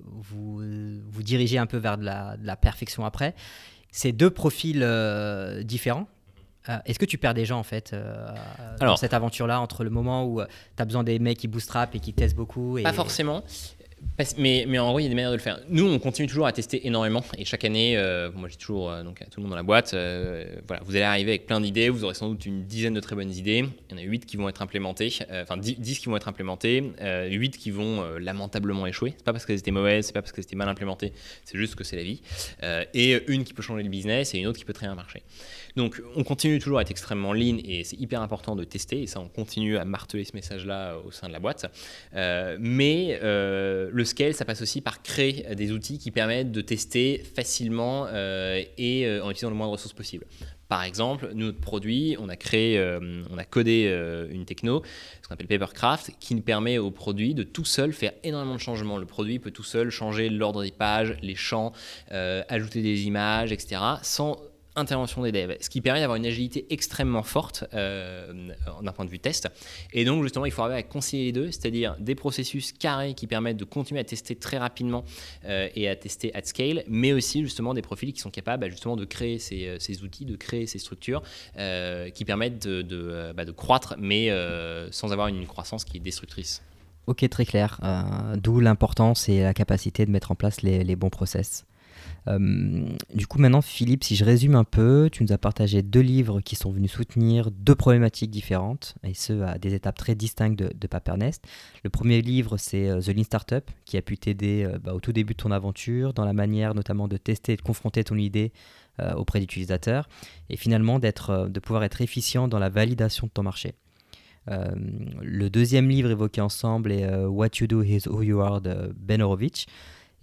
vous, 0.04 0.62
vous 1.10 1.22
dirigez 1.24 1.58
un 1.58 1.66
peu 1.66 1.76
vers 1.76 1.98
de 1.98 2.04
la, 2.04 2.36
de 2.36 2.46
la 2.46 2.54
perfection 2.54 3.04
après. 3.04 3.34
C'est 3.90 4.12
deux 4.12 4.30
profils 4.30 4.86
différents. 5.64 6.06
Est-ce 6.86 7.00
que 7.00 7.04
tu 7.04 7.18
perds 7.18 7.34
des 7.34 7.44
gens 7.44 7.58
en 7.58 7.64
fait 7.64 7.92
Alors, 8.80 8.92
dans 8.92 8.96
cette 8.96 9.14
aventure-là 9.14 9.60
entre 9.60 9.82
le 9.82 9.90
moment 9.90 10.24
où 10.24 10.40
tu 10.40 10.82
as 10.82 10.84
besoin 10.84 11.02
des 11.02 11.18
mecs 11.18 11.38
qui 11.38 11.48
bootstrap 11.48 11.94
et 11.96 11.98
qui 11.98 12.12
testent 12.14 12.36
beaucoup 12.36 12.78
et... 12.78 12.84
Pas 12.84 12.92
forcément 12.92 13.42
mais, 14.38 14.78
en 14.78 14.92
vrai, 14.92 15.02
il 15.02 15.04
y 15.04 15.06
a 15.06 15.08
des 15.08 15.14
manières 15.14 15.30
de 15.30 15.36
le 15.36 15.42
faire. 15.42 15.60
Nous, 15.68 15.86
on 15.86 15.98
continue 15.98 16.28
toujours 16.28 16.46
à 16.46 16.52
tester 16.52 16.86
énormément. 16.86 17.24
Et 17.38 17.44
chaque 17.44 17.64
année, 17.64 17.96
euh, 17.96 18.30
moi, 18.34 18.48
j'ai 18.48 18.56
toujours 18.56 18.90
euh, 18.90 19.02
donc, 19.02 19.22
à 19.22 19.24
tout 19.24 19.40
le 19.40 19.42
monde 19.42 19.50
dans 19.50 19.56
la 19.56 19.62
boîte, 19.62 19.94
euh, 19.94 20.44
voilà, 20.66 20.82
vous 20.84 20.94
allez 20.94 21.04
arriver 21.04 21.32
avec 21.32 21.46
plein 21.46 21.60
d'idées. 21.60 21.88
Vous 21.88 22.04
aurez 22.04 22.14
sans 22.14 22.28
doute 22.28 22.44
une 22.46 22.64
dizaine 22.64 22.94
de 22.94 23.00
très 23.00 23.16
bonnes 23.16 23.32
idées. 23.32 23.64
Il 23.90 23.96
y 23.96 24.00
en 24.00 24.02
a 24.02 24.06
8 24.06 24.26
qui 24.26 24.36
vont 24.36 24.48
être 24.48 24.62
implémentées. 24.62 25.12
Enfin, 25.30 25.56
10, 25.56 25.98
qui 25.98 26.06
vont 26.06 26.16
être 26.16 26.28
implémentées. 26.28 26.92
8 27.00 27.56
qui 27.56 27.70
vont 27.70 28.04
lamentablement 28.18 28.86
échouer. 28.86 29.14
C'est 29.16 29.24
pas 29.24 29.32
parce 29.32 29.46
qu'elles 29.46 29.58
étaient 29.58 29.70
mauvaises, 29.70 30.06
c'est 30.06 30.12
pas 30.12 30.22
parce 30.22 30.32
qu'elles 30.32 30.44
étaient 30.44 30.56
mal 30.56 30.68
implémentées. 30.68 31.12
C'est 31.44 31.58
juste 31.58 31.74
que 31.74 31.84
c'est 31.84 31.96
la 31.96 32.02
vie. 32.02 32.20
et 32.94 33.22
une 33.30 33.44
qui 33.44 33.54
peut 33.54 33.62
changer 33.62 33.82
le 33.82 33.88
business 33.88 34.34
et 34.34 34.38
une 34.38 34.46
autre 34.46 34.58
qui 34.58 34.64
peut 34.64 34.72
très 34.72 34.86
bien 34.86 34.94
marcher. 34.94 35.22
Donc, 35.76 36.02
on 36.16 36.24
continue 36.24 36.58
toujours 36.58 36.78
à 36.78 36.82
être 36.82 36.90
extrêmement 36.90 37.32
lean 37.32 37.58
et 37.64 37.84
c'est 37.84 37.98
hyper 37.98 38.20
important 38.20 38.56
de 38.56 38.64
tester. 38.64 39.02
Et 39.02 39.06
ça, 39.06 39.20
on 39.20 39.28
continue 39.28 39.76
à 39.76 39.84
marteler 39.84 40.24
ce 40.24 40.34
message-là 40.34 40.98
au 41.04 41.10
sein 41.10 41.28
de 41.28 41.32
la 41.32 41.40
boîte. 41.40 41.66
mais 42.12 43.18
le 43.22 44.04
scale, 44.04 44.34
ça 44.34 44.44
passe 44.44 44.62
aussi 44.62 44.80
par 44.80 45.02
créer 45.02 45.54
des 45.54 45.72
outils 45.72 45.98
qui 45.98 46.10
permettent 46.10 46.52
de 46.52 46.60
tester 46.60 47.22
facilement 47.34 48.06
euh, 48.08 48.62
et 48.78 49.06
euh, 49.06 49.24
en 49.24 49.30
utilisant 49.30 49.50
le 49.50 49.56
moins 49.56 49.66
de 49.66 49.72
ressources 49.72 49.94
possible. 49.94 50.26
Par 50.68 50.84
exemple, 50.84 51.30
notre 51.34 51.60
produit, 51.60 52.16
on 52.18 52.28
a 52.30 52.36
créé, 52.36 52.78
euh, 52.78 53.22
on 53.30 53.36
a 53.36 53.44
codé 53.44 53.94
une 54.30 54.46
techno, 54.46 54.82
ce 55.20 55.28
qu'on 55.28 55.34
appelle 55.34 55.46
Papercraft, 55.46 56.12
qui 56.18 56.34
permet 56.40 56.78
au 56.78 56.90
produit 56.90 57.34
de 57.34 57.42
tout 57.42 57.66
seul 57.66 57.92
faire 57.92 58.12
énormément 58.22 58.54
de 58.54 58.60
changements. 58.60 58.96
Le 58.96 59.04
produit 59.04 59.38
peut 59.38 59.50
tout 59.50 59.64
seul 59.64 59.90
changer 59.90 60.30
l'ordre 60.30 60.62
des 60.62 60.70
pages, 60.70 61.14
les 61.20 61.34
champs, 61.34 61.72
ajouter 62.10 62.80
des 62.80 63.02
images, 63.02 63.52
etc., 63.52 63.82
sans 64.02 64.38
intervention 64.76 65.22
des 65.22 65.32
devs, 65.32 65.56
ce 65.60 65.68
qui 65.68 65.80
permet 65.80 66.00
d'avoir 66.00 66.16
une 66.16 66.26
agilité 66.26 66.66
extrêmement 66.70 67.22
forte 67.22 67.64
euh, 67.74 68.52
d'un 68.82 68.92
point 68.92 69.04
de 69.04 69.10
vue 69.10 69.18
test. 69.18 69.48
Et 69.92 70.04
donc 70.04 70.22
justement, 70.22 70.46
il 70.46 70.52
faut 70.52 70.62
arriver 70.62 70.78
à 70.78 70.82
concilier 70.82 71.24
les 71.26 71.32
deux, 71.32 71.50
c'est-à-dire 71.50 71.96
des 71.98 72.14
processus 72.14 72.72
carrés 72.72 73.14
qui 73.14 73.26
permettent 73.26 73.58
de 73.58 73.64
continuer 73.64 74.00
à 74.00 74.04
tester 74.04 74.34
très 74.36 74.58
rapidement 74.58 75.04
euh, 75.44 75.68
et 75.74 75.88
à 75.88 75.96
tester 75.96 76.34
at 76.34 76.44
scale, 76.44 76.84
mais 76.88 77.12
aussi 77.12 77.42
justement 77.42 77.74
des 77.74 77.82
profils 77.82 78.12
qui 78.12 78.20
sont 78.20 78.30
capables 78.30 78.62
bah, 78.62 78.70
justement 78.70 78.96
de 78.96 79.04
créer 79.04 79.38
ces, 79.38 79.66
euh, 79.66 79.76
ces, 79.78 80.02
outils, 80.02 80.24
de 80.24 80.36
créer 80.36 80.66
ces 80.66 80.78
structures 80.78 81.22
qui 82.14 82.24
permettent 82.24 82.66
de, 82.66 83.32
bah, 83.34 83.44
croître, 83.56 83.94
mais 83.98 84.30
sans 84.90 85.12
avoir 85.12 85.28
une 85.28 85.46
croissance 85.46 85.84
qui 85.84 85.96
est 85.96 86.00
destructrice. 86.00 86.62
Ok, 87.06 87.28
très 87.28 87.44
clair. 87.44 87.80
D'où 88.36 88.60
l'importance 88.60 89.28
et 89.28 89.40
la 89.40 89.54
capacité 89.54 90.06
de 90.06 90.10
mettre 90.10 90.30
en 90.30 90.34
place 90.34 90.62
les, 90.62 90.84
les 90.84 90.96
bons 90.96 91.10
process. 91.10 91.64
Euh, 92.28 92.86
du 93.14 93.26
coup, 93.26 93.38
maintenant, 93.38 93.62
Philippe, 93.62 94.04
si 94.04 94.16
je 94.16 94.24
résume 94.24 94.54
un 94.54 94.64
peu, 94.64 95.08
tu 95.10 95.24
nous 95.24 95.32
as 95.32 95.38
partagé 95.38 95.82
deux 95.82 96.00
livres 96.00 96.40
qui 96.40 96.56
sont 96.56 96.70
venus 96.70 96.92
soutenir 96.92 97.50
deux 97.50 97.74
problématiques 97.74 98.30
différentes, 98.30 98.94
et 99.02 99.14
ce, 99.14 99.42
à 99.42 99.58
des 99.58 99.74
étapes 99.74 99.96
très 99.96 100.14
distinctes 100.14 100.58
de, 100.58 100.86
Papernest. 100.86 101.44
Le 101.84 101.90
premier 101.90 102.20
livre, 102.20 102.58
c'est 102.58 102.88
euh, 102.88 103.00
The 103.00 103.08
Lean 103.08 103.24
Startup, 103.24 103.64
qui 103.86 103.96
a 103.96 104.02
pu 104.02 104.18
t'aider 104.18 104.64
euh, 104.64 104.78
bah, 104.78 104.94
au 104.94 105.00
tout 105.00 105.12
début 105.12 105.32
de 105.32 105.38
ton 105.38 105.50
aventure, 105.50 106.12
dans 106.12 106.24
la 106.24 106.32
manière 106.32 106.74
notamment 106.74 107.08
de 107.08 107.16
tester 107.16 107.54
et 107.54 107.56
de 107.56 107.62
confronter 107.62 108.04
ton 108.04 108.16
idée 108.16 108.52
auprès 109.16 109.40
d'utilisateurs, 109.40 110.06
et 110.50 110.56
finalement 110.58 110.98
d'être, 110.98 111.48
de 111.48 111.60
pouvoir 111.60 111.82
être 111.82 112.02
efficient 112.02 112.46
dans 112.46 112.58
la 112.58 112.68
validation 112.68 113.26
de 113.26 113.32
ton 113.32 113.42
marché. 113.42 113.72
le 114.46 115.48
deuxième 115.48 115.88
livre 115.88 116.10
évoqué 116.10 116.42
ensemble 116.42 116.92
est 116.92 117.24
What 117.24 117.48
You 117.58 117.66
Do 117.66 117.82
Is 117.82 118.02
Who 118.06 118.22
You 118.22 118.40
Are 118.40 118.60
de 118.60 118.94
Ben 118.94 119.22
Horowitz. 119.22 119.64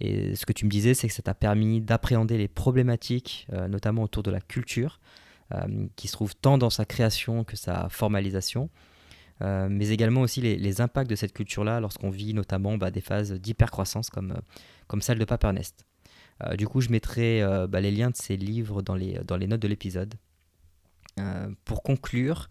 Et 0.00 0.34
ce 0.34 0.46
que 0.46 0.52
tu 0.52 0.64
me 0.64 0.70
disais, 0.70 0.94
c'est 0.94 1.08
que 1.08 1.14
ça 1.14 1.22
t'a 1.22 1.34
permis 1.34 1.80
d'appréhender 1.80 2.38
les 2.38 2.48
problématiques, 2.48 3.46
euh, 3.52 3.68
notamment 3.68 4.02
autour 4.02 4.22
de 4.22 4.30
la 4.30 4.40
culture, 4.40 5.00
euh, 5.52 5.86
qui 5.96 6.08
se 6.08 6.12
trouve 6.12 6.34
tant 6.34 6.58
dans 6.58 6.70
sa 6.70 6.84
création 6.84 7.44
que 7.44 7.56
sa 7.56 7.88
formalisation, 7.90 8.70
euh, 9.42 9.68
mais 9.70 9.88
également 9.88 10.22
aussi 10.22 10.40
les, 10.40 10.80
impacts 10.80 11.10
de 11.10 11.16
cette 11.16 11.32
culture-là 11.32 11.80
lorsqu'on 11.80 12.10
vit 12.10 12.34
notamment 12.34 12.76
bah, 12.78 12.90
des 12.90 13.00
phases 13.00 13.32
d'hypercroissance 13.32 14.10
comme, 14.10 14.34
comme 14.86 15.02
celle 15.02 15.18
de 15.18 15.24
Papernest. 15.24 15.84
du 16.56 16.66
coup, 16.66 16.80
je 16.80 16.88
mettrai 16.88 17.42
bah, 17.68 17.80
les 17.80 17.90
liens 17.90 18.10
de 18.10 18.16
ces 18.16 18.36
livres 18.36 18.82
dans 18.82 18.94
les, 18.94 19.18
dans 19.26 19.36
les 19.36 19.46
notes 19.46 19.60
de 19.60 19.68
l'épisode. 19.68 20.14
pour 21.64 21.82
conclure, 21.82 22.48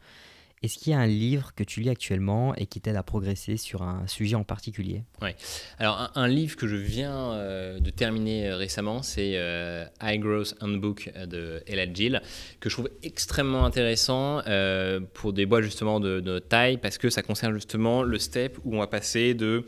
est-ce 0.62 0.78
qu'il 0.78 0.92
y 0.92 0.96
a 0.96 1.00
un 1.00 1.08
livre 1.08 1.54
que 1.56 1.64
tu 1.64 1.80
lis 1.80 1.90
actuellement 1.90 2.54
et 2.56 2.66
qui 2.66 2.82
t'aide 2.82 2.98
à 2.98 3.04
progresser 3.04 3.56
sur 3.56 3.82
un 3.82 4.06
sujet 4.08 4.36
en 4.36 4.44
particulier? 4.44 5.04
Oui. 5.22 5.30
Alors, 5.78 6.12
un, 6.16 6.28
livre 6.28 6.58
que 6.58 6.68
je 6.68 6.76
viens 6.76 7.32
euh, 7.32 7.80
de 7.80 7.90
terminer 7.90 8.50
euh, 8.50 8.58
récemment, 8.58 9.02
c'est 9.02 9.34
euh, 9.36 9.86
High 10.02 10.20
Growth 10.20 10.56
Handbook 10.60 11.12
de 11.28 11.64
Ella 11.66 11.92
Gill, 11.92 12.22
que 12.60 12.70
je 12.70 12.76
trouve 12.76 12.90
extrêmement 13.04 13.64
intéressant 13.64 14.42
pour 15.14 15.34
des 15.34 15.46
boîtes 15.46 15.64
justement 15.64 16.00
de 16.00 16.40
taille, 16.40 16.78
parce 16.78 16.98
que 16.98 17.10
ça 17.10 17.22
concerne 17.22 17.54
justement 17.54 18.04
le 18.04 18.20
step 18.20 18.58
où 18.66 18.76
on 18.76 18.80
va 18.80 18.88
passer 18.88 19.34
de 19.34 19.66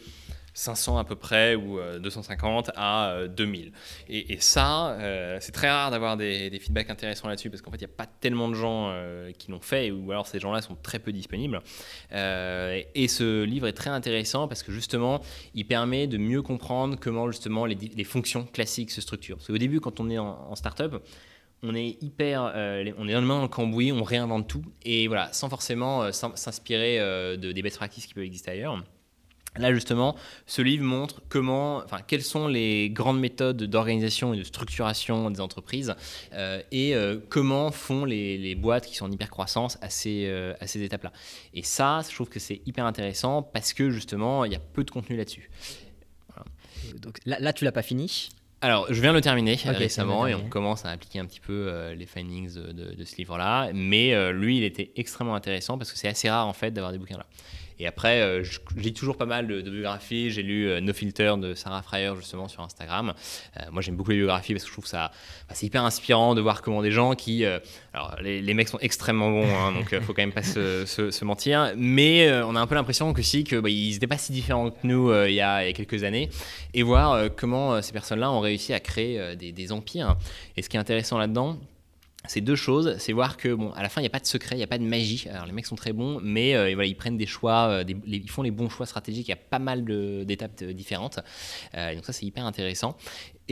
500 0.54 0.98
à 0.98 1.04
peu 1.04 1.16
près 1.16 1.56
ou 1.56 1.80
250 2.00 2.70
euh, 2.70 2.72
à 2.76 3.28
2000. 3.28 3.68
Euh, 3.68 3.72
et, 4.10 4.38
ça, 4.40 4.92
euh, 4.92 5.38
c'est 5.40 5.52
très 5.52 5.70
rare 5.70 5.92
d'avoir 5.92 6.18
des, 6.18 6.60
feedbacks 6.60 6.90
intéressants 6.90 7.28
là-dessus 7.28 7.50
parce 7.50 7.62
qu'en 7.62 7.72
fait, 7.72 7.78
il 7.78 7.86
n'y 7.86 7.92
a 7.92 7.96
pas 7.96 8.06
tellement 8.06 8.50
de 8.50 8.56
gens 8.56 8.94
qui 9.38 9.52
l'ont 9.52 9.62
fait 9.62 9.92
ou 9.92 10.12
alors 10.12 10.28
ces 10.28 10.40
gens-là 10.40 10.62
sont 10.62 10.76
très 10.76 11.00
peu 11.00 11.12
disponibles. 11.12 11.62
et 12.12 13.08
ce 13.08 13.44
livre 13.44 13.68
est 13.68 13.74
très 13.74 13.90
intéressant 13.90 14.48
parce 14.48 14.64
que 14.64 14.72
justement, 14.72 15.22
il 15.54 15.66
permet 15.66 16.08
de 16.08 16.18
mieux 16.18 16.42
comprendre 16.42 16.98
comment 17.00 17.28
justement 17.32 17.66
les, 17.66 18.04
fonctions 18.04 18.46
classiques 18.46 18.92
se 18.92 19.02
structurent. 19.02 19.38
Parce 19.38 19.48
qu'au 19.48 19.58
début, 19.58 19.80
quand 19.80 20.00
on 20.00 20.10
est 20.10 20.18
en, 20.18 20.56
startup, 20.56 20.96
on 21.64 21.76
est 21.76 21.98
hyper, 22.02 22.52
on 22.98 23.08
est 23.08 23.14
dans 23.14 23.42
le 23.42 23.48
cambouis, 23.48 23.92
on 23.92 24.04
réinvente 24.04 24.48
tout 24.48 24.64
et 24.84 25.08
voilà, 25.08 25.32
sans 25.34 25.50
forcément 25.50 26.12
s'inspirer 26.12 27.00
de, 27.38 27.52
des 27.52 27.62
best 27.62 27.78
practices 27.78 28.06
qui 28.06 28.14
peuvent 28.14 28.24
exister 28.24 28.52
ailleurs. 28.52 28.84
Là 29.58 29.74
justement, 29.74 30.16
ce 30.46 30.62
livre 30.62 30.86
montre 30.86 31.22
comment, 31.28 31.78
enfin, 31.84 31.98
quelles 32.08 32.24
sont 32.24 32.48
les 32.48 32.90
grandes 32.90 33.20
méthodes 33.20 33.62
d'organisation 33.62 34.34
et 34.34 34.38
de 34.38 34.44
structuration 34.44 35.30
des 35.30 35.42
entreprises 35.42 35.94
euh, 36.32 36.62
et 36.72 36.96
euh, 36.96 37.18
comment 37.28 37.70
font 37.70 38.06
les, 38.06 38.56
boîtes 38.56 38.86
qui 38.86 38.96
sont 38.96 39.06
en 39.06 39.12
hyper 39.12 39.30
croissance 39.30 39.78
à 39.82 39.90
ces, 39.90 40.26
euh, 40.28 40.54
à 40.62 40.68
ces 40.68 40.82
étapes-là. 40.84 41.12
Et 41.54 41.64
ça, 41.64 42.00
je 42.08 42.16
trouve 42.16 42.30
que 42.30 42.40
c'est 42.40 42.62
hyper 42.66 42.86
intéressant 42.86 43.44
parce 43.44 43.74
que 43.74 43.90
justement, 43.90 44.46
il 44.46 44.54
y 44.54 44.56
a 44.56 44.60
peu 44.60 44.86
de 44.86 44.92
contenu 44.92 45.18
là-dessus. 45.18 45.50
Donc 47.02 47.18
là, 47.26 47.38
là 47.40 47.52
tu 47.52 47.66
l'as 47.66 47.74
pas 47.74 47.82
fini? 47.82 48.30
Alors, 48.62 48.86
je 48.94 49.02
viens 49.02 49.12
de 49.12 49.18
le 49.18 49.22
terminer 49.22 49.56
récemment 49.66 50.28
et 50.28 50.36
on 50.36 50.48
commence 50.48 50.86
à 50.86 50.92
appliquer 50.92 51.20
un 51.20 51.26
petit 51.26 51.40
peu 51.40 51.92
les 51.94 52.06
findings 52.06 52.54
de, 52.54 52.94
de 52.94 53.06
ce 53.06 53.18
livre-là. 53.18 53.72
Mais 53.74 54.32
lui, 54.32 54.58
il 54.58 54.64
était 54.64 54.92
extrêmement 54.96 55.36
intéressant 55.36 55.78
parce 55.78 55.92
que 55.92 55.98
c'est 55.98 56.08
assez 56.08 56.30
rare 56.30 56.48
en 56.48 56.54
fait 56.54 56.72
d'avoir 56.72 56.94
des 56.94 57.00
bouquins 57.00 57.18
là. 57.18 57.26
Et 57.80 57.88
après, 57.88 58.22
euh, 58.22 58.44
je, 58.44 58.60
lis 58.76 58.94
toujours 58.94 59.18
pas 59.18 59.26
mal 59.26 59.48
de, 59.48 59.62
biographies. 59.62 60.32
J'ai 60.32 60.44
lu 60.44 60.68
euh, 60.68 60.82
No 60.82 60.94
Filter 60.94 61.34
de 61.38 61.54
Sarah 61.54 61.82
Fryer 61.82 62.14
justement 62.16 62.48
sur 62.48 62.62
Instagram. 62.62 63.14
Euh, 63.58 63.64
moi, 63.72 63.82
j'aime 63.82 63.96
beaucoup 63.96 64.12
les 64.12 64.18
biographies 64.18 64.54
parce 64.54 64.64
que 64.64 64.70
je 64.70 64.74
trouve 64.74 64.88
ça 64.88 65.12
bah, 65.50 65.56
hyper 65.62 65.84
inspirant 65.84 66.36
de 66.36 66.42
voir 66.42 66.62
comment 66.62 66.82
des 66.82 66.92
gens 66.92 67.16
qui, 67.16 67.46
alors 67.94 68.16
les, 68.22 68.54
mecs 68.54 68.70
sont 68.70 68.80
extrêmement 68.80 69.32
bons, 69.32 69.48
hein, 69.48 69.72
donc 69.72 69.98
faut 70.02 70.14
quand 70.14 70.22
même 70.22 70.32
pas 70.32 70.44
se, 70.44 71.24
mentir. 71.26 71.74
Mais 71.76 72.32
on 72.44 72.56
a 72.56 72.60
un 72.60 72.68
peu 72.68 72.76
l'impression 72.76 73.14
que 73.14 73.22
si 73.22 73.44
que 73.44 73.56
bah, 73.60 73.70
n'étaient 73.70 74.08
pas 74.08 74.18
si 74.18 74.32
différents 74.32 74.72
que 74.72 74.78
nous 74.84 75.14
il 75.26 75.34
y, 75.34 75.42
a, 75.42 75.72
quelques 75.74 76.04
années, 76.04 76.30
et 76.74 76.84
voir 76.84 77.30
comment 77.36 77.82
ces 77.82 77.94
personnes-là 77.94 78.32
ont 78.32 78.40
réussi 78.40 78.74
à 78.74 78.80
créer 78.80 79.36
des, 79.36 79.52
des 79.52 79.72
empires. 79.72 80.18
Et 80.58 80.62
ce 80.62 80.70
qui 80.70 80.78
est 80.78 80.80
intéressant 80.80 81.18
là-dedans, 81.18 81.60
c'est 82.28 82.42
deux 82.42 82.56
choses, 82.56 82.96
c'est 83.00 83.14
voir 83.14 83.36
que 83.36 83.54
bon, 83.54 83.72
à 83.72 83.82
la 83.82 83.90
fin 83.90 84.00
il 84.00 84.04
n'y 84.04 84.08
a 84.08 84.12
pas 84.12 84.20
de 84.20 84.28
secret, 84.28 84.56
il 84.56 84.60
n'y 84.60 84.64
a 84.64 84.68
pas 84.68 84.78
de 84.78 84.84
magie. 84.84 85.28
Alors 85.30 85.46
les 85.46 85.52
mecs 85.52 85.66
sont 85.66 85.76
très 85.76 85.92
bons, 85.92 86.20
mais 86.22 86.56
euh, 86.56 86.72
voilà, 86.74 86.86
ils 86.86 86.96
prennent 86.96 87.18
des 87.18 87.26
choix, 87.26 87.68
euh, 87.70 87.84
ils 88.06 88.30
font 88.30 88.44
les 88.44 88.52
bons 88.52 88.70
choix 88.70 88.86
stratégiques. 88.86 89.28
Il 89.28 89.32
y 89.32 89.34
a 89.34 89.38
pas 89.38 89.60
mal 89.60 89.84
d'étapes 90.26 90.64
différentes. 90.64 91.20
Euh, 91.76 91.96
donc 91.96 92.06
ça 92.06 92.14
c'est 92.14 92.26
hyper 92.26 92.46
intéressant 92.46 92.96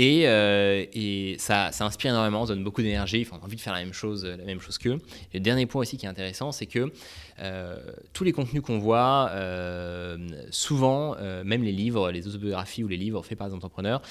et, 0.01 1.35
ça, 1.39 1.71
inspire 1.81 2.11
énormément, 2.11 2.45
ça 2.45 2.53
donne 2.53 2.63
beaucoup 2.63 2.81
d'énergie. 2.81 3.21
Ils 3.21 3.33
ont 3.33 3.43
envie 3.43 3.57
de 3.57 3.61
faire 3.61 3.73
la 3.73 3.79
même 3.79 3.91
chose, 3.91 4.23
la 4.23 4.45
même 4.45 4.61
chose 4.61 4.77
qu'eux. 4.77 4.97
le 5.33 5.39
dernier 5.41 5.65
point 5.65 5.81
aussi 5.81 5.97
qui 5.97 6.05
est 6.05 6.09
intéressant, 6.09 6.53
c'est 6.53 6.67
que 6.67 6.89
tous 8.13 8.23
les 8.23 8.31
contenus 8.31 8.61
qu'on 8.61 8.79
voit, 8.79 9.29
souvent, 10.51 11.17
même 11.43 11.63
les 11.63 11.73
livres, 11.73 12.11
les 12.11 12.29
autobiographies 12.29 12.85
ou 12.85 12.87
les 12.87 12.95
livres 12.95 13.21
faits 13.23 13.37
par 13.37 13.49
des 13.49 13.53
entrepreneurs, 13.53 14.01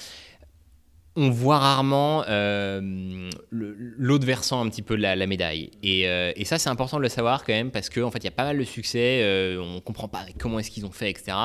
on 1.21 1.31
voit 1.31 1.59
rarement 1.59 2.23
euh, 2.29 3.29
l'autre 3.51 4.25
versant 4.25 4.65
un 4.65 4.69
petit 4.69 4.81
peu 4.81 4.95
de 4.95 5.01
la, 5.01 5.27
médaille. 5.27 5.69
Euh, 5.83 6.31
et, 6.33 6.45
ça, 6.45 6.57
c'est 6.57 6.69
important 6.69 6.95
de 6.95 7.01
le 7.01 7.09
savoir 7.09 7.43
quand 7.43 7.51
même 7.51 7.71
parce 7.71 7.89
qu'en 7.89 8.03
en 8.03 8.11
fait, 8.11 8.19
il 8.19 8.23
y 8.23 8.29
a 8.29 8.31
pas 8.31 8.45
mal 8.45 8.57
de 8.57 8.63
succès, 8.63 9.19
euh, 9.21 9.61
on 9.61 9.75
ne 9.75 9.79
comprend 9.81 10.07
pas 10.07 10.25
comment 10.39 10.59
est-ce 10.59 10.71
qu'ils 10.71 10.85
ont 10.85 10.91
fait, 10.91 11.09
etc. 11.09 11.35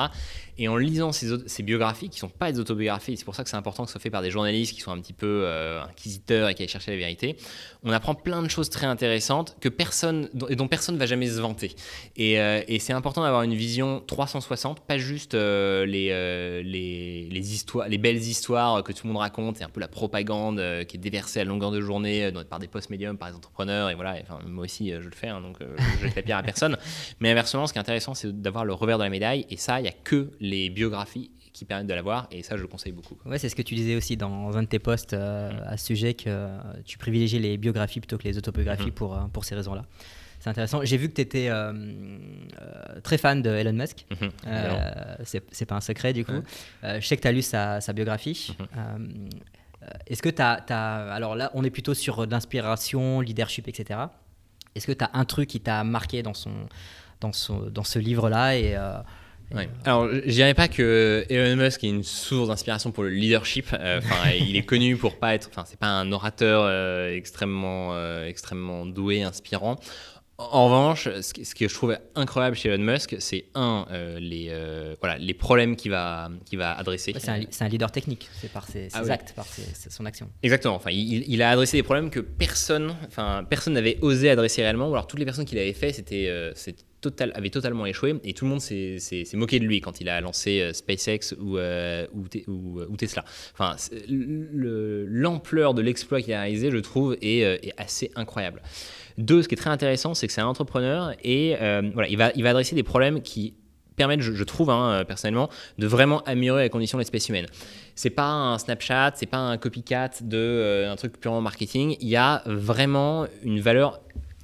Et 0.57 0.69
en 0.69 0.77
lisant 0.77 1.11
ces, 1.11 1.63
biographies, 1.63 2.07
qui 2.07 2.15
ne 2.15 2.29
sont 2.29 2.29
pas 2.29 2.53
des 2.53 2.59
autobiographies, 2.59 3.17
c'est 3.17 3.25
pour 3.25 3.35
ça 3.35 3.43
que 3.43 3.49
c'est 3.49 3.57
important 3.57 3.83
que 3.83 3.89
ce 3.89 3.93
soit 3.93 4.01
fait 4.01 4.09
par 4.09 4.21
des 4.21 4.31
journalistes 4.31 4.73
qui 4.73 4.79
sont 4.79 4.91
un 4.91 5.01
petit 5.01 5.11
peu 5.11 5.45
inquisiteurs 5.83 6.47
et 6.47 6.55
qui 6.55 6.61
aillent 6.63 6.69
chercher 6.69 6.91
la 6.91 6.97
vérité, 6.97 7.35
on 7.83 7.91
apprend 7.91 8.15
plein 8.15 8.41
de 8.41 8.47
choses 8.47 8.69
très 8.69 8.87
intéressantes 8.87 9.57
que 9.59 9.67
personne, 9.67 10.29
et 10.47 10.55
dont 10.55 10.69
personne 10.69 10.95
ne 10.95 10.99
va 10.99 11.07
jamais 11.07 11.27
se 11.27 11.41
vanter. 11.41 11.75
Et, 12.15 12.37
c'est 12.79 12.93
important 12.93 13.23
d'avoir 13.23 13.43
une 13.43 13.53
vision 13.53 14.01
360, 14.07 14.79
pas 14.79 14.97
juste 14.97 15.33
les, 15.33 16.63
histoires, 17.33 17.89
les 17.89 17.97
belles 17.97 18.15
histoires 18.15 18.81
que 18.81 18.93
tout 18.93 19.07
le 19.07 19.11
monde 19.11 19.21
raconte, 19.21 19.64
un 19.65 19.69
peu 19.69 19.79
la 19.79 19.87
propagande 19.87 20.61
qui 20.87 20.97
est 20.97 20.99
déversée 20.99 21.41
à 21.41 21.43
longueur 21.43 21.71
de 21.71 21.81
journée 21.81 22.31
par 22.49 22.59
des 22.59 22.67
post 22.67 22.89
médiums, 22.89 23.17
par 23.17 23.29
des 23.29 23.35
entrepreneurs, 23.35 23.89
et 23.89 23.95
voilà, 23.95 24.17
enfin, 24.21 24.39
moi 24.45 24.65
aussi 24.65 24.91
je 24.91 25.07
le 25.07 25.15
fais, 25.15 25.27
hein, 25.27 25.41
donc 25.41 25.57
je 25.59 26.07
ne 26.07 26.15
la 26.15 26.21
pierre 26.21 26.37
à 26.37 26.43
personne. 26.43 26.77
Mais 27.19 27.31
inversement, 27.31 27.67
ce 27.67 27.73
qui 27.73 27.79
est 27.79 27.81
intéressant, 27.81 28.13
c'est 28.13 28.31
d'avoir 28.41 28.65
le 28.65 28.73
revers 28.73 28.97
de 28.97 29.03
la 29.03 29.09
médaille, 29.09 29.45
et 29.49 29.57
ça, 29.57 29.79
il 29.79 29.83
n'y 29.83 29.89
a 29.89 29.93
que 30.03 30.31
les 30.39 30.69
biographies 30.69 31.31
qui 31.53 31.65
permettent 31.65 31.87
de 31.87 31.93
l'avoir, 31.93 32.27
et 32.31 32.43
ça, 32.43 32.57
je 32.57 32.61
le 32.61 32.67
conseille 32.67 32.91
beaucoup. 32.91 33.17
Ouais, 33.25 33.39
c'est 33.39 33.49
ce 33.49 33.55
que 33.55 33.61
tu 33.61 33.75
disais 33.75 33.95
aussi 33.95 34.17
dans 34.17 34.57
un 34.57 34.63
de 34.63 34.67
tes 34.67 34.79
posts 34.79 35.13
euh, 35.13 35.51
mm. 35.51 35.63
à 35.67 35.77
ce 35.77 35.85
sujet, 35.85 36.13
que 36.13 36.49
tu 36.83 36.97
privilégies 36.97 37.39
les 37.39 37.57
biographies 37.57 38.01
plutôt 38.01 38.17
que 38.17 38.23
les 38.23 38.37
autobiographies 38.37 38.89
mm-hmm. 38.89 38.91
pour, 38.91 39.29
pour 39.31 39.45
ces 39.45 39.55
raisons-là. 39.55 39.85
C'est 40.45 40.51
intéressant. 40.51 40.81
J'ai 40.83 40.97
vu 40.97 41.09
que 41.09 41.15
tu 41.15 41.21
étais 41.21 41.49
très 43.01 43.17
fan 43.17 43.41
de 43.41 43.49
Elon 43.49 43.73
Musk. 43.73 44.05
Mm-hmm. 44.11 45.41
c'est 45.51 45.65
pas 45.65 45.75
un 45.75 45.81
secret 45.81 46.13
du 46.13 46.23
coup. 46.23 46.43
je 46.83 47.01
sais 47.01 47.17
que 47.17 47.23
tu 47.23 47.27
as 47.27 47.31
lu 47.31 47.41
sa, 47.41 47.81
sa 47.81 47.93
biographie. 47.93 48.55
Mm-hmm. 48.59 49.29
Est-ce 50.05 50.21
que 50.21 50.29
tu 50.29 50.43
as, 50.43 50.63
as, 50.69 51.13
Alors 51.13 51.35
là, 51.35 51.49
on 51.55 51.63
est 51.63 51.71
plutôt 51.71 51.95
sur 51.95 52.27
l'inspiration, 52.27 53.21
leadership, 53.21 53.67
etc. 53.67 54.01
Est-ce 54.75 54.85
que 54.85 54.91
tu 54.91 55.03
as 55.03 55.09
un 55.15 55.25
truc 55.25 55.49
qui 55.49 55.61
t'a 55.61 55.83
marqué 55.83 56.21
dans, 56.21 56.35
son, 56.35 56.51
dans, 57.21 57.31
son, 57.31 57.61
dans 57.71 57.83
ce 57.83 57.97
livre-là 57.97 58.55
et, 58.55 58.75
euh, 58.75 58.97
Ouais. 59.53 59.69
Alors, 59.83 60.09
je 60.09 60.31
dirais 60.31 60.55
pas 60.55 60.67
que 60.67 61.23
Elon 61.29 61.55
Musk 61.55 61.83
est 61.83 61.89
une 61.89 62.03
source 62.03 62.47
d'inspiration 62.47 62.91
pour 62.91 63.03
le 63.03 63.09
leadership. 63.09 63.67
Euh, 63.73 63.99
enfin, 64.03 64.31
il 64.31 64.55
est 64.55 64.63
connu 64.63 64.97
pour 64.97 65.19
pas 65.19 65.35
être. 65.35 65.49
Enfin, 65.51 65.65
c'est 65.67 65.79
pas 65.79 65.85
un 65.87 66.11
orateur 66.11 66.63
euh, 66.65 67.15
extrêmement, 67.15 67.93
extrêmement 68.25 68.87
doué, 68.87 69.21
inspirant. 69.21 69.79
En 70.37 70.65
revanche, 70.65 71.07
ce 71.21 71.55
que 71.55 71.69
je 71.69 71.73
trouve 71.73 71.97
incroyable 72.13 72.57
chez 72.57 72.67
Elon 72.67 72.83
Musk, 72.83 73.15
c'est 73.19 73.45
un, 73.55 73.85
euh, 73.91 74.19
les, 74.19 74.47
euh, 74.49 74.93
voilà, 74.99 75.17
les 75.17 75.33
problèmes 75.33 75.77
qu'il 75.77 75.91
va, 75.91 76.29
va 76.51 76.77
adresser. 76.77 77.13
c'est, 77.17 77.61
un, 77.61 77.67
leader 77.69 77.89
technique, 77.89 78.29
c'est 78.41 78.51
par 78.51 78.67
ses, 78.67 78.89
ah 78.91 79.03
actes, 79.09 79.31
par 79.33 79.45
son 79.47 80.05
action. 80.05 80.29
Exactement. 80.43 80.75
Enfin, 80.75 80.91
il, 80.91 81.41
a 81.41 81.51
adressé 81.51 81.77
des 81.77 81.83
problèmes 81.83 82.09
que 82.09 82.19
personne, 82.19 82.97
enfin, 83.07 83.45
personne 83.49 83.73
n'avait 83.73 83.97
osé 84.01 84.29
adresser 84.29 84.61
réellement. 84.61 84.89
Ou 84.89 84.93
alors 84.93 85.07
toutes 85.07 85.19
les 85.19 85.25
personnes 85.25 85.45
qui 85.45 85.55
l'avaient 85.55 85.71
fait, 85.71 85.93
c'était, 85.93 86.25
euh, 86.27 86.51
total, 86.99 87.31
avait 87.33 87.49
totalement 87.49 87.85
échoué 87.85 88.15
et 88.25 88.33
tout 88.33 88.43
le 88.43 88.49
monde 88.49 88.61
s'est, 88.61 88.99
moqué 89.35 89.61
de 89.61 89.65
lui 89.65 89.79
quand 89.79 90.01
il 90.01 90.09
a 90.09 90.19
lancé 90.19 90.69
SpaceX 90.73 91.33
ou, 91.39 91.57
ou, 91.57 92.97
Tesla. 92.97 93.23
Enfin, 93.53 93.77
l'ampleur 94.09 95.73
de 95.73 95.81
l'exploit 95.81 96.21
qu'il 96.21 96.33
a 96.33 96.41
réalisé, 96.41 96.71
je 96.71 96.77
trouve, 96.77 97.15
est, 97.21 97.39
est 97.39 97.73
assez 97.77 98.11
incroyable. 98.15 98.61
Deux, 99.17 99.41
ce 99.41 99.47
qui 99.47 99.55
est 99.55 99.57
très 99.57 99.69
intéressant, 99.69 100.13
c'est 100.13 100.27
que 100.27 100.33
c'est 100.33 100.41
un 100.41 100.47
entrepreneur 100.47 101.13
et 101.23 101.55
euh, 101.61 101.89
voilà, 101.93 102.09
il 102.09 102.17
va, 102.17 102.31
il 102.35 102.43
va 102.43 102.49
adresser 102.49 102.75
des 102.75 102.83
problèmes 102.83 103.21
qui 103.21 103.53
permettent, 103.95 104.21
je, 104.21 104.43
trouve 104.43 104.69
hein, 104.69 104.91
euh, 104.91 105.03
personnellement, 105.05 105.49
de 105.77 105.87
vraiment 105.87 106.21
améliorer 106.23 106.63
la 106.63 106.69
condition 106.69 106.97
de 106.97 107.01
l'espèce 107.01 107.29
humaine. 107.29 107.45
C'est 107.95 108.09
pas 108.09 108.27
un 108.27 108.57
Snapchat, 108.57 109.13
c'est 109.15 109.25
pas 109.25 109.37
un 109.37 109.57
copycat 109.57 110.11
de 110.21 110.37
euh, 110.37 110.91
un 110.91 110.97
truc 110.97 111.17
purement 111.17 111.39
marketing. 111.39 111.95
Il 112.01 112.09
y 112.09 112.17
a 112.17 112.43
vraiment 112.45 113.25
une 113.41 113.61
valeur 113.61 114.01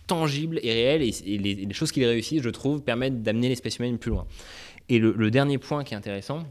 tangible 0.07 0.57
et 0.63 0.71
réelle 0.71 1.01
et, 1.01 1.37
les, 1.37 1.73
choses 1.73 1.91
qu'il 1.91 2.05
réussit, 2.05 2.41
je 2.41 2.49
trouve, 2.49 2.81
permettent 2.81 3.23
d'amener 3.23 3.49
l'espèce 3.49 3.77
humaine 3.77 3.97
plus 3.97 4.11
loin. 4.11 4.25
Et 4.87 4.99
le, 4.99 5.31
dernier 5.31 5.57
point 5.57 5.83
qui 5.83 5.93
est 5.93 5.97
intéressant, 5.97 6.43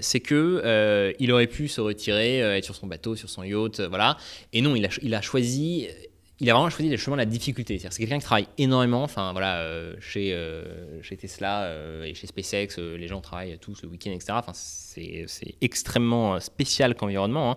c'est 0.00 0.20
que 0.20 1.14
il 1.18 1.30
aurait 1.30 1.46
pu 1.46 1.68
se 1.68 1.82
retirer, 1.82 2.38
être 2.38 2.64
sur 2.64 2.74
son 2.74 2.86
bateau, 2.86 3.16
sur 3.16 3.28
son 3.28 3.42
yacht, 3.42 3.80
voilà. 3.80 4.16
Et 4.54 4.62
non, 4.62 4.76
il 4.76 4.86
a, 4.86 4.88
il 5.02 5.14
a 5.14 5.20
choisi 5.20 5.88
il 6.40 6.50
a 6.50 6.54
vraiment 6.54 6.68
choisi 6.68 6.90
le 6.90 6.96
chemin 6.96 7.16
de 7.16 7.22
la 7.22 7.26
difficulté. 7.26 7.78
C'est 7.78 7.96
quelqu'un 7.96 8.18
qui 8.18 8.24
travaille 8.24 8.48
énormément. 8.58 9.04
Enfin, 9.04 9.30
voilà, 9.32 9.60
euh, 9.60 9.94
chez, 10.00 10.32
euh, 10.32 11.00
chez 11.00 11.16
Tesla 11.16 11.62
euh, 11.62 12.02
et 12.02 12.14
chez 12.14 12.26
SpaceX, 12.26 12.76
les 12.78 13.06
gens 13.06 13.20
travaillent 13.20 13.56
tous 13.58 13.82
le 13.82 13.88
week-end, 13.88 14.10
etc. 14.10 14.32
Enfin, 14.32 14.52
c'est 14.52 15.54
extrêmement 15.60 16.40
spécial 16.40 16.96
comme. 16.96 17.10
Il 17.10 17.16
hein. 17.16 17.56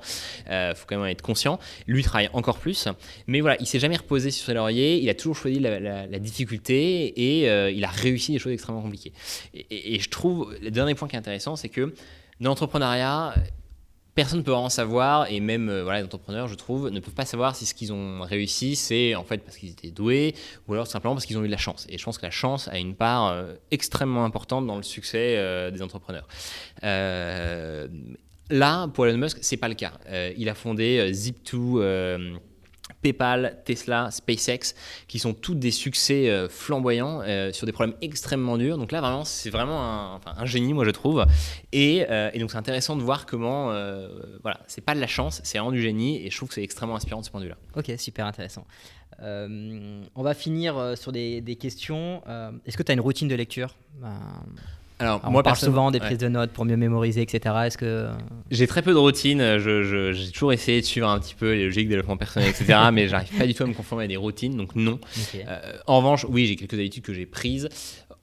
faut 0.75 0.85
quand 0.85 0.97
même 0.97 1.07
être 1.07 1.23
conscient. 1.23 1.59
Lui 1.87 2.03
travaille 2.03 2.29
encore 2.33 2.59
plus. 2.59 2.87
Mais 3.25 3.41
voilà, 3.41 3.57
il 3.59 3.65
s'est 3.65 3.79
jamais 3.79 3.97
reposé 3.97 4.29
sur 4.29 4.45
ses 4.45 4.53
lauriers. 4.53 4.99
Il 4.99 5.09
a 5.09 5.15
toujours 5.15 5.35
choisi 5.35 5.59
la, 5.59 6.19
difficulté 6.19 7.07
et 7.07 7.71
il 7.71 7.83
a 7.83 7.89
réussi 7.89 8.33
des 8.33 8.39
choses 8.39 8.53
extrêmement 8.53 8.81
compliquées. 8.81 9.13
Et, 9.55 9.95
et 9.95 9.99
je 9.99 10.09
trouve, 10.09 10.55
le 10.61 10.69
dernier 10.69 10.93
point 10.93 11.07
qui 11.07 11.15
est 11.15 11.19
intéressant, 11.19 11.55
c'est 11.55 11.69
que 11.69 11.93
dans 12.39 12.49
l'entrepreneuriat, 12.49 13.33
personne 14.17 14.39
ne 14.39 14.43
peut 14.43 14.55
en 14.55 14.69
savoir, 14.69 15.31
et 15.31 15.39
même 15.39 15.69
euh, 15.69 15.93
les 15.93 16.03
entrepreneurs, 16.03 16.47
je 16.47 16.55
trouve, 16.55 16.89
ne 16.89 16.99
peuvent 16.99 17.13
pas 17.13 17.23
savoir 17.23 17.55
si 17.55 17.67
ce 17.67 17.75
qu'ils 17.75 17.93
ont 17.93 18.21
réussi, 18.21 18.75
c'est 18.75 19.13
en 19.13 19.23
fait 19.23 19.37
parce 19.37 19.57
qu'ils 19.57 19.69
étaient 19.69 19.91
doués, 19.91 20.33
ou 20.67 20.73
alors 20.73 20.87
simplement 20.87 21.13
parce 21.13 21.27
qu'ils 21.27 21.37
ont 21.37 21.43
eu 21.43 21.47
de 21.47 21.51
la 21.51 21.57
chance. 21.57 21.85
Et 21.87 21.99
je 21.99 22.03
pense 22.03 22.17
que 22.17 22.25
la 22.25 22.31
chance 22.31 22.67
a 22.67 22.79
une 22.79 22.95
part 22.95 23.27
euh, 23.27 23.53
extrêmement 23.69 24.25
importante 24.25 24.65
dans 24.65 24.75
le 24.75 24.81
succès 24.81 25.35
euh, 25.37 25.69
des 25.69 25.83
entrepreneurs. 25.83 26.27
là, 26.81 28.87
pour 28.87 29.05
Elon 29.05 29.19
Musk, 29.19 29.37
c'est 29.41 29.57
pas 29.57 29.67
le 29.67 29.75
cas. 29.75 29.93
il 30.35 30.49
a 30.49 30.55
fondé 30.55 31.11
Zip2 31.11 32.39
PayPal, 33.01 33.61
Tesla, 33.65 34.09
SpaceX, 34.11 34.75
qui 35.07 35.19
sont 35.19 35.33
toutes 35.33 35.59
des 35.59 35.71
succès 35.71 36.29
euh, 36.29 36.49
flamboyants 36.49 37.21
euh, 37.21 37.51
sur 37.51 37.65
des 37.65 37.71
problèmes 37.71 37.95
extrêmement 38.01 38.57
durs. 38.57 38.77
Donc 38.77 38.91
là, 38.91 39.01
vraiment, 39.01 39.23
c'est 39.23 39.49
vraiment 39.49 40.19
un, 40.25 40.45
génie, 40.45 40.73
moi, 40.73 40.85
je 40.85 40.91
trouve. 40.91 41.25
Et, 41.71 42.05
euh, 42.09 42.29
et 42.33 42.39
donc, 42.39 42.51
c'est 42.51 42.57
intéressant 42.57 42.95
de 42.95 43.01
voir 43.01 43.25
comment, 43.25 43.67
voilà, 44.41 44.59
c'est 44.67 44.81
pas 44.81 44.95
de 44.95 44.99
la 44.99 45.07
chance, 45.07 45.41
c'est 45.43 45.57
vraiment 45.57 45.71
du 45.71 45.81
génie. 45.81 46.25
Et 46.25 46.29
je 46.29 46.37
trouve 46.37 46.49
que 46.49 46.55
c'est 46.55 46.63
extrêmement 46.63 46.95
inspirant 46.95 47.21
de 47.21 47.25
ce 47.25 47.31
point 47.31 47.39
de 47.39 47.45
vue-là. 47.45 47.57
Ok, 47.75 47.91
super 47.97 48.25
intéressant. 48.25 48.65
on 49.21 50.23
va 50.23 50.33
finir 50.33 50.97
sur 50.97 51.11
des, 51.11 51.41
des 51.41 51.55
questions. 51.55 52.21
Est-ce 52.65 52.77
que 52.77 52.83
tu 52.83 52.91
as 52.91 52.93
une 52.93 53.01
routine 53.01 53.27
de 53.27 53.35
lecture? 53.35 53.75
Alors, 54.99 55.21
on 55.23 55.31
moi, 55.31 55.43
parle 55.43 55.57
souvent 55.57 55.91
des 55.91 55.99
prises 55.99 56.17
de 56.17 56.27
notes 56.27 56.51
pour 56.51 56.65
mieux 56.65 56.77
mémoriser, 56.77 57.21
etc. 57.21 57.55
Est-ce 57.65 57.77
que 57.77 58.07
j'ai 58.49 58.67
très 58.67 58.81
peu 58.81 58.91
de 58.91 58.97
routine. 58.97 59.57
J'ai 59.59 60.31
toujours 60.31 60.53
essayé 60.53 60.81
de 60.81 60.85
suivre 60.85 61.07
un 61.07 61.19
petit 61.19 61.35
peu 61.35 61.53
les 61.53 61.65
logiques 61.65 61.85
de 61.85 61.91
développement 61.91 62.17
personnel, 62.17 62.49
etc. 62.49 62.79
mais 62.93 63.07
j'arrive 63.07 63.37
pas 63.37 63.45
du 63.45 63.53
tout 63.53 63.63
à 63.63 63.67
me 63.67 63.73
conformer 63.73 64.05
à 64.05 64.07
des 64.07 64.17
routines, 64.17 64.55
donc 64.57 64.75
non. 64.75 64.99
Euh, 65.35 65.73
en 65.85 65.97
revanche, 65.97 66.25
oui, 66.29 66.47
j'ai 66.47 66.55
quelques 66.55 66.73
habitudes 66.73 67.03
que 67.03 67.13
j'ai 67.13 67.25
prises. 67.25 67.69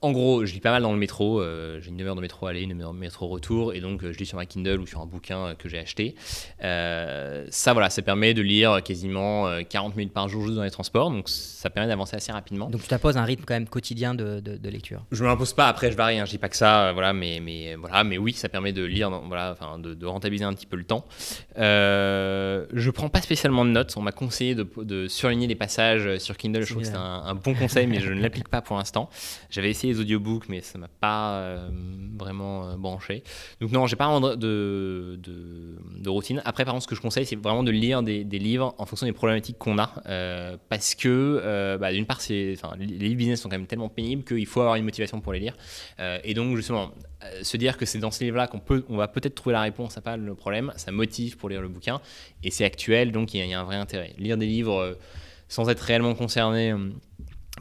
En 0.01 0.11
gros, 0.11 0.45
je 0.45 0.53
lis 0.53 0.59
pas 0.59 0.71
mal 0.71 0.83
dans 0.83 0.91
le 0.91 0.99
métro. 0.99 1.41
Euh, 1.41 1.79
j'ai 1.81 1.89
une 1.89 1.97
demi-heure 1.97 2.15
de 2.15 2.21
métro 2.21 2.45
aller, 2.45 2.61
une 2.61 2.69
demi-heure 2.69 2.93
de 2.93 2.99
métro 2.99 3.27
retour, 3.27 3.73
et 3.73 3.79
donc 3.79 4.03
euh, 4.03 4.11
je 4.11 4.17
lis 4.17 4.25
sur 4.25 4.37
ma 4.37 4.45
Kindle 4.45 4.79
ou 4.79 4.85
sur 4.85 5.01
un 5.01 5.05
bouquin 5.05 5.55
que 5.55 5.69
j'ai 5.69 5.79
acheté. 5.79 6.15
ça, 6.59 7.73
voilà, 7.73 7.89
ça 7.89 8.01
permet 8.01 8.33
de 8.33 8.41
lire 8.41 8.83
quasiment 8.83 9.47
40 9.63 9.95
minutes 9.95 10.13
par 10.13 10.27
jour 10.27 10.43
juste 10.43 10.55
dans 10.55 10.63
les 10.63 10.71
transports, 10.71 11.09
donc 11.09 11.29
ça 11.29 11.69
permet 11.69 11.87
d'avancer 11.87 12.15
assez 12.15 12.31
rapidement. 12.31 12.69
Donc 12.69 12.81
tu 12.81 12.87
t'imposes 12.87 13.17
un 13.17 13.23
rythme 13.23 13.43
quand 13.45 13.53
même 13.53 13.67
quotidien 13.67 14.13
de, 14.13 14.39
de, 14.39 14.69
lecture. 14.69 15.05
Je 15.11 15.23
me 15.23 15.29
l'impose 15.29 15.53
pas. 15.53 15.67
Après, 15.67 15.91
je 15.91 15.97
varie. 15.97 16.19
Hein, 16.19 16.25
je 16.25 16.31
dis 16.31 16.37
pas 16.37 16.49
que 16.49 16.57
ça 16.57 16.64
euh, 16.65 16.93
voilà, 16.93 17.13
mais, 17.13 17.39
mais, 17.41 17.75
voilà, 17.75 18.03
mais 18.03 18.17
oui, 18.17 18.33
ça 18.33 18.49
permet 18.49 18.73
de 18.73 18.83
lire, 18.83 19.09
voilà, 19.27 19.51
enfin, 19.51 19.79
de, 19.79 20.05
rentabiliser 20.05 20.45
un 20.45 20.53
petit 20.53 20.65
peu 20.65 20.77
le 20.77 20.83
temps. 20.83 21.05
Euh, 21.57 22.65
je 22.73 22.91
prends 22.91 23.09
pas 23.09 23.21
spécialement 23.21 23.65
de 23.65 23.71
notes. 23.71 23.93
On 23.97 24.01
m'a 24.01 24.11
conseillé 24.11 24.55
de, 24.55 25.07
surligner 25.07 25.47
les 25.47 25.55
passages 25.55 26.17
sur 26.17 26.37
Kindle. 26.37 26.63
Je 26.63 26.71
trouve 26.71 26.83
que 26.83 26.87
c'est 26.87 26.95
un, 26.95 27.35
bon 27.35 27.53
conseil, 27.53 27.87
mais 27.87 27.99
je 27.99 28.11
ne 28.13 28.21
l'applique 28.21 28.49
pas 28.49 28.61
pour 28.61 28.77
l'instant. 28.77 29.09
J'avais 29.49 29.69
essayé 29.69 29.93
les 29.93 29.99
audiobooks, 29.99 30.49
mais 30.49 30.61
ça 30.61 30.77
m'a 30.77 30.87
pas 30.87 31.33
euh, 31.33 31.69
vraiment 32.17 32.67
euh, 32.67 32.75
branché. 32.75 33.23
Donc 33.61 33.71
non, 33.71 33.87
j'ai 33.87 33.95
pas 33.95 34.05
vraiment 34.07 34.35
de, 34.35 35.19
de, 35.19 36.09
routine. 36.09 36.41
Après, 36.45 36.65
par 36.65 36.73
contre, 36.73 36.83
ce 36.83 36.87
que 36.87 36.95
je 36.95 37.01
conseille, 37.01 37.25
c'est 37.25 37.35
vraiment 37.35 37.63
de 37.63 37.71
lire 37.71 38.03
des, 38.03 38.23
livres 38.23 38.75
en 38.77 38.85
fonction 38.85 39.07
des 39.07 39.13
problématiques 39.13 39.57
qu'on 39.57 39.79
a, 39.79 39.91
parce 40.69 40.95
que 40.95 41.77
bah, 41.79 41.91
d'une 41.91 42.05
part, 42.05 42.21
c'est, 42.21 42.55
les 42.79 42.85
livres 42.85 43.17
business 43.17 43.41
sont 43.41 43.49
quand 43.49 43.57
même 43.57 43.67
tellement 43.67 43.89
pénibles 43.89 44.23
qu'il 44.23 44.45
faut 44.45 44.61
avoir 44.61 44.75
une 44.75 44.83
motivation 44.83 45.21
pour 45.21 45.33
les 45.33 45.39
lire. 45.39 45.55
et 46.23 46.33
donc 46.33 46.54
justement, 46.55 46.91
euh, 47.25 47.43
se 47.43 47.57
dire 47.57 47.77
que 47.77 47.85
c'est 47.85 47.99
dans 47.99 48.11
ce 48.11 48.23
livre-là 48.23 48.47
qu'on 48.47 48.59
peut, 48.59 48.83
on 48.89 48.97
va 48.97 49.07
peut-être 49.07 49.35
trouver 49.35 49.53
la 49.53 49.61
réponse 49.61 49.97
à 49.97 50.01
pas 50.01 50.17
le 50.17 50.35
problème, 50.35 50.73
ça 50.75 50.91
motive 50.91 51.37
pour 51.37 51.49
lire 51.49 51.61
le 51.61 51.69
bouquin, 51.69 52.01
et 52.43 52.51
c'est 52.51 52.65
actuel, 52.65 53.11
donc 53.11 53.33
il 53.33 53.45
y, 53.45 53.53
a 53.53 53.59
un 53.59 53.63
vrai 53.63 53.75
intérêt. 53.75 54.13
Lire 54.17 54.37
des 54.37 54.45
livres 54.45 54.77
euh, 54.77 54.93
sans 55.47 55.69
être 55.69 55.79
réellement 55.79 56.13
concerné 56.13 56.71
euh, 56.71 56.77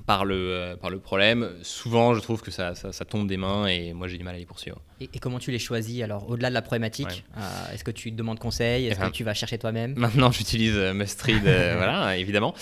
par 0.07 0.24
le, 0.24 0.74
par 0.80 0.90
le 0.90 0.98
problème, 0.98 1.50
souvent 1.62 2.14
je 2.14 2.20
trouve 2.20 2.42
que 2.42 2.50
ça, 2.50 2.74
ça, 2.74 3.04
tombe 3.04 3.28
des 3.28 3.37
mains 3.37 3.66
et 3.66 3.92
moi 3.92 4.09
j'ai 4.09 4.18
du 4.18 4.24
mal 4.24 4.35
à 4.35 4.38
les 4.38 4.44
poursuivre. 4.44 4.80
Et, 5.00 5.07
comment 5.20 5.38
tu 5.38 5.52
les 5.52 5.61
choisis 5.61 6.02
alors 6.02 6.28
Au-delà 6.28 6.48
de 6.48 6.54
la 6.54 6.62
problématique, 6.62 7.24
est-ce 7.72 7.85
que 7.85 7.92
tu 7.92 8.11
demandes 8.11 8.40
conseil 8.40 8.87
Est-ce 8.87 8.98
que 8.98 9.11
tu 9.11 9.22
vas 9.22 9.35
chercher 9.35 9.57
toi-même? 9.57 9.94
Maintenant 9.96 10.33
j'utilise 10.33 10.74
Must 10.74 11.22
Read, 11.22 11.42
voilà, 11.42 12.16
évidemment. 12.16 12.54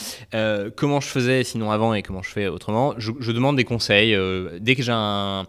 comment 0.77 1.01
je 1.01 1.09
faisais 1.09 1.43
sinon 1.43 1.71
avant 1.71 1.95
et 1.95 2.03
comment 2.03 2.23
je 2.23 2.31
fais 2.31 2.49
autrement? 2.49 2.95
Je, 2.99 3.13
je 3.19 3.33
demande 3.33 3.57
des 3.57 3.65
conseils. 3.65 4.15
dès 4.61 4.77
que 4.77 4.83
j'ai 4.83 4.93
un 4.93 5.47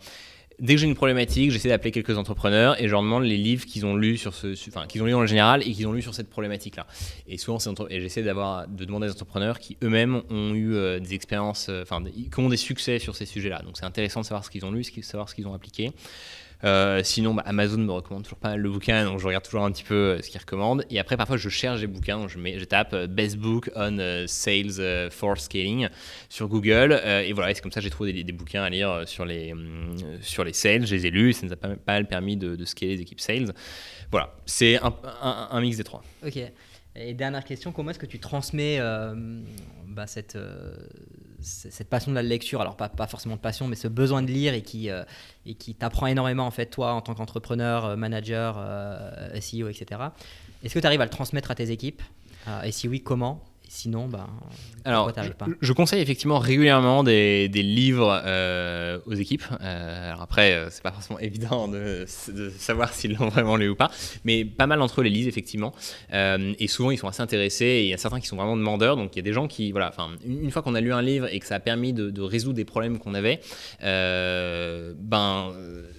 dès 0.63 0.75
que 0.75 0.79
j'ai 0.79 0.87
une 0.87 0.95
problématique, 0.95 1.51
j'essaie 1.51 1.67
d'appeler 1.67 1.91
quelques 1.91 2.17
entrepreneurs 2.17 2.81
et 2.81 2.87
je 2.87 2.91
leur 2.91 3.01
demande 3.01 3.25
les 3.25 3.37
livres 3.37 3.65
qu'ils 3.65 3.85
ont 3.85 3.95
lus 3.95 4.17
sur 4.17 4.33
ce, 4.33 4.53
enfin 4.69 4.87
qu'ils 4.87 5.03
ont 5.03 5.05
lu 5.05 5.13
en 5.13 5.25
général 5.25 5.61
et 5.61 5.71
qu'ils 5.71 5.85
ont 5.87 5.91
lu 5.93 6.01
sur 6.01 6.15
cette 6.15 6.29
problématique-là. 6.29 6.87
Et 7.27 7.37
souvent, 7.37 7.57
et 7.89 7.99
j'essaie 7.99 8.23
d'avoir 8.23 8.67
de 8.67 8.85
demander 8.85 9.05
à 9.05 9.09
des 9.09 9.13
entrepreneurs 9.13 9.59
qui 9.59 9.77
eux-mêmes 9.83 10.21
ont 10.29 10.53
eu 10.55 10.73
euh, 10.73 10.99
des 10.99 11.13
expériences, 11.13 11.67
euh, 11.69 11.83
enfin, 11.83 12.01
qui 12.03 12.39
ont 12.39 12.49
des 12.49 12.57
succès 12.57 12.97
sur 12.97 13.15
ces 13.15 13.25
sujets-là. 13.25 13.61
Donc 13.63 13.77
c'est 13.77 13.85
intéressant 13.85 14.21
de 14.21 14.25
savoir 14.25 14.45
ce 14.45 14.49
qu'ils 14.49 14.65
ont 14.65 14.71
lu, 14.71 14.83
de 14.83 15.01
savoir 15.03 15.27
ce 15.27 15.35
qu'ils 15.35 15.47
ont 15.47 15.53
appliqué. 15.53 15.91
Euh, 16.63 17.01
sinon, 17.03 17.33
bah, 17.33 17.43
Amazon 17.45 17.77
me 17.79 17.91
recommande 17.91 18.23
toujours 18.23 18.37
pas 18.37 18.49
mal 18.49 18.63
de 18.63 18.69
bouquins, 18.69 19.03
donc 19.05 19.19
je 19.19 19.27
regarde 19.27 19.43
toujours 19.43 19.65
un 19.65 19.71
petit 19.71 19.83
peu 19.83 19.95
euh, 19.95 20.21
ce 20.21 20.29
qu'ils 20.29 20.39
recommandent. 20.39 20.85
Et 20.89 20.99
après, 20.99 21.17
parfois, 21.17 21.37
je 21.37 21.49
cherche 21.49 21.81
des 21.81 21.87
bouquins, 21.87 22.27
je, 22.27 22.63
tape 22.63 22.93
euh, 22.93 23.07
Best 23.07 23.37
Book 23.37 23.69
on 23.75 23.97
Sales 24.27 25.09
for 25.11 25.37
Scaling 25.37 25.89
sur 26.29 26.47
Google. 26.47 27.01
et 27.03 27.33
voilà, 27.33 27.53
c'est 27.53 27.61
comme 27.61 27.71
ça 27.71 27.79
que 27.79 27.83
j'ai 27.83 27.89
trouvé 27.89 28.13
des, 28.23 28.31
bouquins 28.31 28.63
à 28.63 28.69
lire 28.69 29.03
sur 29.05 29.25
les, 29.25 29.53
sur 30.21 30.43
les 30.43 30.53
sales. 30.53 30.85
Je 30.85 30.95
les 30.95 31.07
ai 31.07 31.09
lus, 31.09 31.33
ça 31.33 31.45
nous 31.45 31.53
a 31.53 31.55
pas, 31.55 31.69
mal 31.87 32.07
permis 32.07 32.37
de, 32.37 32.63
scaler 32.65 32.95
les 32.95 33.01
équipes 33.01 33.19
sales. 33.19 33.53
Voilà, 34.11 34.33
c'est 34.45 34.77
un, 34.81 34.93
un, 35.21 35.61
mix 35.61 35.77
des 35.77 35.83
trois. 35.83 36.03
Ok. 36.25 36.39
Et 36.95 37.13
dernière 37.13 37.43
question, 37.43 37.71
comment 37.71 37.91
est-ce 37.91 37.99
que 37.99 38.05
tu 38.05 38.19
transmets 38.19 38.79
bah, 39.87 40.07
cette 40.07 40.37
cette 41.43 41.89
passion 41.89 42.11
de 42.11 42.15
la 42.15 42.23
lecture, 42.23 42.61
alors 42.61 42.75
pas, 42.75 42.89
pas, 42.89 43.07
forcément 43.07 43.35
de 43.35 43.41
passion, 43.41 43.67
mais 43.67 43.75
ce 43.75 43.87
besoin 43.87 44.21
de 44.21 44.27
lire 44.27 44.53
et 44.53 44.61
qui, 44.61 44.89
et 45.45 45.55
qui 45.55 45.75
t'apprend 45.75 46.07
énormément 46.07 46.45
en 46.45 46.51
fait, 46.51 46.67
toi, 46.67 46.93
en 46.93 47.01
tant 47.01 47.13
qu'entrepreneur, 47.13 47.95
manager, 47.97 48.55
SEO, 49.39 49.69
etc. 49.69 50.01
Est-ce 50.63 50.73
que 50.73 50.79
tu 50.79 50.85
arrives 50.85 51.01
à 51.01 51.05
le 51.05 51.09
transmettre 51.09 51.51
à 51.51 51.55
tes 51.55 51.71
équipes? 51.71 52.01
Et 52.63 52.71
si 52.71 52.87
oui, 52.87 53.01
comment? 53.01 53.43
Sinon, 53.75 54.07
ben, 54.07 54.27
alors, 54.85 55.11
pas 55.11 55.23
je, 55.59 55.73
conseille 55.73 55.99
effectivement 55.99 56.37
régulièrement 56.37 57.03
des, 57.03 57.49
des 57.49 57.63
livres 57.63 58.21
euh, 58.23 58.99
aux 59.07 59.15
équipes. 59.15 59.43
Euh, 59.61 60.09
alors 60.09 60.21
après, 60.21 60.53
euh, 60.53 60.67
c'est 60.69 60.83
pas 60.83 60.91
forcément 60.91 61.17
évident 61.19 61.67
de, 61.67 62.05
de 62.31 62.49
savoir 62.51 62.93
s'ils 62.93 63.17
l'ont 63.17 63.29
vraiment 63.29 63.55
lu 63.55 63.69
ou 63.69 63.75
pas, 63.75 63.89
mais 64.25 64.45
pas 64.45 64.67
mal 64.67 64.77
d'entre 64.77 65.01
eux 65.01 65.03
les 65.03 65.09
lisent 65.09 65.27
effectivement. 65.27 65.73
et 66.11 66.67
souvent, 66.67 66.91
ils 66.91 66.99
sont 66.99 67.07
assez 67.07 67.23
intéressés. 67.23 67.65
Et 67.65 67.83
il 67.85 67.89
y 67.89 67.95
a 67.95 67.97
certains 67.97 68.19
qui 68.19 68.27
sont 68.27 68.35
vraiment 68.35 68.55
demandeurs. 68.55 68.95
Donc, 68.95 69.15
il 69.15 69.17
y 69.17 69.21
a 69.21 69.23
des 69.23 69.33
gens 69.33 69.47
qui, 69.47 69.71
voilà, 69.71 69.89
enfin, 69.89 70.09
une, 70.23 70.51
fois 70.51 70.61
qu'on 70.61 70.75
a 70.75 70.81
lu 70.81 70.93
un 70.93 71.01
livre 71.01 71.27
et 71.33 71.39
que 71.39 71.47
ça 71.47 71.55
a 71.55 71.59
permis 71.59 71.93
de, 71.93 72.11
de 72.11 72.21
résoudre 72.21 72.55
des 72.55 72.65
problèmes 72.65 72.99
qu'on 72.99 73.15
avait, 73.15 73.39
ben, 73.81 75.51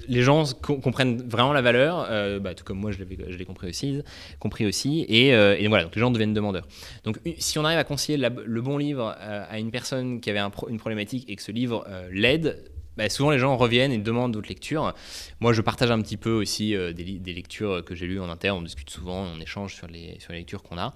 les 0.07 0.23
gens 0.23 0.45
comprennent 0.63 1.29
vraiment 1.29 1.53
la 1.53 1.63
valeur, 1.63 2.41
bah, 2.41 2.55
tout 2.55 2.63
comme 2.63 2.79
moi, 2.79 2.93
je 2.93 2.99
l'ai 3.03 3.45
compris 3.45 3.69
aussi, 3.69 4.01
compris 4.39 4.65
aussi. 4.65 5.01
Et, 5.09 5.31
et, 5.31 5.67
voilà, 5.67 5.83
donc 5.83 5.97
les 5.97 6.01
gens 6.01 6.13
deviennent 6.13 6.35
demandeurs. 6.35 6.69
Donc, 7.03 7.19
si 7.39 7.59
on 7.59 7.64
on 7.65 7.67
arrive 7.67 7.79
à 7.79 7.85
conseiller 7.85 8.19
le 8.19 8.61
bon 8.61 8.77
livre 8.77 9.17
euh, 9.19 9.45
à 9.49 9.59
une 9.59 9.71
personne 9.71 10.21
qui 10.21 10.29
avait 10.29 10.41
une 10.69 10.79
problématique 10.79 11.25
et 11.29 11.37
que 11.37 11.43
ce 11.43 11.51
livre 11.51 11.87
euh, 11.89 12.09
l'aide, 12.13 12.63
bah, 12.99 13.09
souvent 13.09 13.31
les 13.31 13.39
gens 13.39 13.57
reviennent 13.57 13.91
et 13.91 13.97
demandent 13.97 14.33
d'autres 14.33 14.51
lectures. 14.51 14.93
Moi, 15.41 15.55
je 15.55 15.63
partage 15.63 15.91
un 15.91 16.01
petit 16.03 16.19
peu 16.19 16.31
aussi 16.31 16.77
euh, 16.77 16.93
des, 16.93 17.33
lectures 17.33 17.83
que 17.83 17.95
j'ai 17.95 18.07
lues 18.07 18.21
en 18.21 18.29
interne. 18.29 18.59
On 18.59 18.63
discute 18.63 18.91
souvent, 18.91 19.25
on 19.35 19.41
échange 19.41 19.75
sur 19.75 19.87
les, 19.87 20.19
lectures 20.29 20.63
qu'on 20.63 20.77
a. 20.77 20.93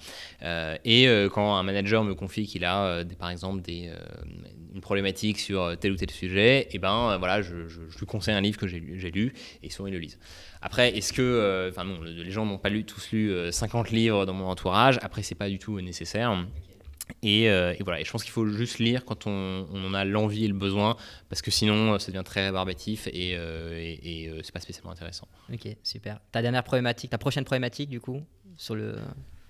et 0.84 1.08
quand 1.32 1.56
un 1.56 1.62
manager 1.62 2.04
me 2.04 2.14
confie 2.14 2.46
qu'il 2.46 2.66
a, 2.66 3.02
par 3.18 3.30
exemple, 3.30 3.62
une 3.70 4.80
problématique 4.82 5.38
sur 5.38 5.74
tel 5.78 5.92
ou 5.92 5.96
tel 5.96 6.10
sujet, 6.10 6.60
et 6.60 6.68
eh 6.72 6.78
ben 6.78 7.16
voilà, 7.16 7.40
je, 7.40 7.54
lui 7.54 8.06
conseille 8.06 8.34
un 8.34 8.42
livre 8.42 8.58
que 8.58 8.66
j'ai 8.66 8.78
lu, 8.78 9.10
lu, 9.10 9.32
et 9.62 9.70
souvent 9.70 9.86
ils 9.88 9.94
le 9.94 9.98
lisent. 9.98 10.18
Après, 10.60 10.96
est-ce 10.96 11.12
que, 11.12 11.68
enfin 11.70 11.84
non, 11.84 12.00
les 12.02 12.30
gens 12.30 12.44
n'ont 12.44 12.58
pas 12.58 12.70
tous 12.82 13.12
lu 13.12 13.32
50 13.50 13.90
livres 13.90 14.26
dans 14.26 14.34
mon 14.34 14.46
entourage. 14.46 14.98
Après, 15.02 15.22
c'est 15.22 15.34
pas 15.34 15.48
du 15.48 15.58
tout 15.58 15.80
nécessaire. 15.80 16.36
Euh, 17.24 17.74
et, 17.78 17.82
voilà, 17.82 18.00
et 18.00 18.04
je 18.04 18.10
pense 18.10 18.22
qu'il 18.22 18.32
faut 18.32 18.46
juste 18.46 18.78
lire 18.78 19.04
quand 19.04 19.26
on, 19.26 19.66
en 19.72 19.94
a 19.94 20.04
l'envie 20.04 20.44
et 20.44 20.48
le 20.48 20.54
besoin, 20.54 20.96
parce 21.28 21.42
que 21.42 21.50
sinon 21.50 21.94
euh, 21.94 21.98
ça 21.98 22.12
devient 22.12 22.24
très 22.24 22.44
rébarbatif 22.44 23.08
et, 23.08 23.34
euh, 23.36 23.76
et, 23.78 24.30
c'est 24.42 24.52
pas 24.52 24.60
spécialement 24.60 24.92
intéressant. 24.92 25.28
Ok, 25.52 25.68
super. 25.82 26.20
Ta 26.32 26.42
dernière 26.42 26.64
problématique, 26.64 27.10
ta 27.10 27.18
prochaine 27.18 27.44
problématique 27.44 27.90
du 27.90 28.00
coup, 28.00 28.22
sur 28.56 28.74
le, 28.74 28.96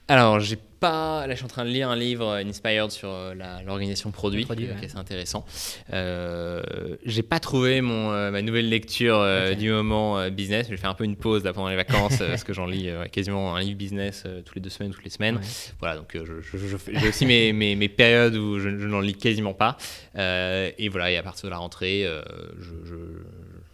alors, 0.09 0.41
j'ai 0.41 0.57
pas. 0.57 1.27
Là, 1.27 1.35
je 1.35 1.37
suis 1.37 1.45
en 1.45 1.49
train 1.49 1.65
de 1.65 1.71
lire 1.71 1.91
un 1.91 1.97
livre 1.97 2.33
inspired 2.33 2.91
sur 2.91 3.11
euh, 3.11 3.35
l'organisation 3.67 4.11
produit, 4.11 4.45
produit 4.45 4.69
c'est 4.87 4.97
intéressant. 4.97 5.45
Euh, 5.93 6.63
j'ai 7.05 7.23
pas 7.23 7.41
trouvé 7.41 7.83
mon, 7.83 8.11
euh, 8.13 8.31
ma 8.31 8.41
nouvelle 8.41 8.71
lecture 8.71 9.19
euh, 9.19 9.55
du 9.55 9.71
moment 9.71 10.31
business. 10.31 10.67
Je 10.67 10.71
vais 10.71 10.77
faire 10.79 10.89
un 10.89 10.95
peu 10.95 11.05
une 11.05 11.17
pause 11.17 11.45
là, 11.45 11.53
pendant 11.53 11.69
les 11.69 11.77
vacances 11.77 12.19
parce 12.27 12.43
que 12.43 12.55
j'en 12.55 12.65
lis 12.65 12.89
quasiment 13.13 13.55
un 13.55 13.61
livre 13.61 13.77
business 13.77 14.25
tous 14.47 14.55
les 14.55 14.63
deux 14.63 14.71
semaines, 14.71 14.93
toutes 14.93 15.05
les 15.05 15.11
semaines. 15.11 15.41
Voilà, 15.79 15.97
donc 15.97 16.17
j'ai 16.17 17.09
aussi 17.09 17.27
mes, 17.27 17.53
mes, 17.53 17.77
mes, 17.77 17.89
périodes 17.89 18.37
où 18.37 18.59
je, 18.59 18.69
n'en 18.69 19.01
lis 19.01 19.15
quasiment 19.15 19.55
pas. 19.55 19.77
et 20.15 20.89
voilà, 20.89 21.11
et 21.11 21.19
à 21.19 21.23
partir 21.23 21.45
de 21.45 21.51
la 21.51 21.59
rentrée, 21.59 22.07
je, 22.59 22.95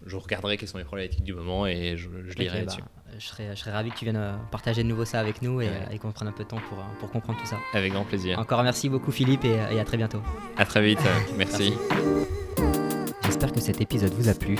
je, 0.06 0.16
regarderai 0.16 0.56
quelles 0.56 0.68
sont 0.68 0.78
les 0.78 0.84
problématiques 0.84 1.24
du 1.24 1.34
moment 1.34 1.66
et 1.66 1.96
je, 1.96 2.08
lirai 2.36 2.60
là-dessus. 2.60 2.80
Bah, 2.80 3.03
je 3.18 3.26
serais, 3.26 3.50
je 3.54 3.60
serais 3.60 3.72
ravi 3.72 3.90
que 3.90 3.96
tu 3.96 4.04
viennes 4.04 4.16
euh, 4.16 4.36
partager 4.50 4.82
de 4.82 4.88
nouveau 4.88 5.04
ça 5.04 5.20
avec 5.20 5.42
nous 5.42 5.60
et, 5.60 5.68
euh, 5.68 5.98
qu'on 5.98 6.12
prenne 6.12 6.28
un 6.28 6.32
peu 6.32 6.44
de 6.44 6.48
temps 6.48 6.60
pour, 6.68 6.78
euh, 6.78 6.82
pour 6.98 7.10
comprendre 7.10 7.38
tout 7.38 7.46
ça. 7.46 7.56
Avec 7.72 7.92
grand 7.92 8.04
plaisir. 8.04 8.38
Encore 8.38 8.62
merci 8.62 8.88
beaucoup 8.88 9.12
Philippe 9.12 9.44
et, 9.44 9.58
à 9.58 9.84
très 9.84 9.96
bientôt. 9.96 10.20
À 10.56 10.64
très 10.64 10.82
vite, 10.82 11.00
merci. 11.36 11.74
J'espère 13.24 13.52
que 13.52 13.60
cet 13.60 13.80
épisode 13.80 14.12
vous 14.14 14.28
a 14.28 14.34
plu 14.34 14.58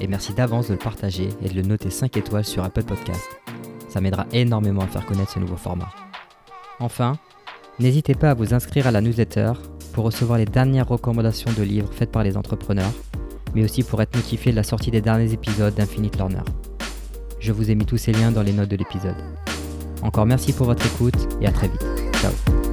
et 0.00 0.06
merci 0.06 0.32
d'avance 0.32 0.68
de 0.68 0.72
le 0.72 0.78
partager 0.78 1.28
et 1.42 1.48
de 1.48 1.54
le 1.54 1.62
noter 1.62 1.90
5 1.90 2.16
étoiles 2.16 2.44
sur 2.44 2.64
Apple 2.64 2.84
Podcast. 2.84 3.28
Ça 3.88 4.00
m'aidera 4.00 4.26
énormément 4.32 4.82
à 4.82 4.86
faire 4.86 5.06
connaître 5.06 5.32
ce 5.32 5.38
nouveau 5.38 5.56
format. 5.56 5.88
Enfin, 6.80 7.16
n'hésitez 7.78 8.14
pas 8.14 8.30
à 8.30 8.34
vous 8.34 8.54
inscrire 8.54 8.86
à 8.86 8.90
la 8.90 9.00
newsletter 9.00 9.52
pour 9.92 10.04
recevoir 10.04 10.38
les 10.38 10.46
dernières 10.46 10.88
recommandations 10.88 11.52
de 11.52 11.62
livres 11.62 11.92
faites 11.92 12.10
par 12.10 12.24
les 12.24 12.36
entrepreneurs, 12.36 12.92
mais 13.54 13.62
aussi 13.62 13.84
pour 13.84 14.02
être 14.02 14.16
notifié 14.16 14.50
de 14.50 14.56
la 14.56 14.64
sortie 14.64 14.90
des 14.90 15.00
derniers 15.00 15.32
épisodes 15.32 15.74
d'Infinite 15.74 16.16
Learner. 16.16 16.42
Je 17.44 17.52
vous 17.52 17.70
ai 17.70 17.74
mis 17.74 17.84
tous 17.84 17.98
ces 17.98 18.10
liens 18.10 18.32
dans 18.32 18.42
les 18.42 18.54
notes 18.54 18.70
de 18.70 18.76
l'épisode. 18.76 19.16
Encore 20.00 20.24
merci 20.24 20.54
pour 20.54 20.64
votre 20.64 20.86
écoute 20.86 21.28
et 21.42 21.46
à 21.46 21.52
très 21.52 21.68
vite. 21.68 21.84
Ciao 22.22 22.63